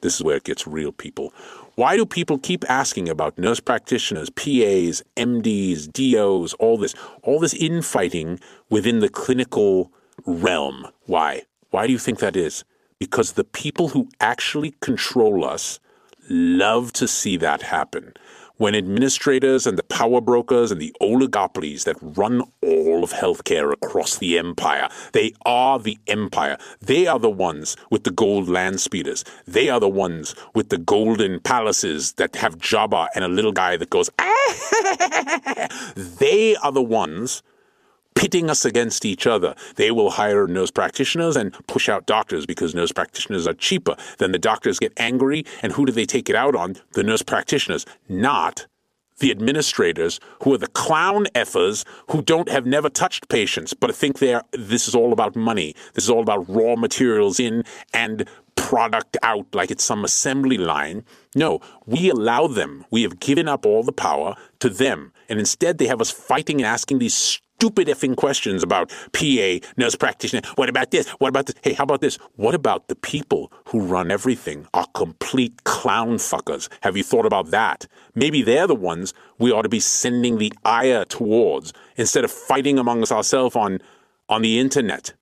This 0.02 0.16
is 0.16 0.24
where 0.24 0.38
it 0.38 0.44
gets 0.44 0.68
real, 0.68 0.92
people. 0.92 1.34
Why 1.76 1.96
do 1.96 2.06
people 2.06 2.40
keep 2.40 2.68
asking 2.70 3.08
about 3.08 3.38
nurse 3.38 3.60
practitioners, 3.60 4.32
PAs, 4.32 5.04
MDs, 5.16 5.92
DOs, 5.92 6.54
all 6.56 6.78
this, 6.78 6.96
all 7.22 7.40
this 7.40 7.54
infighting 7.54 8.40
within 8.70 9.00
the 9.00 9.10
clinical 9.10 9.92
realm? 10.26 10.88
Why? 11.06 11.44
Why 11.72 11.88
do 11.88 11.94
you 11.94 12.00
think 12.00 12.20
that 12.20 12.36
is? 12.36 12.64
Because 13.00 13.34
the 13.34 13.44
people 13.44 13.90
who 13.90 14.10
actually 14.20 14.76
control 14.82 15.46
us 15.46 15.80
love 16.30 16.92
to 16.94 17.08
see 17.08 17.38
that 17.38 17.62
happen 17.62 18.14
when 18.58 18.76
administrators 18.76 19.68
and 19.68 19.78
the 19.78 19.84
power 19.84 20.20
brokers 20.20 20.72
and 20.72 20.82
the 20.82 20.96
oligopolies 21.02 21.84
that 21.84 21.98
run 22.02 22.42
all 22.62 23.04
of 23.04 23.12
healthcare 23.12 23.72
across 23.72 24.18
the 24.18 24.38
empire, 24.38 24.90
they 25.14 25.32
are 25.46 25.80
the 25.80 25.98
empire. 26.08 26.58
They 26.82 27.08
are 27.08 27.20
the 27.20 27.30
ones 27.30 27.78
with 27.92 28.04
the 28.04 28.12
gold 28.12 28.50
land 28.50 28.80
speeders. 28.80 29.24
They 29.46 29.70
are 29.70 29.80
the 29.80 29.90
ones 29.90 30.36
with 30.56 30.70
the 30.70 30.78
golden 30.78 31.40
palaces 31.40 32.14
that 32.14 32.36
have 32.36 32.58
Jabba 32.58 33.08
and 33.16 33.24
a 33.24 33.30
little 33.30 33.52
guy 33.52 33.78
that 33.78 33.90
goes, 33.90 34.10
ah! 34.20 35.68
they 35.96 36.56
are 36.58 36.72
the 36.72 36.82
ones 36.82 37.44
pitting 38.18 38.50
us 38.50 38.66
against 38.66 39.06
each 39.06 39.28
other. 39.28 39.54
They 39.76 39.92
will 39.92 40.10
hire 40.10 40.48
nurse 40.48 40.72
practitioners 40.72 41.36
and 41.36 41.54
push 41.68 41.88
out 41.88 42.08
doctors 42.08 42.48
because 42.48 42.74
nurse 42.74 42.92
practitioners 42.92 43.46
are 43.46 43.54
cheaper. 43.54 43.96
Then 44.18 44.32
the 44.32 44.40
doctors 44.40 44.80
get 44.80 44.92
angry, 44.98 45.46
and 45.62 45.72
who 45.72 45.86
do 45.86 45.92
they 45.92 46.06
take 46.06 46.28
it 46.28 46.36
out 46.36 46.56
on? 46.56 46.78
The 46.94 47.04
nurse 47.04 47.22
practitioners, 47.22 47.86
not 48.10 48.66
the 49.20 49.32
administrators 49.32 50.20
who 50.44 50.54
are 50.54 50.58
the 50.58 50.68
clown 50.68 51.26
effers 51.36 51.86
who 52.10 52.22
don't 52.22 52.50
have 52.50 52.66
never 52.66 52.88
touched 52.88 53.30
patients 53.30 53.74
but 53.74 53.96
think 53.96 54.20
they're 54.20 54.44
this 54.52 54.88
is 54.88 54.94
all 54.94 55.12
about 55.12 55.36
money 55.36 55.76
this 55.96 56.04
is 56.04 56.10
all 56.12 56.22
about 56.22 56.48
raw 56.48 56.76
materials 56.76 57.40
in 57.40 57.64
and 57.96 58.30
product 58.56 59.18
out 59.24 59.48
like 59.56 59.72
it's 59.72 59.84
some 59.84 60.06
assembly 60.06 60.60
line 60.60 61.04
no 61.36 61.60
we 61.88 62.12
allow 62.12 62.46
them 62.46 62.86
we 62.92 63.02
have 63.02 63.20
given 63.20 63.48
up 63.48 63.66
all 63.66 63.82
the 63.82 63.92
power 63.92 64.36
to 64.60 64.70
them 64.70 65.12
and 65.30 65.40
instead 65.40 65.80
they 65.80 65.88
have 65.88 66.00
us 66.00 66.12
fighting 66.12 66.58
and 66.58 66.68
asking 66.68 67.00
these 67.00 67.42
stupid 67.58 67.88
effing 67.88 68.16
questions 68.16 68.62
about 68.62 68.90
PA, 69.14 69.58
nurse 69.78 69.96
practitioner. 69.96 70.42
What 70.56 70.70
about 70.70 70.92
this? 70.92 71.10
What 71.10 71.30
about 71.30 71.48
this? 71.48 71.56
Hey, 71.64 71.74
how 71.74 71.86
about 71.86 72.02
this? 72.02 72.18
What 72.36 72.54
about 72.54 72.88
the 72.88 72.96
people 72.96 73.52
who 73.70 73.82
run 73.82 74.12
everything 74.12 74.68
are 74.76 74.86
complete 74.94 75.64
clown 75.64 76.18
fuckers? 76.18 76.70
Have 76.82 76.96
you 76.96 77.02
thought 77.04 77.26
about 77.26 77.48
that? 77.48 77.88
Maybe 78.14 78.44
they're 78.44 78.68
the 78.68 78.76
ones 78.76 79.16
we 79.40 79.52
ought 79.52 79.64
to 79.64 79.70
be 79.70 79.80
sending 79.80 80.38
the 80.38 80.54
ire 80.64 81.04
towards 81.06 81.74
instead 81.96 82.24
of 82.24 82.30
fighting 82.30 82.78
amongst 82.78 83.12
ourselves 83.12 83.56
on 83.56 83.80
on 84.30 84.44
the 84.44 84.60
internet. 84.60 85.14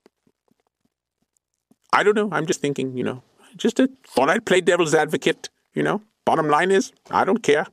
I 1.94 2.04
don't 2.04 2.16
know. 2.16 2.30
I'm 2.34 2.48
just 2.48 2.60
thinking, 2.60 2.98
you 2.98 3.04
know, 3.06 3.24
just 3.56 3.80
a, 3.80 3.90
thought 4.06 4.30
I'd 4.30 4.46
play 4.46 4.60
devil's 4.60 4.94
advocate, 4.94 5.48
you 5.74 5.84
know. 5.84 6.02
Bottom 6.26 6.50
line 6.50 6.72
is, 6.72 6.92
I 7.10 7.24
don't 7.24 7.44
care. 7.44 7.68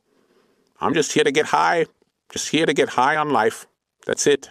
I'm 0.78 0.94
just 0.94 1.12
here 1.12 1.24
to 1.24 1.32
get 1.32 1.46
high. 1.46 1.86
Just 2.30 2.50
here 2.50 2.66
to 2.66 2.74
get 2.74 2.90
high 2.90 3.16
on 3.16 3.30
life. 3.30 3.66
That's 4.06 4.26
it. 4.26 4.50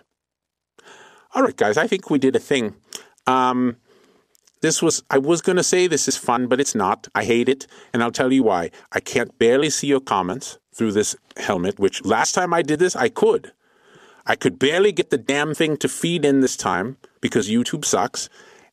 All 1.33 1.43
right, 1.43 1.55
guys, 1.55 1.77
I 1.77 1.87
think 1.87 2.09
we 2.09 2.19
did 2.19 2.35
a 2.35 2.39
thing. 2.39 2.75
Um, 3.27 3.77
this 4.61 4.81
was, 4.81 5.03
I 5.09 5.17
was 5.17 5.41
going 5.41 5.55
to 5.55 5.63
say 5.63 5.87
this 5.87 6.07
is 6.07 6.17
fun, 6.17 6.47
but 6.47 6.59
it's 6.59 6.75
not. 6.75 7.07
I 7.15 7.23
hate 7.23 7.49
it, 7.49 7.67
and 7.93 8.03
I'll 8.03 8.11
tell 8.11 8.31
you 8.31 8.43
why. 8.43 8.71
I 8.91 8.99
can't 8.99 9.37
barely 9.39 9.69
see 9.69 9.87
your 9.87 10.01
comments 10.01 10.59
through 10.73 10.91
this 10.91 11.15
helmet, 11.37 11.79
which 11.79 12.03
last 12.05 12.33
time 12.33 12.53
I 12.53 12.61
did 12.61 12.79
this, 12.79 12.95
I 12.95 13.09
could. 13.09 13.53
I 14.25 14.35
could 14.35 14.59
barely 14.59 14.91
get 14.91 15.09
the 15.09 15.17
damn 15.17 15.53
thing 15.55 15.77
to 15.77 15.87
feed 15.87 16.25
in 16.25 16.41
this 16.41 16.55
time 16.55 16.97
because 17.21 17.49
YouTube 17.49 17.85
sucks, 17.85 18.29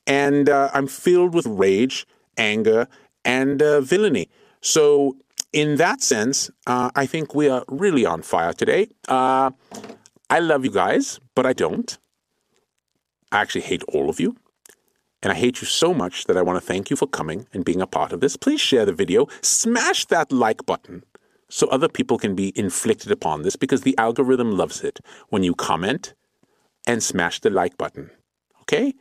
and 0.06 0.48
uh, 0.48 0.70
I'm 0.74 0.86
filled 0.86 1.34
with 1.34 1.46
rage, 1.46 2.06
anger, 2.36 2.86
and 3.24 3.62
uh, 3.62 3.80
villainy. 3.80 4.28
So 4.60 5.16
in 5.52 5.76
that 5.76 6.02
sense, 6.02 6.50
uh, 6.66 6.90
I 6.94 7.06
think 7.06 7.34
we 7.34 7.48
are 7.48 7.64
really 7.68 8.04
on 8.04 8.22
fire 8.22 8.52
today. 8.52 8.88
I 10.30 10.40
love 10.40 10.64
you 10.64 10.70
guys, 10.70 11.20
but 11.34 11.46
I 11.46 11.52
don't. 11.52 11.98
I 13.32 13.40
actually 13.40 13.62
hate 13.62 13.82
all 13.84 14.10
of 14.10 14.20
you. 14.20 14.36
And 15.22 15.32
I 15.32 15.34
hate 15.34 15.60
you 15.60 15.66
so 15.66 15.92
much 15.92 16.24
that 16.24 16.36
I 16.36 16.42
want 16.42 16.60
to 16.60 16.66
thank 16.66 16.90
you 16.90 16.96
for 16.96 17.06
coming 17.06 17.48
and 17.52 17.64
being 17.64 17.80
a 17.80 17.86
part 17.86 18.12
of 18.12 18.20
this. 18.20 18.36
Please 18.36 18.60
share 18.60 18.84
the 18.84 18.92
video, 18.92 19.26
smash 19.42 20.04
that 20.06 20.30
like 20.30 20.64
button 20.64 21.04
so 21.48 21.66
other 21.68 21.88
people 21.88 22.18
can 22.18 22.34
be 22.34 22.52
inflicted 22.56 23.10
upon 23.10 23.42
this 23.42 23.56
because 23.56 23.82
the 23.82 23.96
algorithm 23.98 24.52
loves 24.52 24.84
it 24.84 25.00
when 25.30 25.42
you 25.42 25.54
comment 25.54 26.14
and 26.86 27.02
smash 27.02 27.40
the 27.40 27.50
like 27.50 27.76
button. 27.76 28.10
Okay? 28.62 28.94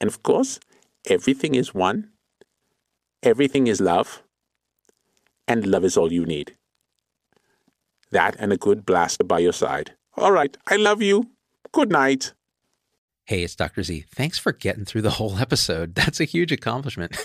And 0.00 0.08
of 0.08 0.22
course, 0.22 0.58
everything 1.04 1.54
is 1.54 1.74
one, 1.74 2.10
everything 3.22 3.66
is 3.66 3.80
love, 3.80 4.22
and 5.46 5.66
love 5.66 5.84
is 5.84 5.96
all 5.96 6.12
you 6.12 6.24
need. 6.24 6.56
That 8.10 8.34
and 8.38 8.52
a 8.52 8.56
good 8.56 8.84
blaster 8.84 9.24
by 9.24 9.38
your 9.40 9.52
side. 9.52 9.94
All 10.20 10.32
right, 10.32 10.54
I 10.68 10.76
love 10.76 11.00
you. 11.00 11.30
Good 11.72 11.90
night. 11.90 12.34
Hey, 13.24 13.42
it's 13.42 13.56
Dr. 13.56 13.82
Z. 13.82 14.04
Thanks 14.14 14.38
for 14.38 14.52
getting 14.52 14.84
through 14.84 15.00
the 15.00 15.10
whole 15.10 15.38
episode. 15.38 15.94
That's 15.94 16.20
a 16.20 16.24
huge 16.24 16.52
accomplishment. 16.52 17.16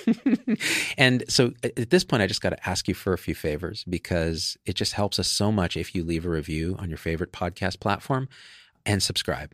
and 0.97 1.23
so 1.27 1.51
at 1.61 1.89
this 1.89 2.05
point, 2.05 2.23
I 2.23 2.27
just 2.27 2.39
got 2.41 2.51
to 2.51 2.69
ask 2.69 2.87
you 2.87 2.93
for 2.93 3.11
a 3.11 3.17
few 3.17 3.35
favors 3.35 3.83
because 3.83 4.55
it 4.65 4.77
just 4.77 4.93
helps 4.93 5.19
us 5.19 5.27
so 5.27 5.51
much 5.51 5.75
if 5.75 5.93
you 5.93 6.05
leave 6.05 6.25
a 6.25 6.29
review 6.29 6.77
on 6.79 6.89
your 6.89 6.97
favorite 6.97 7.33
podcast 7.33 7.81
platform 7.81 8.29
and 8.85 9.03
subscribe. 9.03 9.53